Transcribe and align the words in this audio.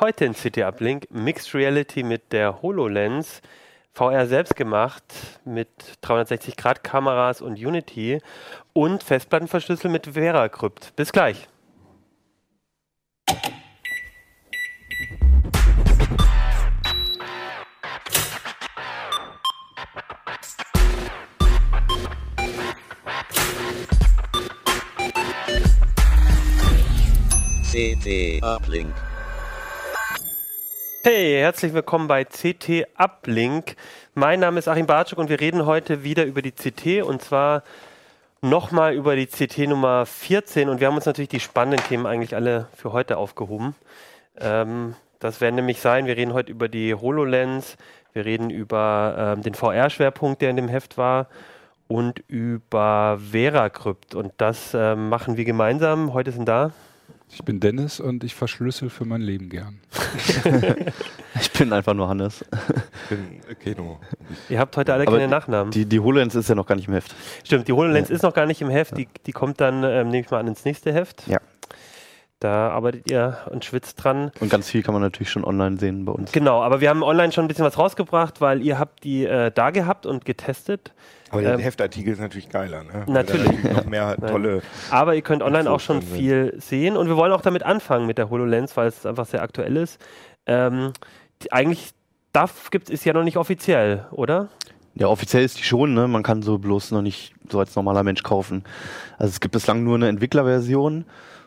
Heute 0.00 0.24
in 0.24 0.34
CT 0.34 0.58
Uplink 0.58 1.06
Mixed 1.12 1.54
Reality 1.54 2.02
mit 2.02 2.32
der 2.32 2.62
HoloLens, 2.62 3.40
VR 3.92 4.26
selbst 4.26 4.56
gemacht 4.56 5.04
mit 5.44 5.68
360 6.00 6.56
Grad 6.56 6.82
Kameras 6.82 7.40
und 7.40 7.64
Unity 7.64 8.18
und 8.72 9.04
Festplattenverschlüssel 9.04 9.88
mit 9.88 10.08
VeraCrypt. 10.08 10.96
Bis 10.96 11.12
gleich. 11.12 11.48
CT 27.70 28.42
Uplink. 28.42 29.13
Hey, 31.06 31.34
herzlich 31.38 31.74
willkommen 31.74 32.08
bei 32.08 32.24
CT 32.24 32.86
Uplink. 32.96 33.76
Mein 34.14 34.40
Name 34.40 34.58
ist 34.58 34.68
Achim 34.68 34.86
Bartschuk 34.86 35.18
und 35.18 35.28
wir 35.28 35.38
reden 35.38 35.66
heute 35.66 36.02
wieder 36.02 36.24
über 36.24 36.40
die 36.40 36.50
CT 36.50 37.02
und 37.02 37.20
zwar 37.20 37.62
nochmal 38.40 38.94
über 38.94 39.14
die 39.14 39.26
CT 39.26 39.68
Nummer 39.68 40.06
14 40.06 40.70
und 40.70 40.80
wir 40.80 40.86
haben 40.86 40.94
uns 40.94 41.04
natürlich 41.04 41.28
die 41.28 41.40
spannenden 41.40 41.86
Themen 41.86 42.06
eigentlich 42.06 42.34
alle 42.34 42.68
für 42.74 42.94
heute 42.94 43.18
aufgehoben. 43.18 43.74
Ähm, 44.40 44.96
das 45.18 45.42
werden 45.42 45.56
nämlich 45.56 45.82
sein, 45.82 46.06
wir 46.06 46.16
reden 46.16 46.32
heute 46.32 46.50
über 46.50 46.70
die 46.70 46.94
HoloLens, 46.94 47.76
wir 48.14 48.24
reden 48.24 48.48
über 48.48 49.34
ähm, 49.36 49.42
den 49.42 49.52
VR-Schwerpunkt, 49.52 50.40
der 50.40 50.48
in 50.48 50.56
dem 50.56 50.68
Heft 50.68 50.96
war 50.96 51.28
und 51.86 52.24
über 52.28 53.18
VeraCrypt 53.20 54.14
und 54.14 54.32
das 54.38 54.72
ähm, 54.72 55.10
machen 55.10 55.36
wir 55.36 55.44
gemeinsam. 55.44 56.14
Heute 56.14 56.32
sind 56.32 56.48
da 56.48 56.72
ich 57.30 57.44
bin 57.44 57.60
Dennis 57.60 58.00
und 58.00 58.22
ich 58.22 58.34
verschlüssel 58.34 58.90
für 58.90 59.04
mein 59.04 59.20
Leben 59.20 59.48
gern. 59.48 59.80
ich 61.40 61.52
bin 61.52 61.72
einfach 61.72 61.94
nur 61.94 62.08
Hannes. 62.08 62.44
Ich 63.10 63.16
bin 63.16 63.40
Keno. 63.58 63.98
Ihr 64.48 64.58
habt 64.58 64.76
heute 64.76 64.92
alle 64.92 65.06
Aber 65.06 65.16
keine 65.16 65.28
Nachnamen. 65.28 65.72
Die, 65.72 65.84
die 65.84 65.98
HoloLens 65.98 66.34
ist 66.34 66.48
ja 66.48 66.54
noch 66.54 66.66
gar 66.66 66.76
nicht 66.76 66.88
im 66.88 66.94
Heft. 66.94 67.14
Stimmt, 67.42 67.66
die 67.66 67.72
HoloLens 67.72 68.08
ja. 68.08 68.14
ist 68.14 68.22
noch 68.22 68.34
gar 68.34 68.46
nicht 68.46 68.60
im 68.60 68.70
Heft. 68.70 68.96
Die, 68.96 69.08
die 69.26 69.32
kommt 69.32 69.60
dann, 69.60 69.82
ähm, 69.82 70.08
nehme 70.08 70.24
ich 70.24 70.30
mal 70.30 70.38
an, 70.40 70.46
ins 70.46 70.64
nächste 70.64 70.92
Heft. 70.92 71.26
Ja. 71.26 71.40
Da 72.40 72.68
arbeitet 72.70 73.10
ihr 73.10 73.38
und 73.50 73.64
schwitzt 73.64 74.02
dran. 74.02 74.30
Und 74.40 74.50
ganz 74.50 74.68
viel 74.68 74.82
kann 74.82 74.92
man 74.92 75.02
natürlich 75.02 75.30
schon 75.30 75.44
online 75.44 75.78
sehen 75.78 76.04
bei 76.04 76.12
uns. 76.12 76.32
Genau, 76.32 76.62
aber 76.62 76.80
wir 76.80 76.90
haben 76.90 77.02
online 77.02 77.32
schon 77.32 77.44
ein 77.44 77.48
bisschen 77.48 77.64
was 77.64 77.78
rausgebracht, 77.78 78.40
weil 78.40 78.60
ihr 78.60 78.78
habt 78.78 79.04
die 79.04 79.24
äh, 79.24 79.50
da 79.50 79.70
gehabt 79.70 80.04
und 80.04 80.24
getestet. 80.24 80.92
Aber 81.30 81.42
der 81.42 81.54
ähm, 81.54 81.60
Heftartikel 81.60 82.12
ist 82.12 82.20
natürlich 82.20 82.48
geiler, 82.48 82.84
ne? 82.84 83.04
Natürlich. 83.06 83.46
natürlich 83.46 83.76
noch 83.76 83.86
mehr 83.86 84.16
tolle. 84.16 84.62
Aber 84.90 85.14
ihr 85.14 85.22
könnt 85.22 85.42
online 85.42 85.70
auch 85.70 85.80
schon 85.80 86.02
viel 86.02 86.54
sehen 86.58 86.96
und 86.96 87.08
wir 87.08 87.16
wollen 87.16 87.32
auch 87.32 87.40
damit 87.40 87.62
anfangen 87.62 88.06
mit 88.06 88.18
der 88.18 88.30
HoloLens, 88.30 88.76
weil 88.76 88.88
es 88.88 89.06
einfach 89.06 89.26
sehr 89.26 89.42
aktuell 89.42 89.76
ist. 89.76 90.00
Ähm, 90.46 90.92
die, 91.42 91.52
eigentlich 91.52 91.92
DAF 92.32 92.70
gibt 92.70 92.90
es 92.90 93.04
ja 93.04 93.12
noch 93.12 93.24
nicht 93.24 93.36
offiziell, 93.36 94.06
oder? 94.10 94.48
Ja, 94.94 95.08
offiziell 95.08 95.44
ist 95.44 95.58
die 95.58 95.64
schon, 95.64 95.94
ne? 95.94 96.06
Man 96.06 96.22
kann 96.22 96.42
so 96.42 96.58
bloß 96.58 96.92
noch 96.92 97.02
nicht 97.02 97.34
so 97.48 97.58
als 97.58 97.74
normaler 97.74 98.02
Mensch 98.02 98.22
kaufen. 98.22 98.64
Also 99.18 99.30
es 99.30 99.40
gibt 99.40 99.52
bislang 99.52 99.82
nur 99.82 99.96
eine 99.96 100.08
Entwicklerversion 100.08 101.04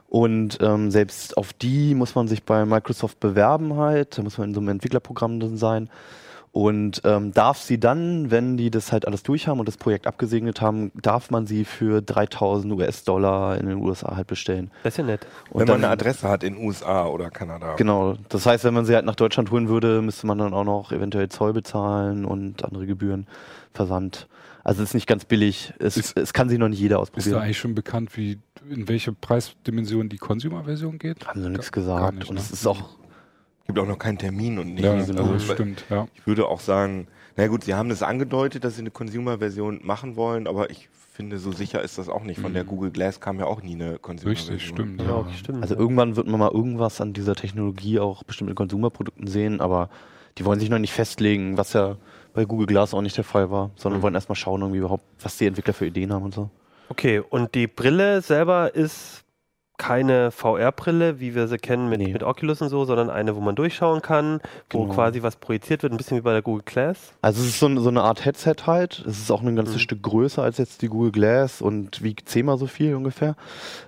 und 0.07 0.59
ähm, 0.61 0.89
selbst 0.89 1.37
auf 1.37 1.53
die 1.53 1.93
muss 1.93 2.15
man 2.15 2.27
sich 2.27 2.43
bei 2.43 2.65
Microsoft 2.65 3.19
bewerben 3.19 3.75
halt. 3.75 4.17
Da 4.17 4.23
muss 4.23 4.37
man 4.37 4.49
in 4.49 4.53
so 4.53 4.61
einem 4.61 4.69
Entwicklerprogramm 4.69 5.39
drin 5.39 5.57
sein. 5.57 5.89
Und 6.53 7.01
ähm, 7.03 7.33
darf 7.33 7.59
sie 7.59 7.79
dann, 7.79 8.31
wenn 8.31 8.57
die 8.57 8.71
das 8.71 8.91
halt 8.91 9.05
alles 9.05 9.21
durch 9.21 9.47
haben 9.47 9.59
und 9.59 9.67
das 9.67 9.77
Projekt 9.77 10.07
abgesegnet 10.07 10.59
haben, 10.59 10.91
darf 10.95 11.29
man 11.29 11.45
sie 11.45 11.65
für 11.65 12.01
3000 12.01 12.73
US-Dollar 12.73 13.59
in 13.59 13.67
den 13.67 13.77
USA 13.77 14.15
halt 14.15 14.25
bestellen. 14.25 14.71
Das 14.81 14.93
ist 14.93 14.97
ja 14.97 15.03
nett. 15.03 15.27
Und 15.51 15.59
wenn 15.59 15.67
man 15.67 15.83
eine 15.83 15.89
Adresse 15.89 16.27
hat 16.27 16.43
in 16.43 16.57
USA 16.57 17.05
oder 17.05 17.29
Kanada. 17.29 17.75
Genau. 17.75 18.15
Das 18.29 18.45
heißt, 18.47 18.63
wenn 18.63 18.73
man 18.73 18.85
sie 18.85 18.95
halt 18.95 19.05
nach 19.05 19.15
Deutschland 19.15 19.51
holen 19.51 19.67
würde, 19.67 20.01
müsste 20.01 20.25
man 20.25 20.39
dann 20.39 20.53
auch 20.53 20.63
noch 20.63 20.91
eventuell 20.91 21.29
Zoll 21.29 21.53
bezahlen 21.53 22.25
und 22.25 22.63
andere 22.65 22.87
Gebühren, 22.87 23.27
Versand. 23.73 24.27
Also 24.67 24.83
es 24.83 24.89
ist 24.89 24.95
nicht 24.95 25.07
ganz 25.07 25.23
billig. 25.23 25.73
Es, 25.79 25.95
ist, 25.95 26.17
es 26.17 26.33
kann 26.33 26.49
sich 26.49 26.59
noch 26.59 26.67
nicht 26.67 26.79
jeder 26.79 26.99
ausprobieren. 26.99 27.27
Ist 27.27 27.33
da 27.33 27.41
eigentlich 27.41 27.57
schon 27.57 27.73
bekannt, 27.73 28.17
wie 28.17 28.37
in 28.69 28.89
welche 28.89 29.13
Preisdimension 29.13 30.09
die 30.09 30.17
Consumer-Version 30.17 30.97
geht? 30.99 31.25
Haben 31.25 31.41
sie 31.41 31.49
nichts 31.49 31.71
gesagt. 31.71 32.17
Nicht, 32.17 32.29
und 32.29 32.35
ne? 32.35 32.41
es 32.41 32.51
ist 32.51 32.67
auch 32.67 32.97
gibt 33.65 33.79
auch 33.79 33.85
noch 33.85 33.99
keinen 33.99 34.17
Termin 34.17 34.59
und 34.59 34.73
nicht. 34.73 34.83
Ja, 34.83 34.93
also 34.93 35.13
das 35.13 35.43
stimmt, 35.43 35.85
ja. 35.89 36.07
Ich 36.15 36.25
würde 36.25 36.47
auch 36.47 36.59
sagen, 36.59 37.07
na 37.35 37.47
gut, 37.47 37.65
sie 37.65 37.75
haben 37.75 37.87
das 37.87 38.03
angedeutet, 38.03 38.63
dass 38.65 38.75
sie 38.75 38.81
eine 38.81 38.91
Consumer-Version 38.91 39.81
machen 39.83 40.17
wollen, 40.17 40.47
aber 40.47 40.69
ich 40.69 40.89
finde, 41.13 41.37
so 41.37 41.53
sicher 41.53 41.81
ist 41.81 41.97
das 41.97 42.09
auch 42.09 42.23
nicht. 42.23 42.39
Von 42.39 42.51
mhm. 42.51 42.55
der 42.55 42.63
Google 42.65 42.91
Glass 42.91 43.21
kam 43.21 43.39
ja 43.39 43.45
auch 43.45 43.61
nie 43.61 43.75
eine 43.75 43.99
Consumer-Version. 43.99 44.55
Richtig, 44.55 44.69
stimmt. 44.69 45.01
Ja, 45.01 45.21
ja. 45.21 45.33
stimmt. 45.33 45.61
Also 45.61 45.75
irgendwann 45.75 46.17
wird 46.17 46.27
man 46.27 46.39
mal 46.39 46.51
irgendwas 46.51 46.99
an 46.99 47.13
dieser 47.13 47.35
Technologie 47.35 47.99
auch 47.99 48.23
bestimmt 48.23 48.49
in 48.49 48.55
Consumer-Produkten 48.55 49.27
sehen, 49.27 49.61
aber 49.61 49.89
die 50.37 50.45
wollen 50.45 50.59
sich 50.59 50.69
noch 50.69 50.79
nicht 50.79 50.93
festlegen, 50.93 51.57
was 51.57 51.73
ja 51.73 51.97
bei 52.37 52.45
Google 52.45 52.67
Glass 52.67 52.93
auch 52.93 53.01
nicht 53.01 53.17
der 53.17 53.23
Fall 53.23 53.49
war, 53.49 53.71
sondern 53.77 53.97
mhm. 53.99 54.03
wollen 54.03 54.13
erstmal 54.13 54.35
schauen, 54.35 54.61
irgendwie 54.61 54.77
überhaupt, 54.77 55.03
was 55.23 55.37
die 55.37 55.47
Entwickler 55.47 55.73
für 55.73 55.87
Ideen 55.87 56.13
haben 56.13 56.23
und 56.23 56.35
so. 56.35 56.51
Okay, 56.87 57.19
und 57.19 57.55
die 57.55 57.65
Brille 57.65 58.21
selber 58.21 58.75
ist 58.75 59.23
keine 59.77 60.31
VR-Brille, 60.31 61.19
wie 61.19 61.35
wir 61.35 61.47
sie 61.47 61.57
kennen 61.57 61.89
mit, 61.89 61.99
nee. 61.99 62.11
mit 62.11 62.23
Oculus 62.23 62.61
und 62.61 62.69
so, 62.69 62.85
sondern 62.85 63.09
eine, 63.09 63.35
wo 63.35 63.41
man 63.41 63.55
durchschauen 63.55 64.01
kann, 64.01 64.41
wo 64.71 64.83
genau. 64.83 64.93
quasi 64.93 65.21
was 65.21 65.35
projiziert 65.35 65.83
wird, 65.83 65.93
ein 65.93 65.97
bisschen 65.97 66.17
wie 66.17 66.21
bei 66.21 66.33
der 66.33 66.41
Google 66.41 66.63
Glass. 66.65 67.13
Also 67.21 67.41
es 67.41 67.49
ist 67.49 67.59
so, 67.59 67.79
so 67.79 67.89
eine 67.89 68.01
Art 68.01 68.25
Headset 68.25 68.55
halt. 68.65 69.03
Es 69.07 69.19
ist 69.19 69.31
auch 69.31 69.41
ein 69.41 69.55
ganzes 69.55 69.75
mhm. 69.75 69.79
Stück 69.79 70.03
größer 70.03 70.41
als 70.41 70.57
jetzt 70.57 70.81
die 70.81 70.87
Google 70.87 71.11
Glass 71.11 71.61
und 71.61 72.01
wiegt 72.01 72.27
zehnmal 72.27 72.57
so 72.57 72.65
viel 72.65 72.95
ungefähr. 72.95 73.35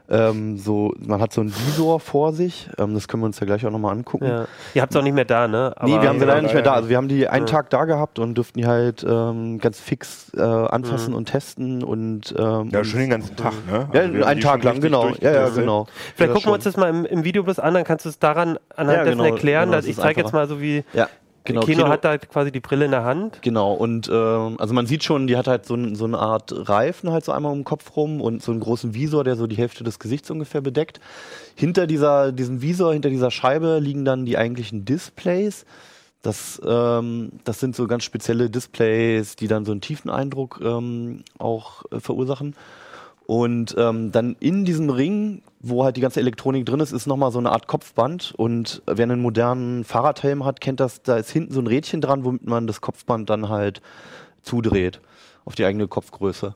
Ähm, 0.09 0.57
so, 0.57 0.93
man 0.99 1.21
hat 1.21 1.33
so 1.33 1.41
einen 1.41 1.51
Visor 1.51 1.99
vor 1.99 2.33
sich. 2.33 2.69
Ähm, 2.77 2.93
das 2.93 3.07
können 3.07 3.21
wir 3.21 3.27
uns 3.27 3.39
ja 3.39 3.45
gleich 3.45 3.65
auch 3.65 3.71
nochmal 3.71 3.93
angucken. 3.93 4.25
Ja. 4.25 4.45
Ihr 4.73 4.81
habt 4.81 4.93
es 4.93 4.97
auch 4.97 5.03
nicht 5.03 5.13
mehr 5.13 5.25
da, 5.25 5.47
ne? 5.47 5.73
Aber 5.75 5.87
nee, 5.87 6.01
wir 6.01 6.09
haben 6.09 6.19
sie 6.19 6.25
leider 6.25 6.41
nicht 6.41 6.53
mehr 6.53 6.63
da. 6.63 6.73
Also 6.73 6.89
wir 6.89 6.97
haben 6.97 7.07
die 7.07 7.27
einen 7.27 7.45
ja. 7.45 7.51
Tag 7.51 7.69
da 7.69 7.85
gehabt 7.85 8.17
und 8.17 8.35
dürften 8.35 8.59
die 8.59 8.67
halt 8.67 9.05
ähm, 9.07 9.59
ganz 9.59 9.79
fix 9.79 10.31
äh, 10.35 10.41
anfassen 10.41 11.11
mhm. 11.11 11.17
und 11.17 11.25
testen 11.25 11.83
und 11.83 12.33
ähm, 12.37 12.69
ja, 12.71 12.83
schon 12.83 12.99
den 12.99 13.09
ganzen 13.11 13.35
Tag, 13.35 13.53
ne? 13.67 13.87
Also 13.91 14.17
ja, 14.17 14.25
einen 14.25 14.41
Tag 14.41 14.63
lang, 14.63 14.81
genau. 14.81 15.09
Ja, 15.19 15.31
ja, 15.31 15.49
genau. 15.49 15.78
Vielleicht 16.15 16.33
gucken 16.33 16.49
wir 16.49 16.53
uns 16.55 16.63
das 16.63 16.77
mal 16.77 16.89
im, 16.89 17.05
im 17.05 17.23
Video 17.23 17.43
bloß 17.43 17.59
an, 17.59 17.73
dann 17.73 17.83
kannst 17.83 18.05
du 18.05 18.09
es 18.09 18.19
daran 18.19 18.57
anhand 18.75 18.97
ja, 18.97 19.03
dessen 19.03 19.17
genau, 19.17 19.29
erklären. 19.29 19.71
Genau, 19.71 19.83
ich 19.83 19.95
zeige 19.95 20.21
jetzt 20.21 20.33
mal 20.33 20.47
so 20.47 20.61
wie. 20.61 20.83
Ja. 20.93 21.09
Genau, 21.45 21.61
Kino, 21.61 21.77
Kino, 21.77 21.89
hat 21.89 22.03
da 22.03 22.17
quasi 22.17 22.51
die 22.51 22.59
Brille 22.59 22.85
in 22.85 22.91
der 22.91 23.03
Hand. 23.05 23.41
Genau, 23.41 23.73
und 23.73 24.09
ähm, 24.11 24.57
also 24.59 24.73
man 24.73 24.85
sieht 24.85 25.03
schon, 25.03 25.25
die 25.25 25.37
hat 25.37 25.47
halt 25.47 25.65
so, 25.65 25.75
so 25.95 26.05
eine 26.05 26.19
Art 26.19 26.51
Reifen 26.53 27.11
halt 27.11 27.25
so 27.25 27.31
einmal 27.31 27.51
um 27.51 27.59
den 27.59 27.63
Kopf 27.63 27.95
rum 27.95 28.21
und 28.21 28.43
so 28.43 28.51
einen 28.51 28.59
großen 28.59 28.93
Visor, 28.93 29.23
der 29.23 29.35
so 29.35 29.47
die 29.47 29.55
Hälfte 29.55 29.83
des 29.83 29.99
Gesichts 29.99 30.29
ungefähr 30.29 30.61
bedeckt. 30.61 30.99
Hinter 31.55 31.87
dieser, 31.87 32.31
diesem 32.33 32.61
Visor, 32.61 32.93
hinter 32.93 33.09
dieser 33.09 33.31
Scheibe 33.31 33.79
liegen 33.79 34.05
dann 34.05 34.25
die 34.25 34.37
eigentlichen 34.37 34.85
Displays. 34.85 35.65
Das, 36.21 36.61
ähm, 36.65 37.31
das 37.45 37.59
sind 37.59 37.75
so 37.75 37.87
ganz 37.87 38.03
spezielle 38.03 38.49
Displays, 38.49 39.35
die 39.35 39.47
dann 39.47 39.65
so 39.65 39.71
einen 39.71 39.81
tiefen 39.81 40.11
Eindruck 40.11 40.59
ähm, 40.61 41.23
auch 41.37 41.85
äh, 41.91 41.99
verursachen. 41.99 42.55
Und 43.25 43.75
ähm, 43.77 44.11
dann 44.11 44.35
in 44.39 44.65
diesem 44.65 44.89
Ring, 44.89 45.43
wo 45.59 45.83
halt 45.83 45.97
die 45.97 46.01
ganze 46.01 46.19
Elektronik 46.19 46.65
drin 46.65 46.79
ist, 46.79 46.91
ist 46.91 47.05
nochmal 47.05 47.31
so 47.31 47.39
eine 47.39 47.51
Art 47.51 47.67
Kopfband. 47.67 48.33
Und 48.37 48.81
wer 48.85 49.03
einen 49.03 49.21
modernen 49.21 49.83
Fahrradhelm 49.83 50.45
hat, 50.45 50.61
kennt 50.61 50.79
das, 50.79 51.01
da 51.01 51.17
ist 51.17 51.29
hinten 51.29 51.53
so 51.53 51.59
ein 51.59 51.67
Rädchen 51.67 52.01
dran, 52.01 52.23
womit 52.23 52.45
man 52.45 52.67
das 52.67 52.81
Kopfband 52.81 53.29
dann 53.29 53.49
halt 53.49 53.81
zudreht 54.41 55.01
auf 55.45 55.55
die 55.55 55.65
eigene 55.65 55.87
Kopfgröße. 55.87 56.55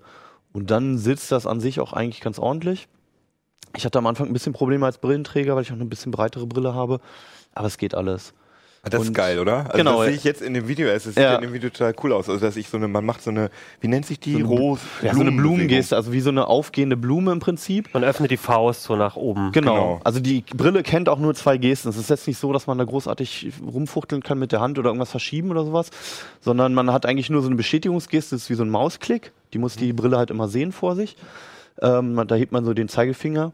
Und 0.54 0.72
dann 0.72 0.98
sitzt 0.98 1.32
das 1.32 1.48
an 1.48 1.60
sich 1.60 1.80
auch 1.80 1.94
eigentlich 1.94 2.22
ganz 2.22 2.40
ordentlich. 2.40 2.88
Ich 3.76 3.86
hatte 3.86 3.98
am 3.98 4.08
Anfang 4.08 4.28
ein 4.28 4.34
bisschen 4.34 4.54
Probleme 4.54 4.86
als 4.86 5.00
Brillenträger, 5.00 5.56
weil 5.56 5.64
ich 5.64 5.72
auch 5.72 5.76
eine 5.76 5.86
bisschen 5.86 6.12
breitere 6.12 6.46
Brille 6.46 6.74
habe. 6.74 7.00
Aber 7.54 7.68
es 7.68 7.78
geht 7.78 7.96
alles. 7.96 8.34
Ah, 8.86 8.90
das 8.90 9.00
und 9.00 9.08
ist 9.08 9.14
geil, 9.14 9.40
oder? 9.40 9.60
Also 9.60 9.78
genau. 9.78 10.00
Das 10.00 10.08
sehe 10.08 10.16
ich 10.18 10.26
jetzt 10.26 10.42
in 10.42 10.54
dem 10.54 10.68
Video 10.68 10.90
Es 10.90 11.06
sieht 11.06 11.16
ja. 11.16 11.36
in 11.36 11.42
dem 11.42 11.54
Video 11.54 11.70
total 11.70 11.96
cool 12.04 12.12
aus. 12.12 12.28
Also 12.28 12.46
dass 12.46 12.58
ich 12.58 12.68
so 12.68 12.76
eine, 12.76 12.90
man 12.90 13.06
macht 13.06 13.24
so 13.24 13.30
eine, 13.30 13.50
wie 13.80 13.88
nennt 13.88 14.06
sich 14.06 14.20
die? 14.20 14.42
So 14.42 14.48
Rose. 14.48 14.82
Ja, 15.02 15.14
so 15.14 15.22
eine 15.22 15.32
Blumengeste, 15.32 15.96
also 15.96 16.12
wie 16.12 16.20
so 16.20 16.32
eine 16.32 16.48
aufgehende 16.48 16.98
Blume 16.98 17.32
im 17.32 17.40
Prinzip. 17.40 17.94
Man 17.94 18.04
öffnet 18.04 18.30
die 18.30 18.38
Faust 18.38 18.84
so 18.84 18.98
nach 18.98 19.16
oben. 19.16 19.54
Genau. 19.54 19.74
genau. 19.74 20.02
Also 20.04 20.20
die 20.20 20.44
Brille 20.54 20.84
kennt 20.84 21.08
auch 21.08 21.18
nur 21.18 21.34
zwei 21.34 21.58
Gesten. 21.58 21.88
Es 21.88 21.96
ist 21.96 22.10
jetzt 22.10 22.28
nicht 22.28 22.38
so, 22.38 22.52
dass 22.52 22.68
man 22.68 22.78
da 22.78 22.84
großartig 22.84 23.54
rumfuchteln 23.66 24.22
kann 24.22 24.38
mit 24.38 24.52
der 24.52 24.60
Hand 24.60 24.78
oder 24.78 24.90
irgendwas 24.90 25.12
verschieben 25.12 25.50
oder 25.52 25.64
sowas, 25.64 25.90
sondern 26.42 26.74
man 26.74 26.92
hat 26.92 27.06
eigentlich 27.06 27.30
nur 27.30 27.42
so 27.42 27.48
eine 27.48 27.56
Bestätigungsgeste, 27.56 28.36
das 28.36 28.44
ist 28.44 28.50
wie 28.50 28.56
so 28.56 28.64
ein 28.64 28.70
Mausklick. 28.70 29.32
Die 29.54 29.60
muss 29.60 29.78
die 29.78 29.94
Brille 29.94 30.18
halt 30.18 30.30
immer 30.30 30.50
sehen 30.50 30.74
vor 30.74 30.98
sich. 30.98 31.16
Ähm, 31.82 32.22
da 32.28 32.36
hebt 32.36 32.52
man 32.52 32.66
so 32.66 32.74
den 32.74 32.90
Zeigefinger 32.90 33.54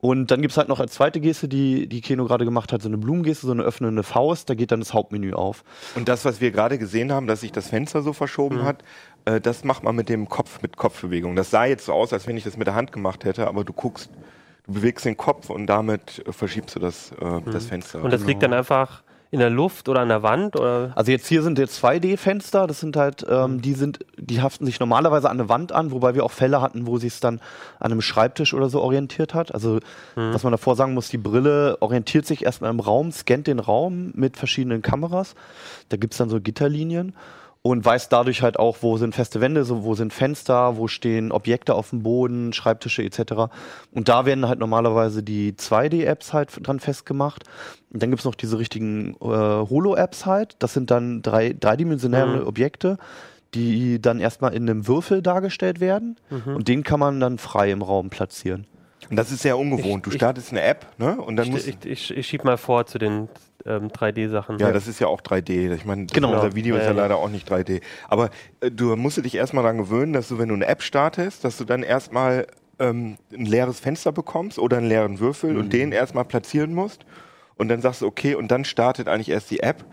und 0.00 0.30
dann 0.30 0.40
gibt's 0.40 0.56
halt 0.56 0.68
noch 0.68 0.80
als 0.80 0.92
zweite 0.92 1.20
Geste, 1.20 1.46
die 1.46 1.86
die 1.86 2.00
Keno 2.00 2.24
gerade 2.24 2.44
gemacht 2.44 2.72
hat, 2.72 2.80
so 2.80 2.88
eine 2.88 2.96
Blumengeste, 2.96 3.46
so 3.46 3.52
eine 3.52 3.62
öffnende 3.62 4.02
Faust, 4.02 4.48
da 4.48 4.54
geht 4.54 4.72
dann 4.72 4.80
das 4.80 4.94
Hauptmenü 4.94 5.34
auf. 5.34 5.62
Und 5.94 6.08
das, 6.08 6.24
was 6.24 6.40
wir 6.40 6.50
gerade 6.50 6.78
gesehen 6.78 7.12
haben, 7.12 7.26
dass 7.26 7.42
sich 7.42 7.52
das 7.52 7.68
Fenster 7.68 8.00
so 8.02 8.12
verschoben 8.12 8.58
mhm. 8.58 8.64
hat, 8.64 8.82
äh, 9.26 9.40
das 9.40 9.62
macht 9.64 9.82
man 9.82 9.94
mit 9.94 10.08
dem 10.08 10.28
Kopf, 10.28 10.62
mit 10.62 10.76
Kopfbewegung. 10.76 11.36
Das 11.36 11.50
sah 11.50 11.66
jetzt 11.66 11.84
so 11.84 11.92
aus, 11.92 12.12
als 12.12 12.26
wenn 12.26 12.36
ich 12.36 12.44
das 12.44 12.56
mit 12.56 12.66
der 12.66 12.74
Hand 12.74 12.92
gemacht 12.92 13.24
hätte, 13.24 13.46
aber 13.46 13.64
du 13.64 13.74
guckst, 13.74 14.10
du 14.66 14.72
bewegst 14.72 15.04
den 15.04 15.18
Kopf 15.18 15.50
und 15.50 15.66
damit 15.66 16.22
äh, 16.26 16.32
verschiebst 16.32 16.76
du 16.76 16.80
das, 16.80 17.12
äh, 17.20 17.24
mhm. 17.24 17.50
das 17.50 17.66
Fenster. 17.66 18.02
Und 18.02 18.12
das 18.12 18.24
liegt 18.24 18.42
dann 18.42 18.54
einfach 18.54 19.02
in 19.32 19.38
der 19.38 19.50
Luft 19.50 19.88
oder 19.88 20.00
an 20.00 20.08
der 20.08 20.22
Wand? 20.22 20.56
Oder? 20.56 20.92
Also 20.96 21.12
jetzt 21.12 21.28
hier 21.28 21.42
sind 21.42 21.58
jetzt 21.58 21.82
2D-Fenster, 21.84 22.66
das 22.66 22.80
sind 22.80 22.96
halt, 22.96 23.24
ähm, 23.28 23.62
die 23.62 23.74
sind, 23.74 24.00
die 24.16 24.42
haften 24.42 24.66
sich 24.66 24.80
normalerweise 24.80 25.30
an 25.30 25.38
eine 25.38 25.48
Wand 25.48 25.72
an, 25.72 25.92
wobei 25.92 26.14
wir 26.14 26.24
auch 26.24 26.32
Fälle 26.32 26.60
hatten, 26.60 26.86
wo 26.86 26.98
sie 26.98 27.06
es 27.06 27.20
dann 27.20 27.40
an 27.78 27.92
einem 27.92 28.00
Schreibtisch 28.00 28.54
oder 28.54 28.68
so 28.68 28.80
orientiert 28.80 29.34
hat. 29.34 29.54
Also 29.54 29.78
was 30.16 30.42
man 30.42 30.52
davor 30.52 30.76
sagen 30.76 30.94
muss, 30.94 31.08
die 31.08 31.18
Brille 31.18 31.76
orientiert 31.80 32.26
sich 32.26 32.44
erstmal 32.44 32.70
im 32.70 32.80
Raum, 32.80 33.12
scannt 33.12 33.46
den 33.46 33.58
Raum 33.58 34.10
mit 34.14 34.36
verschiedenen 34.36 34.82
Kameras. 34.82 35.34
Da 35.88 35.96
gibt's 35.96 36.16
dann 36.16 36.28
so 36.28 36.40
Gitterlinien 36.40 37.14
und 37.62 37.84
weiß 37.84 38.08
dadurch 38.08 38.40
halt 38.42 38.58
auch, 38.58 38.78
wo 38.80 38.96
sind 38.96 39.14
feste 39.14 39.40
Wände, 39.42 39.64
so, 39.64 39.84
wo 39.84 39.94
sind 39.94 40.12
Fenster, 40.14 40.78
wo 40.78 40.88
stehen 40.88 41.30
Objekte 41.30 41.74
auf 41.74 41.90
dem 41.90 42.02
Boden, 42.02 42.52
Schreibtische 42.54 43.02
etc. 43.02 43.52
Und 43.92 44.08
da 44.08 44.24
werden 44.24 44.48
halt 44.48 44.58
normalerweise 44.60 45.22
die 45.22 45.52
2D-Apps 45.52 46.32
halt 46.32 46.66
dran 46.66 46.80
festgemacht. 46.80 47.44
Und 47.92 48.02
dann 48.02 48.08
gibt's 48.10 48.24
noch 48.24 48.34
diese 48.34 48.58
richtigen 48.58 49.14
äh, 49.20 49.26
Holo-Apps 49.26 50.24
halt. 50.24 50.56
Das 50.60 50.72
sind 50.72 50.90
dann 50.90 51.20
drei, 51.20 51.52
dreidimensionale 51.58 52.40
Mhm. 52.40 52.46
Objekte, 52.46 52.96
die 53.54 54.00
dann 54.00 54.20
erstmal 54.20 54.54
in 54.54 54.68
einem 54.70 54.86
Würfel 54.88 55.20
dargestellt 55.20 55.80
werden. 55.80 56.16
Mhm. 56.30 56.56
Und 56.56 56.68
den 56.68 56.82
kann 56.82 57.00
man 57.00 57.20
dann 57.20 57.36
frei 57.36 57.70
im 57.72 57.82
Raum 57.82 58.08
platzieren. 58.08 58.66
Und 59.10 59.16
das 59.16 59.30
ist 59.32 59.42
sehr 59.42 59.58
ungewohnt. 59.58 59.98
Ich- 59.98 60.02
du 60.04 60.10
ich- 60.10 60.16
startest 60.16 60.50
eine 60.52 60.62
App, 60.62 60.86
ne? 60.98 61.20
Und 61.20 61.36
dann 61.36 61.48
musst 61.50 61.66
Ich, 61.68 61.76
ich, 61.84 62.10
ich, 62.10 62.16
ich 62.16 62.26
schieb 62.26 62.44
mal 62.44 62.56
vor 62.56 62.86
zu 62.86 62.96
den 62.98 63.28
ähm, 63.66 63.88
3D-Sachen. 63.88 64.58
Ja, 64.58 64.72
das 64.72 64.86
ist 64.86 65.00
ja 65.00 65.06
auch 65.06 65.20
3D. 65.20 65.72
Ich 65.74 65.84
meine, 65.84 66.06
Genau. 66.06 66.32
unser 66.32 66.54
Video 66.54 66.74
Ja, 66.76 66.80
ist 66.82 66.86
ja, 66.88 66.92
ja. 66.94 67.02
leider 67.02 67.16
auch 67.16 67.28
nicht 67.28 67.50
3D. 67.50 67.80
Aber 68.08 68.30
äh, 68.60 68.70
du 68.70 68.94
musst 68.96 69.24
dich 69.24 69.34
erstmal 69.34 69.62
daran 69.64 69.78
gewöhnen, 69.78 70.12
dass 70.12 70.28
du, 70.28 70.38
wenn 70.38 70.48
du 70.48 70.54
eine 70.54 70.66
App 70.66 70.82
startest, 70.82 71.44
dass 71.44 71.56
du 71.58 71.64
dann 71.64 71.82
erstmal 71.82 72.46
ähm, 72.78 73.16
ein 73.32 73.44
leeres 73.46 73.78
Fenster 73.80 74.10
bekommst 74.12 74.58
oder 74.58 74.78
einen 74.78 74.88
leeren 74.88 75.20
Würfel 75.20 75.52
Mhm. 75.52 75.58
und 75.60 75.72
den 75.72 75.92
erstmal 75.92 76.24
platzieren 76.24 76.72
musst. 76.74 77.04
Und 77.56 77.68
dann 77.68 77.82
sagst 77.82 78.00
du, 78.02 78.06
okay, 78.06 78.34
und 78.34 78.50
dann 78.50 78.64
startet 78.64 79.06
eigentlich 79.08 79.28
erst 79.30 79.50
die 79.50 79.60
App. 79.60 79.84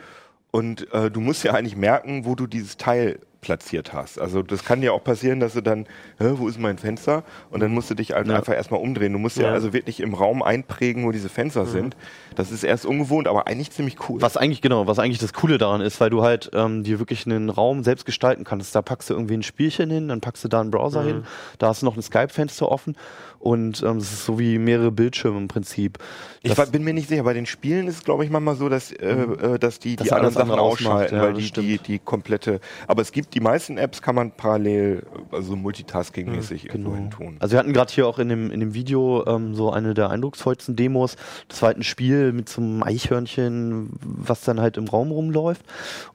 Und 0.51 0.91
äh, 0.93 1.11
du 1.11 1.19
musst 1.19 1.43
ja 1.43 1.53
eigentlich 1.53 1.75
merken, 1.75 2.25
wo 2.25 2.33
du 2.35 2.47
dieses 2.47 2.77
Teil 2.77 3.19
platziert 3.41 3.93
hast. 3.93 4.19
Also 4.19 4.41
das 4.41 4.63
kann 4.65 4.81
dir 4.81 4.93
auch 4.93 5.03
passieren, 5.03 5.39
dass 5.39 5.53
du 5.53 5.61
dann, 5.61 5.85
wo 6.19 6.47
ist 6.47 6.59
mein 6.59 6.77
Fenster? 6.77 7.23
Und 7.51 7.59
dann 7.61 7.71
musst 7.71 7.89
du 7.89 7.93
dich 7.95 8.11
halt 8.13 8.27
Ja. 8.27 8.35
einfach 8.35 8.53
erstmal 8.53 8.81
umdrehen. 8.81 9.13
Du 9.13 9.19
musst 9.19 9.37
ja. 9.37 9.47
Ja. 9.47 9.53
also 9.53 9.73
wirklich 9.73 9.99
im 9.99 10.13
Raum 10.13 10.41
einprägen, 10.43 11.05
wo 11.05 11.11
diese 11.11 11.29
Fenster 11.29 11.65
sind. 11.65 11.95
Das 12.35 12.51
ist 12.51 12.63
erst 12.63 12.85
ungewohnt, 12.85 13.27
aber 13.27 13.47
eigentlich 13.47 13.71
ziemlich 13.71 13.97
cool. 14.09 14.21
Was 14.21 14.37
eigentlich, 14.37 14.61
genau, 14.61 14.87
was 14.87 14.99
eigentlich 14.99 15.19
das 15.19 15.33
Coole 15.33 15.57
daran 15.57 15.81
ist, 15.81 15.99
weil 16.01 16.09
du 16.09 16.23
halt 16.23 16.49
ähm, 16.53 16.83
dir 16.83 16.99
wirklich 16.99 17.25
einen 17.25 17.49
Raum 17.49 17.83
selbst 17.83 18.05
gestalten 18.05 18.43
kannst. 18.43 18.75
Da 18.75 18.81
packst 18.81 19.09
du 19.09 19.13
irgendwie 19.13 19.35
ein 19.35 19.43
Spielchen 19.43 19.89
hin, 19.89 20.07
dann 20.09 20.19
packst 20.21 20.43
du 20.43 20.47
da 20.47 20.59
einen 20.61 20.71
Browser 20.71 21.03
hin, 21.03 21.23
da 21.59 21.67
hast 21.69 21.81
du 21.81 21.85
noch 21.85 21.95
ein 21.95 22.01
Skype-Fenster 22.01 22.69
offen 22.71 22.95
und 23.39 23.81
ähm, 23.83 23.97
es 23.97 24.11
ist 24.11 24.25
so 24.25 24.39
wie 24.39 24.57
mehrere 24.57 24.91
Bildschirme 24.91 25.37
im 25.37 25.47
Prinzip. 25.47 25.99
Ich 26.41 26.49
Das- 26.49 26.57
war- 26.57 26.65
bin 26.67 26.83
mir 26.83 26.93
nicht 26.93 27.07
sicher. 27.09 27.23
Bei 27.23 27.33
den 27.33 27.45
Spielen 27.45 27.87
ist 27.87 27.95
es, 27.97 28.03
glaube 28.03 28.23
ich, 28.25 28.29
manchmal 28.31 28.55
so, 28.55 28.67
dass, 28.69 28.91
äh, 28.91 29.05
äh, 29.09 29.59
dass 29.59 29.79
die 29.79 29.95
Dass 29.95 30.07
die 30.07 30.13
anderen 30.13 30.33
Sachen 30.33 30.51
ausschalten, 30.51 31.15
ja, 31.15 31.21
weil 31.21 31.33
die, 31.33 31.51
die, 31.51 31.77
die 31.77 31.99
komplette. 31.99 32.59
Aber 32.87 33.01
es 33.01 33.11
gibt 33.11 33.26
die 33.33 33.39
meisten 33.39 33.77
Apps, 33.77 34.01
kann 34.01 34.15
man 34.15 34.31
parallel, 34.31 35.05
also 35.31 35.55
Multitasking-mäßig 35.55 36.65
irgendwo 36.67 36.95
hin 36.95 37.11
tun. 37.11 37.37
Also 37.39 37.53
wir 37.53 37.59
hatten 37.59 37.73
gerade 37.73 37.91
hier 37.91 38.07
auch 38.07 38.19
in 38.19 38.29
dem, 38.29 38.51
in 38.51 38.59
dem 38.59 38.73
Video 38.73 39.25
ähm, 39.27 39.53
so 39.53 39.71
eine 39.71 39.93
der 39.93 40.09
eindrucksvollsten 40.09 40.75
Demos. 40.75 41.17
Das 41.47 41.61
war 41.61 41.67
halt 41.67 41.77
ein 41.77 41.83
Spiel 41.83 42.31
mit 42.31 42.49
so 42.49 42.61
einem 42.61 42.83
Eichhörnchen, 42.83 43.91
was 44.01 44.41
dann 44.41 44.61
halt 44.61 44.77
im 44.77 44.87
Raum 44.87 45.11
rumläuft. 45.11 45.63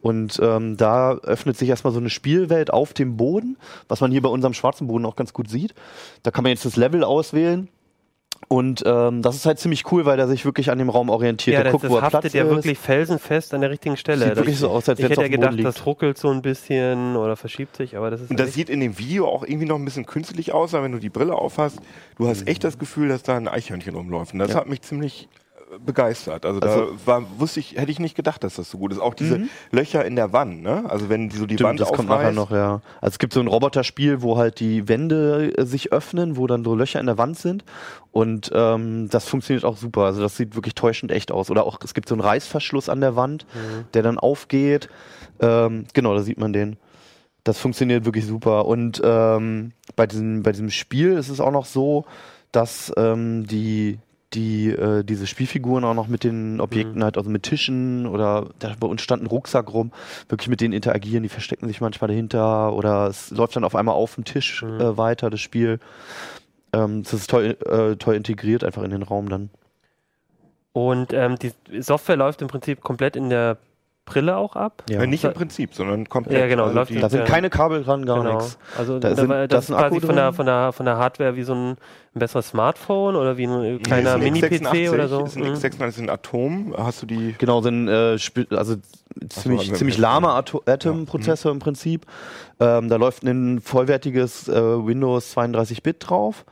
Und 0.00 0.40
ähm, 0.42 0.76
da 0.76 1.12
öffnet 1.14 1.56
sich 1.56 1.68
erstmal 1.68 1.92
so 1.92 2.00
eine 2.00 2.10
Spielwelt 2.10 2.72
auf 2.72 2.92
dem 2.92 3.16
Boden, 3.16 3.56
was 3.88 4.00
man 4.00 4.10
hier 4.10 4.22
bei 4.22 4.30
unserem 4.30 4.54
schwarzen 4.54 4.86
Boden 4.86 5.04
auch 5.04 5.16
ganz 5.16 5.32
gut 5.32 5.50
sieht. 5.50 5.74
Da 6.22 6.30
kann 6.30 6.42
man 6.42 6.50
jetzt 6.50 6.64
das 6.64 6.76
Level 6.76 7.04
auswählen. 7.04 7.68
Und 8.52 8.82
ähm, 8.84 9.22
das 9.22 9.36
ist 9.36 9.46
halt 9.46 9.58
ziemlich 9.58 9.90
cool, 9.90 10.04
weil 10.04 10.18
er 10.18 10.28
sich 10.28 10.44
wirklich 10.44 10.70
an 10.70 10.78
dem 10.78 10.90
Raum 10.90 11.08
orientiert. 11.08 11.54
Ja, 11.54 11.60
er 11.60 11.64
das, 11.64 11.72
guckt, 11.72 11.84
das 11.84 11.90
wo 11.90 11.96
er 11.96 12.02
haftet 12.02 12.20
Platz 12.20 12.32
ja 12.34 12.44
ist. 12.44 12.50
wirklich 12.50 12.78
felsenfest 12.78 13.54
an 13.54 13.62
der 13.62 13.70
richtigen 13.70 13.96
Stelle. 13.96 14.26
Sieht 14.26 14.36
wirklich 14.36 14.58
so 14.58 14.68
aus, 14.68 14.88
als 14.88 14.98
ich 14.98 15.04
hätte 15.06 15.14
ja 15.14 15.20
auf 15.20 15.24
dem 15.24 15.32
gedacht, 15.32 15.50
Boden 15.52 15.62
das 15.64 15.76
liegt. 15.76 15.86
ruckelt 15.86 16.18
so 16.18 16.28
ein 16.28 16.42
bisschen 16.42 17.16
oder 17.16 17.36
verschiebt 17.36 17.76
sich, 17.76 17.96
aber 17.96 18.10
das 18.10 18.20
ist 18.20 18.30
Und 18.30 18.38
das 18.38 18.52
sieht 18.52 18.68
in 18.68 18.80
dem 18.80 18.98
Video 18.98 19.26
auch 19.26 19.42
irgendwie 19.44 19.66
noch 19.66 19.76
ein 19.76 19.84
bisschen 19.86 20.04
künstlich 20.04 20.52
aus, 20.52 20.72
weil 20.74 20.82
wenn 20.82 20.92
du 20.92 20.98
die 20.98 21.08
Brille 21.08 21.34
aufhast, 21.34 21.78
du 22.18 22.28
hast 22.28 22.46
echt 22.46 22.62
das 22.64 22.78
Gefühl, 22.78 23.08
dass 23.08 23.22
da 23.22 23.36
ein 23.36 23.48
Eichhörnchen 23.48 23.94
rumläuft. 23.94 24.34
Und 24.34 24.38
das 24.40 24.50
Ja. 24.50 24.56
hat 24.56 24.68
mich 24.68 24.82
ziemlich 24.82 25.28
begeistert. 25.78 26.44
Also, 26.44 26.60
Also- 26.60 26.92
da 26.92 27.06
war, 27.06 27.24
wusste 27.38 27.60
ich, 27.60 27.76
hätte 27.76 27.90
ich 27.90 27.98
nicht 27.98 28.14
gedacht, 28.14 28.44
dass 28.44 28.56
das 28.56 28.70
so 28.70 28.78
gut 28.78 28.92
ist. 28.92 28.98
Auch 28.98 29.14
diese 29.14 29.42
Löcher 29.70 30.04
in 30.04 30.16
der 30.16 30.32
Wand, 30.32 30.62
ne? 30.62 30.84
Also 30.88 31.08
wenn 31.08 31.28
die 31.28 31.36
so 31.36 31.46
die 31.46 31.54
Stimmt, 31.54 31.68
Wand 31.70 31.80
das 31.80 31.92
kommt 31.92 32.08
nachher 32.08 32.32
noch, 32.32 32.50
ja. 32.50 32.80
Also 33.00 33.14
es 33.14 33.18
gibt 33.18 33.32
so 33.32 33.40
ein 33.40 33.46
Roboterspiel, 33.46 34.22
wo 34.22 34.36
halt 34.36 34.60
die 34.60 34.88
Wände 34.88 35.52
äh, 35.56 35.64
sich 35.64 35.92
öffnen, 35.92 36.36
wo 36.36 36.46
dann 36.46 36.64
so 36.64 36.74
Löcher 36.74 37.00
in 37.00 37.06
der 37.06 37.18
Wand 37.18 37.38
sind. 37.38 37.64
Und 38.10 38.50
ähm, 38.54 39.08
das 39.10 39.26
funktioniert 39.28 39.64
auch 39.64 39.76
super. 39.76 40.02
Also 40.02 40.20
das 40.20 40.36
sieht 40.36 40.54
wirklich 40.54 40.74
täuschend 40.74 41.10
echt 41.12 41.32
aus. 41.32 41.50
Oder 41.50 41.64
auch, 41.64 41.78
es 41.82 41.94
gibt 41.94 42.08
so 42.08 42.14
einen 42.14 42.20
Reißverschluss 42.22 42.88
an 42.88 43.00
der 43.00 43.16
Wand, 43.16 43.46
der 43.94 44.02
dann 44.02 44.18
aufgeht. 44.18 44.88
Ähm, 45.40 45.86
genau, 45.94 46.14
da 46.14 46.20
sieht 46.22 46.38
man 46.38 46.52
den. 46.52 46.76
Das 47.44 47.58
funktioniert 47.58 48.04
wirklich 48.04 48.26
super. 48.26 48.66
Und 48.66 49.00
ähm, 49.04 49.72
bei, 49.96 50.06
diesem, 50.06 50.42
bei 50.42 50.52
diesem 50.52 50.70
Spiel 50.70 51.12
ist 51.14 51.28
es 51.28 51.40
auch 51.40 51.50
noch 51.50 51.64
so, 51.66 52.04
dass 52.52 52.92
ähm, 52.96 53.46
die, 53.46 53.98
die 54.34 54.70
äh, 54.70 55.04
diese 55.04 55.26
Spielfiguren 55.26 55.84
auch 55.84 55.94
noch 55.94 56.08
mit 56.08 56.24
den 56.24 56.60
Objekten 56.60 57.02
halt, 57.04 57.16
also 57.16 57.30
mit 57.30 57.42
Tischen 57.42 58.06
oder 58.06 58.50
da 58.58 58.74
bei 58.78 58.86
uns 58.86 59.02
stand 59.02 59.22
ein 59.22 59.26
Rucksack 59.26 59.72
rum, 59.72 59.92
wirklich 60.28 60.48
mit 60.48 60.60
denen 60.60 60.74
interagieren, 60.74 61.22
die 61.22 61.28
verstecken 61.28 61.68
sich 61.68 61.80
manchmal 61.80 62.08
dahinter 62.08 62.72
oder 62.72 63.06
es 63.06 63.30
läuft 63.30 63.56
dann 63.56 63.64
auf 63.64 63.74
einmal 63.74 63.94
auf 63.94 64.14
dem 64.14 64.24
Tisch 64.24 64.62
äh, 64.62 64.96
weiter, 64.96 65.30
das 65.30 65.40
Spiel. 65.40 65.80
Ähm, 66.72 67.02
das 67.02 67.12
ist 67.12 67.30
toll, 67.30 67.56
äh, 67.66 67.96
toll 67.96 68.14
integriert 68.14 68.64
einfach 68.64 68.82
in 68.82 68.90
den 68.90 69.02
Raum 69.02 69.28
dann. 69.28 69.50
Und 70.72 71.12
ähm, 71.12 71.36
die 71.38 71.52
Software 71.82 72.16
läuft 72.16 72.40
im 72.40 72.48
Prinzip 72.48 72.80
komplett 72.80 73.16
in 73.16 73.28
der 73.28 73.58
Brille 74.04 74.36
auch 74.36 74.56
ab. 74.56 74.82
Ja, 74.90 75.06
nicht 75.06 75.22
im 75.22 75.32
Prinzip, 75.32 75.74
sondern 75.74 76.08
komplett. 76.08 76.40
Ja, 76.40 76.48
genau, 76.48 76.64
Also 76.64 76.74
läuft 76.74 76.90
die, 76.90 76.98
Da 76.98 77.08
sind 77.08 77.20
Ja. 77.20 77.24
keine 77.24 77.50
Kabel 77.50 77.84
dran, 77.84 78.04
gar 78.04 78.18
genau. 78.22 78.34
nichts. 78.38 78.58
Also 78.76 78.98
Da 78.98 79.10
da 79.10 79.14
sind- 79.16 79.28
war- 79.28 79.36
da 79.36 79.46
das 79.46 79.70
ist 79.70 79.76
quasi 79.76 80.00
von 80.00 80.16
der, 80.16 80.32
von, 80.32 80.44
der, 80.46 80.72
von 80.72 80.86
der 80.86 80.96
Hardware 80.98 81.36
wie 81.36 81.44
so 81.44 81.54
ein, 81.54 81.70
ein 81.70 81.76
besseres 82.18 82.48
Smartphone 82.48 83.14
oder 83.14 83.36
wie 83.36 83.44
ein 83.46 83.80
kleiner 83.82 84.18
Nee, 84.18 84.32
Mini-PC 84.32 84.56
X86, 84.66 84.90
oder 84.92 85.06
so. 85.08 85.24
Ist 85.24 85.36
ein 85.36 85.42
Mhm. 85.44 85.54
X86 85.54 85.88
ist 85.88 85.98
ein 86.00 86.10
Atom. 86.10 86.74
Hast 86.76 87.02
du 87.02 87.06
die? 87.06 87.34
Genau, 87.38 87.60
sind 87.62 87.86
äh, 87.88 88.16
also 88.50 88.74
ziemlich, 89.28 89.70
wir 89.70 89.74
ziemlich 89.76 89.98
lahmer 89.98 90.34
Ato- 90.34 90.62
Atom-Prozessor 90.66 91.52
im 91.52 91.60
Prinzip. 91.60 92.04
Ähm, 92.58 92.88
da 92.88 92.96
läuft 92.96 93.22
ein 93.22 93.60
vollwertiges 93.60 94.48
äh, 94.48 94.52
Windows 94.54 95.36
32-Bit 95.36 95.96
drauf, 96.08 96.44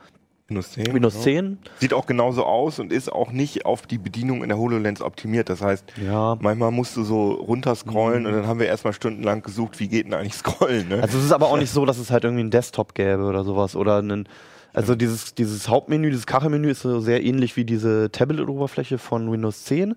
Windows 0.51 0.71
10. 0.73 0.93
Windows 0.93 1.13
genau. 1.13 1.23
10. 1.23 1.57
Sieht 1.79 1.93
auch 1.93 2.05
genauso 2.05 2.45
aus 2.45 2.79
und 2.79 2.91
ist 2.91 3.11
auch 3.11 3.31
nicht 3.31 3.65
auf 3.65 3.83
die 3.87 3.97
Bedienung 3.97 4.43
in 4.43 4.49
der 4.49 4.57
HoloLens 4.57 5.01
optimiert. 5.01 5.49
Das 5.49 5.61
heißt, 5.61 5.85
Ja. 6.05 6.37
manchmal 6.39 6.71
musst 6.71 6.95
du 6.97 7.03
so 7.03 7.31
runterscrollen 7.31 8.25
und 8.25 8.33
dann 8.33 8.47
haben 8.47 8.59
wir 8.59 8.67
erstmal 8.67 8.93
stundenlang 8.93 9.41
gesucht, 9.41 9.79
wie 9.79 9.87
geht 9.87 10.05
denn 10.05 10.13
eigentlich 10.13 10.33
scrollen. 10.35 10.89
Ne? 10.89 11.01
Also 11.01 11.17
es 11.17 11.25
ist 11.25 11.31
aber 11.31 11.47
auch 11.47 11.57
nicht 11.57 11.71
so, 11.73 11.85
dass 11.85 11.97
es 11.97 12.11
halt 12.11 12.23
irgendwie 12.23 12.41
einen 12.41 12.51
Desktop 12.51 12.93
gäbe 12.93 13.23
oder 13.23 13.43
sowas 13.43 13.75
oder 13.75 13.97
einen 13.97 14.27
also 14.73 14.95
dieses, 14.95 15.35
dieses 15.35 15.67
Hauptmenü, 15.67 16.09
dieses 16.11 16.25
Kachelmenü 16.25 16.69
ist 16.71 16.81
so 16.83 17.01
sehr 17.01 17.23
ähnlich 17.25 17.57
wie 17.57 17.65
diese 17.65 18.09
Tablet-Oberfläche 18.09 18.99
von 18.99 19.29
Windows 19.29 19.65
10. 19.65 19.95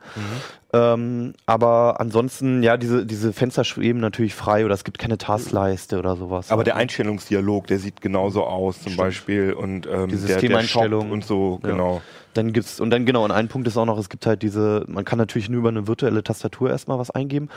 Ähm, 0.75 1.35
aber 1.47 2.01
ansonsten, 2.01 2.63
ja, 2.63 2.77
diese, 2.77 3.07
diese 3.07 3.33
Fenster 3.33 3.63
schweben 3.63 4.01
natürlich 4.01 4.35
frei 4.35 4.65
oder 4.65 4.75
es 4.75 4.83
gibt 4.83 4.99
keine 4.99 5.19
Taskleiste 5.19 5.99
oder 5.99 6.17
sowas. 6.17 6.51
aber 6.51 6.65
der 6.65 6.75
Einstellungsdialog, 6.77 7.69
der 7.69 7.79
sieht 7.79 8.01
genauso 8.01 8.45
aus, 8.45 8.83
zum 8.83 8.97
Beispiel. 8.97 9.53
Und 9.53 9.87
ähm, 9.87 10.09
Die 10.09 10.17
Systemeinstellung. 10.17 11.11
und 11.13 11.25
so, 11.25 11.61
Ja. 11.63 11.71
genau. 11.71 12.03
Dann 12.35 12.53
gibt's, 12.53 12.81
und 12.81 12.91
dann 12.91 13.07
genau, 13.07 13.25
und 13.25 13.31
ein 13.31 13.47
Punkt 13.47 13.69
ist 13.69 13.77
auch 13.77 13.85
noch, 13.85 13.97
es 13.97 14.09
gibt 14.09 14.27
halt 14.27 14.43
diese, 14.43 14.85
man 14.89 15.05
kann 15.05 15.21
natürlich 15.21 15.49
nur 15.49 15.61
über 15.61 15.69
eine 15.69 15.87
virtuelle 15.87 16.25
Tastatur 16.25 16.69
erstmal 16.69 16.99
was 16.99 17.13
eingeben. 17.13 17.49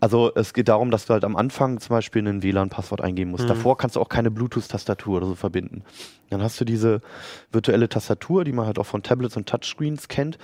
Also 0.00 0.32
es 0.34 0.52
geht 0.52 0.66
darum, 0.66 0.90
dass 0.90 1.06
du 1.06 1.12
halt 1.12 1.24
am 1.24 1.36
Anfang 1.36 1.78
zum 1.78 1.94
Beispiel 1.94 2.26
ein 2.26 2.42
WLAN-Passwort 2.42 3.00
eingeben 3.00 3.30
musst. 3.30 3.48
Davor 3.48 3.76
kannst 3.76 3.94
du 3.94 4.00
auch 4.00 4.08
keine 4.08 4.32
Bluetooth-Tastatur 4.32 5.18
oder 5.18 5.26
so 5.26 5.36
verbinden. 5.36 5.84
Dann 6.30 6.42
hast 6.42 6.60
du 6.60 6.64
diese 6.64 7.00
virtuelle 7.52 7.88
Tastatur, 7.88 8.42
die 8.42 8.50
man 8.50 8.66
halt 8.66 8.80
auch 8.80 8.86
von 8.86 9.04
Tablets 9.04 9.36
und 9.36 9.48
Touchscreens 9.48 10.08
kennt. 10.08 10.36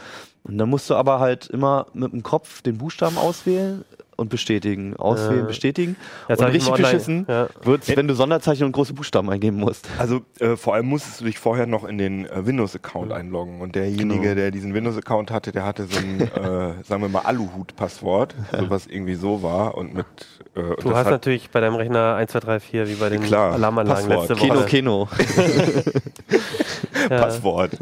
Und 0.45 0.59
dann 0.59 0.69
musst 0.69 0.89
du 0.91 0.95
aber 0.95 1.21
halt 1.21 1.47
immer 1.47 1.87
mit 1.93 2.13
dem 2.13 2.23
Kopf 2.23 2.63
den 2.63 2.79
Buchstaben 2.79 3.19
auswählen 3.19 3.85
und 4.21 4.29
bestätigen. 4.29 4.95
Auswählen, 4.97 5.45
Äh. 5.45 5.49
bestätigen. 5.49 5.97
Jetzt 6.29 6.41
und 6.41 6.47
richtig 6.49 6.73
beschissen 6.75 7.27
ja. 7.29 7.49
wird's, 7.63 7.89
wenn 7.97 8.07
du 8.07 8.15
Sonderzeichen 8.15 8.65
und 8.67 8.73
große 8.73 8.93
Buchstaben 8.95 9.29
eingeben 9.31 9.57
musst. 9.57 9.89
Also 9.99 10.21
äh, 10.39 10.57
vor 10.57 10.75
allem 10.75 10.87
musstest 10.87 11.21
du 11.21 11.25
dich 11.25 11.39
vorher 11.39 11.67
noch 11.67 11.85
in 11.85 11.99
den 11.99 12.27
äh, 12.27 12.47
Windows-Account 12.47 13.13
einloggen. 13.13 13.61
Und 13.61 13.75
derjenige, 13.75 14.21
Genau. 14.21 14.35
der 14.35 14.51
diesen 14.51 14.75
Windows-Account 14.75 15.31
hatte, 15.31 15.51
der 15.53 15.65
hatte 15.65 15.87
so 15.87 15.99
ein, 15.99 16.21
äh, 16.21 16.29
sagen 16.85 17.03
wir 17.03 17.09
mal, 17.09 17.23
Aluhut-Passwort, 17.23 18.35
so 18.57 18.71
was 18.71 18.87
irgendwie 18.87 19.15
so 19.15 19.43
war. 19.43 19.77
Und 19.77 19.95
mit 19.95 20.07
äh, 20.55 20.61
und 20.61 20.85
Du 20.85 20.95
hast 20.95 21.09
natürlich 21.11 21.51
bei 21.51 21.61
deinem 21.61 21.77
Rechner 21.77 22.15
1, 22.17 22.31
2, 22.33 22.41
3, 22.41 22.61
4, 22.61 22.89
wie 22.89 22.95
bei 22.95 23.09
den 23.09 23.23
Klar, 23.23 23.53
Alarmanlagen 23.55 24.09
Passwort. 24.09 24.29
letzte 24.29 24.45
Keno, 24.47 24.55
Woche. 24.61 24.67
Keno. 24.67 25.09
Ja. 27.09 27.19
Passwort. 27.23 27.73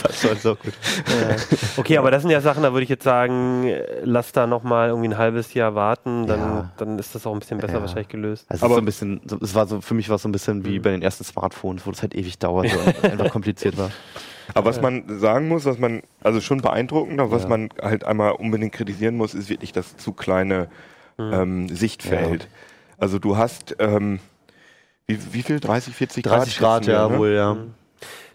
Passwort, 0.00 0.40
so 0.40 0.54
gut. 0.54 0.72
Ja. 1.06 1.36
Okay, 1.76 1.98
aber 1.98 2.10
das 2.10 2.22
sind 2.22 2.30
ja 2.30 2.40
Sachen, 2.40 2.62
da 2.62 2.72
würde 2.72 2.84
ich 2.84 2.88
jetzt 2.88 3.02
sagen, 3.04 3.66
äh, 3.66 3.84
lass 4.04 4.32
da 4.32 4.46
nochmal 4.46 4.88
irgendwie 4.90 5.08
ein 5.08 5.18
halbes 5.18 5.52
Jahr 5.54 5.74
warten, 5.74 5.79
dann, 6.26 6.26
Ja. 6.28 6.70
dann 6.76 6.98
ist 6.98 7.14
das 7.14 7.26
auch 7.26 7.32
ein 7.32 7.38
bisschen 7.40 7.58
besser 7.58 7.74
Ja. 7.74 7.80
wahrscheinlich 7.80 8.08
gelöst. 8.08 8.46
Also 8.48 8.64
Aber- 8.66 8.74
so 8.76 8.80
ein 8.80 8.84
bisschen, 8.84 9.20
so- 9.26 9.38
es 9.40 9.54
war 9.54 9.66
so, 9.66 9.80
für 9.80 9.94
mich 9.94 10.08
war 10.08 10.16
es 10.16 10.22
so 10.22 10.28
ein 10.28 10.32
bisschen 10.32 10.64
wie 10.64 10.78
bei 10.78 10.90
den 10.90 11.02
ersten 11.02 11.24
Smartphones, 11.24 11.86
wo 11.86 11.90
das 11.90 12.02
halt 12.02 12.14
ewig 12.14 12.38
dauert 12.38 12.66
und 12.74 13.04
einfach 13.04 13.30
kompliziert 13.30 13.76
war. 13.78 13.90
Aber 14.54 14.68
was 14.70 14.80
man 14.80 15.04
sagen 15.20 15.48
muss, 15.48 15.64
was 15.64 15.78
man, 15.78 16.02
also 16.22 16.40
schon 16.40 16.60
beeindruckend, 16.60 17.20
aber 17.20 17.30
was 17.30 17.42
Ja. 17.44 17.48
man 17.48 17.68
halt 17.80 18.04
einmal 18.04 18.32
unbedingt 18.32 18.72
kritisieren 18.72 19.16
muss, 19.16 19.34
ist 19.34 19.48
wirklich 19.48 19.72
das 19.72 19.96
zu 19.96 20.12
kleine 20.12 20.68
Hm. 21.18 21.32
ähm, 21.32 21.68
Sichtfeld. 21.68 22.48
Also 22.98 23.18
du 23.18 23.36
hast, 23.36 23.76
ähm, 23.78 24.18
wie, 25.06 25.18
wie 25.32 25.42
viel? 25.42 25.60
30, 25.60 25.94
40 25.94 26.24
Grad? 26.24 26.38
30 26.40 26.58
Grad, 26.58 26.86
wir, 26.86 26.94
ja, 26.94 27.08
ne? 27.08 27.18
wohl, 27.18 27.30
ja. 27.30 27.56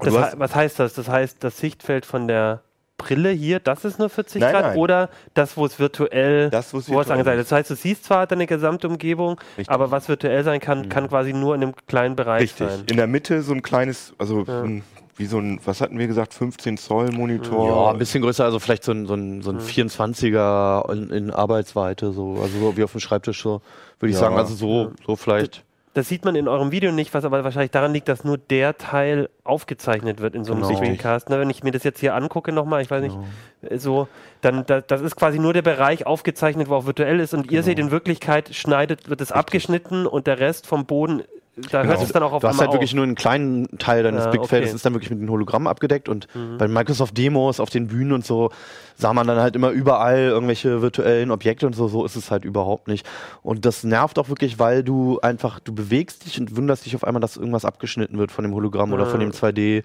Hei- 0.01 0.11
hast- 0.11 0.39
was 0.39 0.55
heißt 0.55 0.79
das? 0.79 0.93
Das 0.93 1.07
heißt, 1.09 1.43
das 1.43 1.57
Sichtfeld 1.57 2.05
von 2.05 2.27
der 2.27 2.61
Brille 2.97 3.29
hier, 3.29 3.59
das 3.59 3.83
ist 3.83 3.99
nur 3.99 4.09
40 4.09 4.41
Nein, 4.41 4.53
Grad 4.53 4.63
nein. 4.67 4.77
oder 4.77 5.09
das, 5.33 5.57
wo 5.57 5.65
es 5.65 5.77
virtuell, 5.79 6.49
Das, 6.49 6.73
wo 6.73 6.77
es 6.77 6.89
virtuell 6.89 7.11
angezeigt 7.19 7.37
ist. 7.39 7.43
ist. 7.45 7.51
Das 7.51 7.57
heißt, 7.59 7.69
du 7.71 7.75
siehst 7.75 8.03
zwar 8.05 8.25
deine 8.25 8.47
gesamte 8.47 8.87
Umgebung, 8.87 9.39
Richtig. 9.57 9.69
aber 9.69 9.91
was 9.91 10.07
virtuell 10.07 10.43
sein 10.45 10.59
kann, 10.61 10.87
kann 10.87 11.09
quasi 11.09 11.33
nur 11.33 11.55
in 11.55 11.63
einem 11.63 11.73
kleinen 11.87 12.15
Bereich 12.15 12.43
Richtig. 12.43 12.69
sein. 12.69 12.83
In 12.87 12.95
der 12.97 13.07
Mitte 13.07 13.41
so 13.41 13.53
ein 13.53 13.61
kleines, 13.61 14.13
also 14.17 14.45
Ja. 14.47 14.61
ein, 14.63 14.83
wie 15.17 15.25
so 15.25 15.39
ein, 15.39 15.59
was 15.65 15.81
hatten 15.81 15.99
wir 15.99 16.07
gesagt, 16.07 16.33
15 16.33 16.77
Zoll 16.77 17.09
Monitor. 17.11 17.67
Ja, 17.87 17.91
ein 17.91 17.97
bisschen 17.97 18.21
größer, 18.21 18.45
also 18.45 18.59
vielleicht 18.59 18.83
so 18.85 18.93
ein, 18.93 19.05
so 19.07 19.13
ein, 19.15 19.41
so 19.41 19.51
ein 19.51 19.59
24er 19.59 20.89
in, 20.93 21.09
in 21.09 21.31
Arbeitsweite, 21.31 22.13
so, 22.13 22.39
also 22.41 22.59
so 22.59 22.77
wie 22.77 22.83
auf 22.83 22.91
dem 22.93 23.01
Schreibtisch, 23.01 23.41
so, 23.41 23.61
würde 23.99 24.09
ich 24.11 24.13
Ja. 24.15 24.21
sagen. 24.21 24.37
Also 24.37 24.55
so, 24.55 24.91
so 25.05 25.15
vielleicht. 25.17 25.64
Das 25.95 26.09
sieht 26.09 26.25
man 26.25 26.35
in 26.35 26.47
eurem 26.49 26.71
Video 26.71 26.91
nicht, 26.91 27.13
was 27.13 27.23
aber 27.23 27.43
wahrscheinlich 27.45 27.71
daran 27.71 27.93
liegt, 27.93 28.09
dass 28.09 28.25
nur 28.25 28.37
der 28.37 28.77
Teil 28.77 29.29
aufgezeichnet 29.45 30.19
wird 30.19 30.35
in 30.35 30.43
so 30.43 30.51
einem 30.51 30.63
Genau. 30.63 30.75
Screencast. 30.75 31.29
Ne, 31.29 31.39
wenn 31.39 31.49
ich 31.49 31.63
mir 31.63 31.71
das 31.71 31.83
jetzt 31.85 32.01
hier 32.01 32.13
angucke 32.15 32.51
nochmal, 32.51 32.81
ich 32.81 32.91
weiß 32.91 33.01
nicht, 33.01 33.15
Genau. 33.61 33.73
äh, 33.73 33.79
so, 33.79 34.07
dann 34.41 34.65
da, 34.65 34.81
das 34.81 34.99
ist 35.01 35.15
quasi 35.15 35.39
nur 35.39 35.53
der 35.53 35.61
Bereich 35.61 36.05
aufgezeichnet, 36.05 36.67
wo 36.69 36.75
auch 36.75 36.85
virtuell 36.85 37.21
ist. 37.21 37.33
Und 37.33 37.45
ihr 37.45 37.51
Genau. 37.51 37.63
seht 37.63 37.79
in 37.79 37.91
Wirklichkeit, 37.91 38.53
schneidet, 38.53 39.09
wird 39.09 39.21
es 39.21 39.31
abgeschnitten 39.31 40.05
und 40.05 40.27
der 40.27 40.37
Rest 40.39 40.67
vom 40.67 40.85
Boden, 40.85 41.23
da 41.71 41.83
hört 41.83 42.01
es 42.01 42.11
dann 42.11 42.21
auch 42.23 42.33
auf 42.33 42.41
Du 42.41 42.47
hast 42.47 42.59
halt 42.59 42.73
wirklich 42.73 42.91
auf. 42.91 42.95
nur 42.95 43.03
einen 43.05 43.15
kleinen 43.15 43.77
Teil 43.77 44.03
deines 44.03 44.25
Ja, 44.25 44.29
Blickfeldes, 44.31 44.69
okay. 44.69 44.75
ist 44.75 44.85
dann 44.85 44.93
wirklich 44.93 45.09
mit 45.09 45.21
den 45.21 45.29
Hologrammen 45.29 45.67
abgedeckt 45.67 46.09
und 46.09 46.27
Mhm. 46.35 46.57
bei 46.57 46.67
Microsoft 46.67 47.17
Demos 47.17 47.59
auf 47.59 47.69
den 47.69 47.87
Bühnen 47.87 48.11
und 48.11 48.25
so 48.25 48.49
sah 48.97 49.13
man 49.13 49.27
dann 49.27 49.39
halt 49.39 49.55
immer 49.55 49.69
überall 49.71 50.19
irgendwelche 50.19 50.81
virtuellen 50.81 51.31
Objekte 51.31 51.65
und 51.67 51.73
so, 51.73 51.87
so 51.87 52.05
ist 52.05 52.15
es 52.15 52.31
halt 52.31 52.45
überhaupt 52.45 52.87
nicht. 52.87 53.05
Und 53.41 53.65
das 53.65 53.83
nervt 53.83 54.17
auch 54.19 54.29
wirklich, 54.29 54.57
weil 54.59 54.83
du 54.83 55.19
einfach, 55.21 55.59
du 55.59 55.73
bewegst 55.73 56.25
dich 56.25 56.39
und 56.39 56.55
wunderst 56.55 56.85
dich 56.85 56.95
auf 56.95 57.03
einmal, 57.03 57.19
dass 57.21 57.35
irgendwas 57.37 57.65
abgeschnitten 57.65 58.17
wird 58.17 58.31
von 58.31 58.43
dem 58.43 58.53
Hologramm 58.53 58.93
oder 58.93 59.05
von 59.05 59.19
dem 59.19 59.31
2D, 59.31 59.83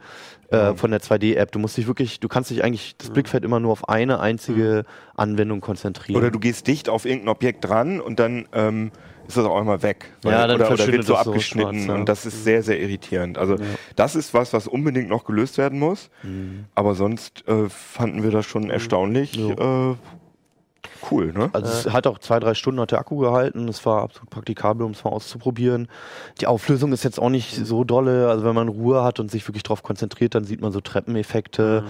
äh, 0.51 0.75
von 0.75 0.91
der 0.91 1.01
2D-App. 1.01 1.51
Du 1.53 1.59
musst 1.59 1.77
dich 1.77 1.87
wirklich, 1.89 2.21
du 2.21 2.29
kannst 2.29 2.51
dich 2.51 2.63
eigentlich 2.65 2.97
das 2.99 3.11
Blickfeld 3.11 3.45
immer 3.45 3.59
nur 3.61 3.73
auf 3.73 3.89
eine 3.89 4.21
einzige 4.21 4.85
Anwendung 5.17 5.61
konzentrieren. 5.61 6.17
Oder 6.21 6.31
du 6.31 6.39
gehst 6.39 6.67
dicht 6.69 6.89
auf 6.89 7.05
irgendein 7.05 7.29
Objekt 7.31 7.65
dran 7.69 8.01
und 8.01 8.19
dann 8.21 8.47
ähm, 8.53 8.91
ist 9.31 9.37
das 9.37 9.47
auch 9.47 9.59
einmal 9.59 9.83
weg. 9.83 10.13
Ja, 10.25 10.47
dann 10.47 10.57
oder, 10.57 10.67
oder 10.67 10.67
verschwindet 10.67 10.99
wird 10.99 11.07
so 11.07 11.15
das 11.15 11.25
so 11.25 11.31
abgeschnitten 11.31 11.75
schwarz, 11.75 11.87
ja. 11.89 11.95
und 11.95 12.09
das 12.09 12.27
ist 12.27 12.45
sehr, 12.45 12.63
sehr 12.63 12.81
irritierend. 12.81 13.39
Also 13.39 13.57
das 13.97 14.15
ist 14.15 14.35
was, 14.35 14.53
was 14.53 14.67
unbedingt 14.67 15.09
noch 15.09 15.25
gelöst 15.25 15.59
werden 15.59 15.79
muss. 15.79 16.11
Mhm. 16.23 16.67
Aber 16.75 16.95
sonst 16.95 17.47
äh, 17.49 17.69
fanden 17.69 18.23
wir 18.23 18.31
das 18.31 18.47
schon 18.47 18.71
erstaunlich 18.71 19.39
äh, 19.39 19.95
cool, 21.11 21.33
ne? 21.33 21.51
Also 21.53 21.67
es 21.67 21.93
hat 21.93 22.07
auch 22.07 22.19
zwei, 22.19 22.41
drei 22.41 22.55
Stunden 22.55 22.81
hat 22.81 22.91
der 22.91 22.99
Akku 22.99 23.17
gehalten. 23.17 23.69
Es 23.69 23.85
war 23.87 24.03
absolut 24.03 24.31
praktikabel, 24.31 24.85
um 24.85 24.93
es 24.93 25.05
mal 25.05 25.11
auszuprobieren. 25.11 25.89
Die 26.41 26.47
Auflösung 26.47 26.93
ist 26.93 27.05
jetzt 27.05 27.21
auch 27.21 27.31
nicht 27.31 27.55
so 27.55 27.85
dolle. 27.85 28.29
Also 28.29 28.45
wenn 28.45 28.55
man 28.55 28.69
Ruhe 28.69 29.03
hat 29.03 29.21
und 29.21 29.31
sich 29.31 29.47
wirklich 29.49 29.63
darauf 29.63 29.83
konzentriert, 29.83 30.35
dann 30.35 30.45
sieht 30.45 30.61
man 30.61 30.73
so 30.73 30.81
Treppeneffekte. 30.81 31.85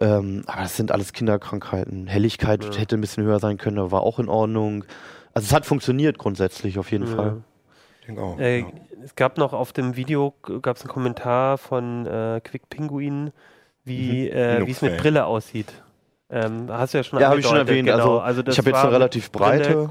Ähm, 0.00 0.42
aber 0.46 0.62
das 0.62 0.76
sind 0.76 0.90
alles 0.90 1.12
Kinderkrankheiten. 1.12 2.06
Helligkeit 2.06 2.64
Ja. 2.64 2.80
hätte 2.80 2.96
ein 2.96 3.00
bisschen 3.00 3.24
höher 3.24 3.38
sein 3.38 3.56
können, 3.56 3.78
aber 3.78 3.92
war 3.92 4.02
auch 4.02 4.18
in 4.18 4.28
Ordnung. 4.28 4.84
Also 5.34 5.46
es 5.46 5.52
hat 5.52 5.66
funktioniert 5.66 6.18
grundsätzlich 6.18 6.78
auf 6.78 6.90
jeden 6.92 7.06
Ja. 7.08 7.14
Fall. 7.16 7.42
Ich 8.00 8.06
denke 8.06 8.22
auch. 8.22 8.38
Äh, 8.38 8.60
ja. 8.60 8.66
Es 9.04 9.14
gab 9.16 9.38
noch 9.38 9.52
auf 9.52 9.72
dem 9.72 9.96
Video 9.96 10.34
gab 10.62 10.76
es 10.76 10.82
einen 10.82 10.90
Kommentar 10.90 11.58
von 11.58 12.06
äh, 12.06 12.40
Quick 12.42 12.68
Pinguin, 12.68 13.32
wie 13.84 14.30
Mhm. 14.30 14.36
äh, 14.36 14.70
es 14.70 14.82
mit. 14.82 14.96
Brille 14.98 15.24
aussieht. 15.26 15.72
Ähm, 16.34 16.66
hast 16.70 16.94
du 16.94 16.98
ja 16.98 17.04
schon 17.04 17.20
Ja, 17.20 17.28
habe 17.28 17.40
ich 17.40 17.46
schon 17.46 17.58
erwähnt. 17.58 17.86
Genau. 17.86 18.16
Also, 18.16 18.40
das 18.42 18.54
ich 18.54 18.58
habe 18.58 18.70
jetzt 18.70 18.78
war 18.78 18.84
eine 18.84 18.92
relativ 18.94 19.30
breite. 19.30 19.90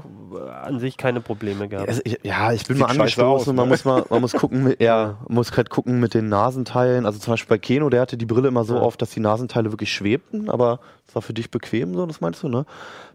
an 0.64 0.80
sich 0.80 0.96
keine 0.96 1.20
Probleme 1.20 1.68
gehabt. 1.68 1.88
Also 1.88 2.00
ich, 2.04 2.18
ja, 2.24 2.52
ich 2.52 2.66
bin 2.66 2.76
Sieht 2.78 2.86
mal 2.86 2.90
angestoßen. 2.92 3.24
aus, 3.24 3.46
man 3.46 3.56
ne? 3.56 3.64
muss 3.66 3.84
mal, 3.84 4.04
man 4.10 4.20
muss 4.22 4.32
gucken, 4.32 4.64
mit, 4.64 4.80
ja, 4.82 5.18
man 5.28 5.36
muss 5.36 5.56
halt 5.56 5.70
gucken 5.70 6.00
mit 6.00 6.14
den 6.14 6.28
Nasenteilen. 6.28 7.06
Also 7.06 7.20
zum 7.20 7.34
Beispiel 7.34 7.48
bei 7.56 7.58
Keno, 7.58 7.90
der 7.90 8.00
hatte 8.00 8.16
die 8.16 8.26
Brille 8.26 8.48
immer 8.48 8.64
so 8.64 8.74
Ja. 8.74 8.80
auf, 8.80 8.96
dass 8.96 9.10
die 9.10 9.20
Nasenteile 9.20 9.70
wirklich 9.72 9.92
schwebten, 9.92 10.50
aber 10.50 10.80
es 11.06 11.14
war 11.14 11.22
für 11.22 11.32
dich 11.32 11.50
bequem, 11.50 11.94
so, 11.94 12.06
das 12.06 12.20
meinst 12.20 12.42
du, 12.42 12.48
ne? 12.48 12.66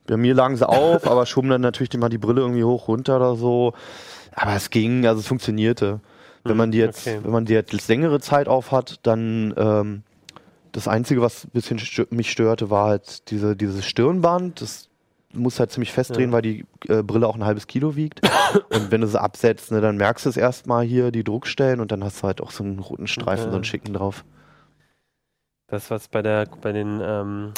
Bei 0.06 0.16
mir 0.16 0.34
lagen 0.34 0.56
sie 0.56 0.68
auf, 0.68 1.06
aber 1.12 1.26
schoben 1.26 1.50
dann 1.50 1.60
natürlich 1.62 1.92
mal 1.98 2.08
die 2.10 2.18
Brille 2.18 2.42
irgendwie 2.42 2.64
hoch, 2.64 2.88
runter 2.88 3.18
oder 3.18 3.36
so. 3.36 3.74
Aber 4.36 4.54
es 4.56 4.70
ging, 4.70 5.06
also 5.06 5.20
es 5.20 5.28
funktionierte. 5.28 6.00
Wenn 6.46 6.56
man 6.56 6.72
die 6.72 6.78
jetzt, 6.78 7.06
okay. 7.06 7.20
wenn 7.24 7.32
man 7.32 7.44
die 7.46 7.54
jetzt 7.54 7.90
längere 7.90 8.22
Zeit 8.22 8.48
auf 8.48 8.72
hat, 8.72 9.00
dann 9.04 9.54
ähm, 9.58 10.04
das 10.72 10.88
Einzige, 10.88 11.22
was 11.22 11.46
ein 11.46 11.52
bisschen 11.52 11.80
stö 11.80 12.06
mich 12.10 12.32
störte, 12.32 12.70
war 12.70 12.88
halt 12.88 13.30
diese, 13.32 13.56
dieses 13.56 13.86
Stirnband. 13.86 14.62
Das 14.62 14.90
muss 15.34 15.60
halt 15.60 15.72
ziemlich 15.72 15.92
festdrehen, 15.92 16.30
Ja. 16.30 16.36
weil 16.36 16.42
die 16.42 16.66
äh, 16.88 17.04
Brille 17.04 17.28
auch 17.28 17.36
ein 17.36 17.46
halbes 17.46 17.68
Kilo 17.68 17.96
wiegt. 17.96 18.22
und 18.70 18.92
wenn 18.92 19.02
du 19.02 19.08
sie 19.08 19.20
absetzt, 19.20 19.72
ne, 19.72 19.82
dann 19.82 19.98
merkst 19.98 20.26
du 20.26 20.30
es 20.30 20.38
erstmal 20.38 20.84
hier, 20.86 21.12
die 21.12 21.24
Druckstellen, 21.24 21.80
und 21.80 21.92
dann 21.92 22.04
hast 22.04 22.22
du 22.24 22.28
halt 22.28 22.42
auch 22.42 22.52
so 22.52 22.64
einen 22.64 22.80
roten 22.80 23.08
Streifen, 23.08 23.44
Okay. 23.44 23.52
so 23.52 23.56
einen 23.56 23.64
schicken 23.64 23.94
drauf. 23.94 24.24
Das, 25.68 25.92
was 25.92 26.08
bei 26.08 26.22
der, 26.22 26.48
bei 26.62 26.72
den, 26.72 27.02
ähm, 27.04 27.52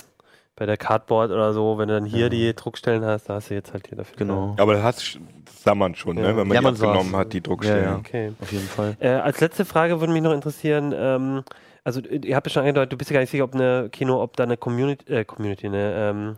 bei 0.55 0.65
der 0.65 0.77
Cardboard 0.77 1.31
oder 1.31 1.53
so, 1.53 1.77
wenn 1.77 1.87
du 1.87 1.93
dann 1.93 2.05
hier 2.05 2.23
Ja. 2.23 2.29
die 2.29 2.53
Druckstellen 2.55 3.05
hast, 3.05 3.29
da 3.29 3.35
hast 3.35 3.49
du 3.49 3.53
jetzt 3.53 3.71
halt 3.71 3.87
hier 3.87 3.97
dafür. 3.97 4.17
Genau. 4.17 4.55
Aber 4.57 4.73
das, 4.73 5.17
sah 5.63 5.75
man 5.75 5.93
schon, 5.95 6.17
Ja. 6.17 6.23
ne? 6.23 6.27
wenn 6.37 6.47
man 6.47 6.55
Ja, 6.55 6.59
die 6.61 6.63
man 6.65 6.73
abgenommen 6.73 7.15
hat, 7.15 7.33
die 7.33 7.41
Druckstellen. 7.41 7.83
Ja, 7.83 7.91
ja. 7.91 7.97
Okay. 7.97 8.33
Auf 8.41 8.51
jeden 8.51 8.67
Fall. 8.67 8.97
Äh, 8.99 9.09
als 9.09 9.39
letzte 9.39 9.63
Frage 9.63 9.99
würde 9.99 10.11
mich 10.11 10.23
noch 10.23 10.33
interessieren, 10.33 10.93
ähm, 10.97 11.43
also 11.89 12.01
äh, 12.01 12.19
ihr 12.23 12.35
habt 12.35 12.47
ja 12.47 12.51
schon 12.53 12.61
angedeutet, 12.61 12.93
du 12.93 12.97
bist 12.97 13.09
ja 13.09 13.15
gar 13.15 13.21
nicht 13.21 13.29
sicher, 13.31 13.43
ob 13.43 13.53
eine 13.55 13.89
Kino, 13.91 14.21
ob 14.21 14.35
da 14.37 14.43
eine 14.43 14.57
Community, 14.57 15.11
äh, 15.11 15.25
Community, 15.25 15.67
eine, 15.67 15.93
ähm, 15.95 16.35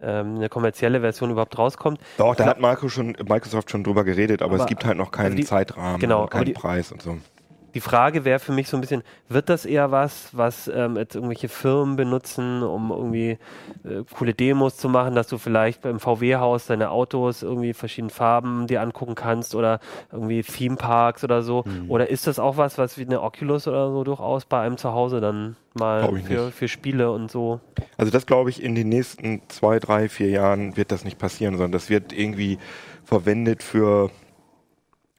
ähm, 0.00 0.36
eine 0.36 0.48
kommerzielle 0.48 1.00
Version 1.00 1.30
überhaupt 1.30 1.56
rauskommt. 1.58 2.00
Doch, 2.18 2.34
da 2.36 2.46
hat 2.46 2.60
Marco 2.60 2.88
schon, 2.88 3.16
Microsoft 3.28 3.70
schon 3.70 3.82
drüber 3.84 4.04
geredet, 4.04 4.42
aber, 4.42 4.54
Aber- 4.54 4.62
es 4.64 4.68
gibt 4.68 4.84
halt 4.84 4.96
noch 4.98 5.10
keinen 5.10 5.26
also 5.26 5.36
die- 5.38 5.44
Zeitrahmen 5.44 5.98
genau, 6.00 6.26
keinen 6.26 6.44
die- 6.46 6.52
Preis 6.52 6.92
und 6.92 7.02
so. 7.02 7.16
Die 7.78 7.82
Frage 7.82 8.24
wäre 8.24 8.40
für 8.40 8.50
mich 8.50 8.66
so 8.66 8.76
ein 8.76 8.80
bisschen, 8.80 9.04
wird 9.28 9.48
das 9.48 9.64
eher 9.64 9.92
was, 9.92 10.36
was 10.36 10.66
ähm, 10.66 10.96
jetzt 10.96 11.14
irgendwelche 11.14 11.48
Firmen 11.48 11.94
benutzen, 11.94 12.64
um 12.64 12.90
irgendwie 12.90 13.38
äh, 13.84 14.02
coole 14.18 14.34
Demos 14.34 14.76
zu 14.76 14.88
machen, 14.88 15.14
dass 15.14 15.28
du 15.28 15.38
vielleicht 15.38 15.82
beim 15.82 16.00
VW-Haus 16.00 16.66
deine 16.66 16.90
Autos 16.90 17.44
irgendwie 17.44 17.74
verschiedene 17.74 18.10
Farben 18.10 18.66
dir 18.66 18.82
angucken 18.82 19.14
kannst 19.14 19.54
oder 19.54 19.78
irgendwie 20.10 20.42
Themeparks 20.42 21.22
oder 21.22 21.42
so? 21.42 21.62
Mhm. 21.66 21.88
Oder 21.88 22.10
ist 22.10 22.26
das 22.26 22.40
auch 22.40 22.56
was, 22.56 22.78
was 22.78 22.98
wie 22.98 23.04
eine 23.04 23.22
Oculus 23.22 23.68
oder 23.68 23.92
so 23.92 24.02
durchaus 24.02 24.44
bei 24.44 24.60
einem 24.60 24.76
zu 24.76 24.92
Hause 24.92 25.20
dann 25.20 25.54
mal 25.74 26.12
für, 26.22 26.50
für 26.50 26.66
Spiele 26.66 27.12
und 27.12 27.30
so? 27.30 27.60
Also 27.96 28.10
das 28.10 28.26
glaube 28.26 28.50
ich, 28.50 28.60
in 28.60 28.74
den 28.74 28.88
nächsten 28.88 29.42
zwei, 29.46 29.78
drei, 29.78 30.08
vier 30.08 30.30
Jahren 30.30 30.76
wird 30.76 30.90
das 30.90 31.04
nicht 31.04 31.20
passieren, 31.20 31.54
sondern 31.54 31.70
das 31.70 31.90
wird 31.90 32.12
irgendwie 32.12 32.58
verwendet 33.04 33.62
für 33.62 34.10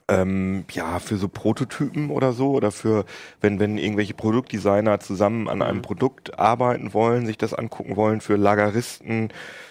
ähm, 0.10 0.66
ja, 0.72 1.00
für 1.00 1.18
so 1.18 1.28
Prototypen 1.28 2.10
oder 2.10 2.34
so 2.34 2.52
oder 2.52 2.72
für, 2.72 3.06
wenn, 3.42 3.60
wenn 3.60 3.78
irgendwelche 3.78 4.14
Produktdesigner 4.14 5.00
zusammen 5.00 5.48
an 5.48 5.62
einem 5.62 5.78
Mhm. 5.78 5.84
Produkt 5.84 6.40
arbeiten 6.40 6.94
wollen, 6.94 7.26
sich 7.26 7.38
das 7.38 7.54
angucken 7.54 7.96
wollen, 7.96 8.22
für 8.22 8.36
Lageristen, 8.36 9.30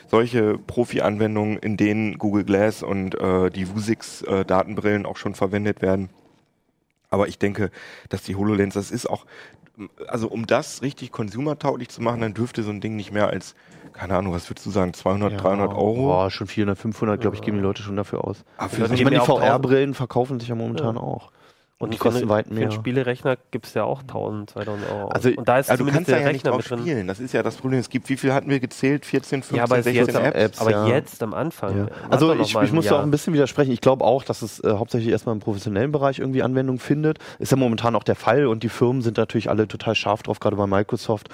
solche 0.09 0.59
Profi-Anwendungen, 0.59 1.59
in 1.59 1.77
denen 1.77 2.19
Google 2.19 2.45
Glass 2.45 2.83
und 2.83 3.15
äh, 3.21 3.51
die 3.51 3.69
Vuzix 3.69 4.23
äh, 4.23 4.45
Datenbrillen 4.45 5.07
auch 5.07 5.17
schon 5.17 5.35
verwendet 5.35 5.83
werden. 5.83 6.09
Aber 7.11 7.29
ich 7.29 7.39
denke, 7.39 7.71
dass 8.09 8.23
die 8.23 8.37
HoloLens, 8.37 8.75
das 8.75 8.91
ist 8.91 9.09
auch, 9.09 9.27
also 10.07 10.29
um 10.29 10.47
das 10.47 10.83
richtig 10.83 11.13
consumertauglich 11.13 11.89
zu 11.89 12.03
machen, 12.03 12.21
dann 12.21 12.35
dürfte 12.35 12.63
so 12.63 12.71
ein 12.71 12.81
Ding 12.81 12.97
nicht 12.97 13.13
mehr 13.13 13.29
als, 13.29 13.55
keine 13.99 14.17
Ahnung, 14.17 14.33
was 14.33 14.49
würdest 14.49 14.65
du 14.65 14.71
sagen, 14.71 14.95
200, 14.95 15.43
300 15.43 15.73
Euro? 15.73 15.95
Boah, 16.07 16.31
schon 16.31 16.47
400, 16.47 16.79
500, 16.79 17.21
glaube 17.21 17.35
ich, 17.35 17.43
geben 17.43 17.57
die 17.57 17.63
Leute 17.63 17.83
schon 17.83 17.97
dafür 17.97 18.25
aus. 18.25 18.45
Ah, 18.57 18.69
für 18.69 18.81
Ja, 18.83 18.93
Ich 18.93 19.03
meine, 19.05 19.17
ja 19.17 19.21
die 19.23 19.27
VR-Brillen 19.27 19.95
verkaufen 19.95 20.39
sich 20.39 20.49
ja 20.49 20.55
momentan 20.55 20.95
Ja. 20.95 21.03
auch. 21.03 21.33
Und, 21.81 21.95
die 21.95 21.99
für 21.99 22.11
kosten 22.11 22.29
weit 22.29 22.49
Für 22.49 22.55
mehr. 22.55 22.63
einen 22.65 22.73
Spielerechner 22.73 23.37
gibt 23.53 23.67
es 23.67 23.75
ja 23.75 23.85
auch 23.85 24.03
1000, 24.03 24.51
2000 24.51 24.91
Euro. 24.91 25.09
Also- 25.11 25.29
und 25.31 25.47
da 25.49 25.61
ist 25.61 25.71
also 25.71 25.85
du 25.85 25.91
zumindest 25.91 25.95
kannst 25.95 26.09
der 26.09 26.21
ja 26.21 26.27
nicht 26.33 26.35
Rechner 26.39 26.51
drauf 26.51 26.59
mit 26.59 26.71
drin. 26.71 26.79
spielen. 26.81 27.07
Das 27.07 27.21
ist 27.21 27.33
ja 27.33 27.43
das 27.45 27.55
Problem. 27.55 27.79
Es 27.79 27.89
gibt, 27.89 28.09
wie 28.09 28.17
viel 28.17 28.33
hatten 28.33 28.51
wir 28.51 28.59
gezählt? 28.59 29.07
14, 29.07 29.43
15, 29.45 29.57
Ja, 29.57 29.63
aber, 29.63 29.77
16 29.77 29.95
jetzt, 29.95 30.17
am, 30.17 30.25
Apps? 30.25 30.37
Apps, 30.37 30.61
aber 30.61 30.71
ja. 30.73 30.87
jetzt 30.89 31.23
am 31.23 31.35
Anfang. 31.35 31.79
Ja. 31.79 31.87
Also 32.11 32.35
ich, 32.35 32.53
ich 32.57 32.73
muss 32.73 32.87
da 32.87 32.99
auch 32.99 33.03
ein 33.05 33.13
bisschen 33.13 33.33
widersprechen. 33.33 33.71
Ich 33.71 33.81
glaube 33.81 34.05
auch, 34.05 34.25
dass 34.25 34.43
es 34.43 34.59
äh, 34.59 34.71
hauptsächlich 34.73 35.13
erstmal 35.13 35.37
im 35.37 35.41
professionellen 35.41 35.93
Bereich 35.93 36.19
irgendwie 36.19 36.43
Anwendung 36.43 36.81
findet. 36.81 37.19
Ist 37.39 37.53
ja 37.53 37.57
momentan 37.57 37.95
auch 37.95 38.03
der 38.03 38.17
Fall 38.17 38.47
und 38.47 38.65
die 38.65 38.69
Firmen 38.71 39.01
sind 39.03 39.17
natürlich 39.17 39.49
alle 39.49 39.69
total 39.69 39.95
scharf 39.95 40.25
drauf, 40.25 40.41
gerade 40.41 40.57
bei 40.57 40.67
Microsoft, 40.67 41.29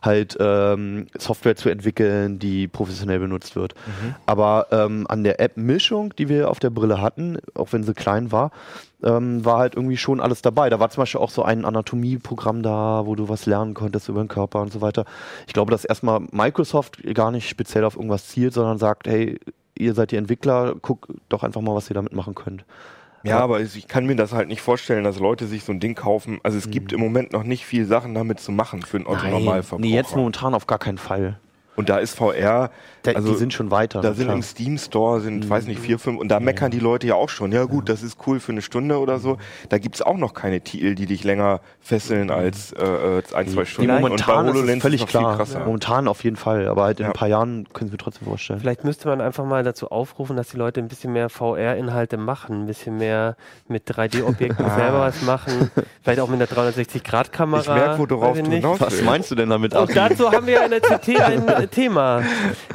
halt 0.00 0.34
ähm, 0.40 1.08
Software 1.18 1.56
zu 1.56 1.68
entwickeln, 1.68 2.38
die 2.38 2.68
professionell 2.68 3.18
benutzt 3.18 3.54
wird. 3.54 3.74
Mhm. 3.74 4.14
Aber 4.24 4.68
ähm, 4.70 5.04
an 5.10 5.24
der 5.24 5.40
App-Mischung, 5.40 6.14
die 6.16 6.30
wir 6.30 6.50
auf 6.50 6.58
der 6.58 6.70
Brille 6.70 7.02
hatten, 7.02 7.36
auch 7.54 7.74
wenn 7.74 7.82
sie 7.82 7.92
klein 7.92 8.32
war, 8.32 8.50
ähm, 9.04 9.44
war 9.44 9.58
halt 9.58 9.74
irgendwie 9.74 9.96
schon 9.96 10.20
alles 10.20 10.42
dabei. 10.42 10.70
Da 10.70 10.80
war 10.80 10.90
zum 10.90 11.02
Beispiel 11.02 11.20
auch 11.20 11.30
so 11.30 11.42
ein 11.42 11.64
Anatomieprogramm 11.64 12.62
da, 12.62 13.02
wo 13.06 13.14
du 13.14 13.28
was 13.28 13.46
lernen 13.46 13.74
konntest 13.74 14.08
über 14.08 14.22
den 14.22 14.28
Körper 14.28 14.60
und 14.60 14.72
so 14.72 14.80
weiter. 14.80 15.04
Ich 15.46 15.52
glaube, 15.52 15.70
dass 15.70 15.84
erstmal 15.84 16.20
Microsoft 16.30 17.02
gar 17.14 17.30
nicht 17.30 17.48
speziell 17.48 17.84
auf 17.84 17.96
irgendwas 17.96 18.28
zielt, 18.28 18.54
sondern 18.54 18.78
sagt, 18.78 19.06
hey, 19.06 19.38
ihr 19.78 19.94
seid 19.94 20.10
die 20.10 20.16
Entwickler, 20.16 20.74
guckt 20.80 21.10
doch 21.28 21.42
einfach 21.42 21.60
mal, 21.60 21.74
was 21.74 21.90
ihr 21.90 21.94
damit 21.94 22.12
machen 22.12 22.34
könnt. 22.34 22.64
Ja, 23.22 23.40
aber 23.40 23.60
ich 23.60 23.86
kann 23.86 24.06
mir 24.06 24.16
das 24.16 24.32
halt 24.32 24.48
nicht 24.48 24.62
vorstellen, 24.62 25.04
dass 25.04 25.18
Leute 25.18 25.46
sich 25.46 25.64
so 25.64 25.72
ein 25.72 25.80
Ding 25.80 25.94
kaufen. 25.94 26.40
Also 26.42 26.56
es 26.56 26.70
gibt 26.70 26.92
im 26.92 27.00
Moment 27.00 27.32
noch 27.32 27.42
nicht 27.42 27.66
viel 27.66 27.84
Sachen 27.84 28.14
damit 28.14 28.40
zu 28.40 28.50
machen 28.50 28.80
für 28.80 28.96
einen 28.96 29.06
Otto-Normalverbraucher. 29.06 29.80
nee, 29.80 29.94
jetzt 29.94 30.16
momentan 30.16 30.54
auf 30.54 30.66
gar 30.66 30.78
keinen 30.78 30.96
Fall. 30.96 31.38
Und 31.76 31.88
da 31.88 31.98
ist 31.98 32.14
VR, 32.16 32.70
Da, 33.04 33.12
also 33.12 33.32
die 33.32 33.38
sind 33.38 33.54
schon 33.54 33.70
weiter. 33.70 34.02
da 34.02 34.12
sind 34.12 34.24
klar. 34.26 34.36
im 34.36 34.42
Steam 34.42 34.76
Store 34.76 35.20
sind, 35.20 35.48
weiß 35.48 35.66
nicht, 35.66 35.80
vier, 35.80 35.98
fünf, 35.98 36.20
und 36.20 36.28
da 36.28 36.38
meckern 36.38 36.70
die 36.70 36.78
Leute 36.80 37.06
ja 37.06 37.14
auch 37.14 37.30
schon. 37.30 37.52
Ja 37.52 37.64
gut, 37.64 37.88
das 37.88 38.02
ist 38.02 38.18
cool 38.26 38.38
für 38.40 38.52
eine 38.52 38.60
Stunde 38.60 38.98
oder 38.98 39.18
so. 39.18 39.38
Da 39.70 39.78
gibt's 39.78 40.02
auch 40.02 40.18
noch 40.18 40.34
keine 40.34 40.60
Titel, 40.60 40.94
die 40.94 41.06
dich 41.06 41.24
länger 41.24 41.60
fesseln 41.80 42.30
als 42.30 42.72
äh, 42.72 42.82
äh, 42.84 43.22
ein, 43.34 43.48
zwei 43.48 43.60
Nee, 43.60 43.66
Stunden. 43.66 43.90
und 43.92 43.96
bei 43.96 44.00
momentan 44.02 44.48
ist 44.48 44.56
es 44.76 44.82
völlig 44.82 45.00
viel 45.00 45.08
klar. 45.08 45.36
krasser. 45.36 45.60
Momentan 45.64 46.08
auf 46.08 46.22
jeden 46.24 46.36
Fall, 46.36 46.68
aber 46.68 46.82
halt 46.84 46.98
in 47.00 47.04
Ja. 47.04 47.10
ein 47.10 47.14
paar 47.14 47.28
Jahren 47.28 47.66
können 47.72 47.88
Sie 47.88 47.92
mir 47.94 47.98
trotzdem 47.98 48.26
vorstellen. 48.28 48.60
Vielleicht 48.60 48.84
müsste 48.84 49.08
man 49.08 49.22
einfach 49.22 49.46
mal 49.46 49.62
dazu 49.62 49.90
aufrufen, 49.90 50.36
dass 50.36 50.48
die 50.48 50.58
Leute 50.58 50.80
ein 50.80 50.88
bisschen 50.88 51.12
mehr 51.14 51.30
VR-Inhalte 51.30 52.18
machen, 52.18 52.64
ein 52.64 52.66
bisschen 52.66 52.98
mehr 52.98 53.36
mit 53.68 53.88
3D-Objekten 53.90 54.68
selber 54.76 55.00
was 55.00 55.22
machen, 55.22 55.70
vielleicht 56.02 56.20
auch 56.20 56.28
mit 56.28 56.40
einer 56.42 56.50
360-Grad-Kamera. 56.50 57.60
Ich 57.60 57.68
merk, 57.68 57.98
wo 57.98 58.06
du 58.06 58.22
hinaus 58.34 58.80
Was 58.80 59.00
meinst 59.02 59.30
du 59.30 59.34
denn 59.34 59.48
damit? 59.48 59.74
Und 59.74 59.96
dazu 59.96 60.30
haben 60.30 60.46
wir 60.46 60.62
in 60.64 60.70
der 60.72 60.80
CT 60.80 61.20
ein 61.20 61.46
äh, 61.64 61.66
Thema. 61.68 62.22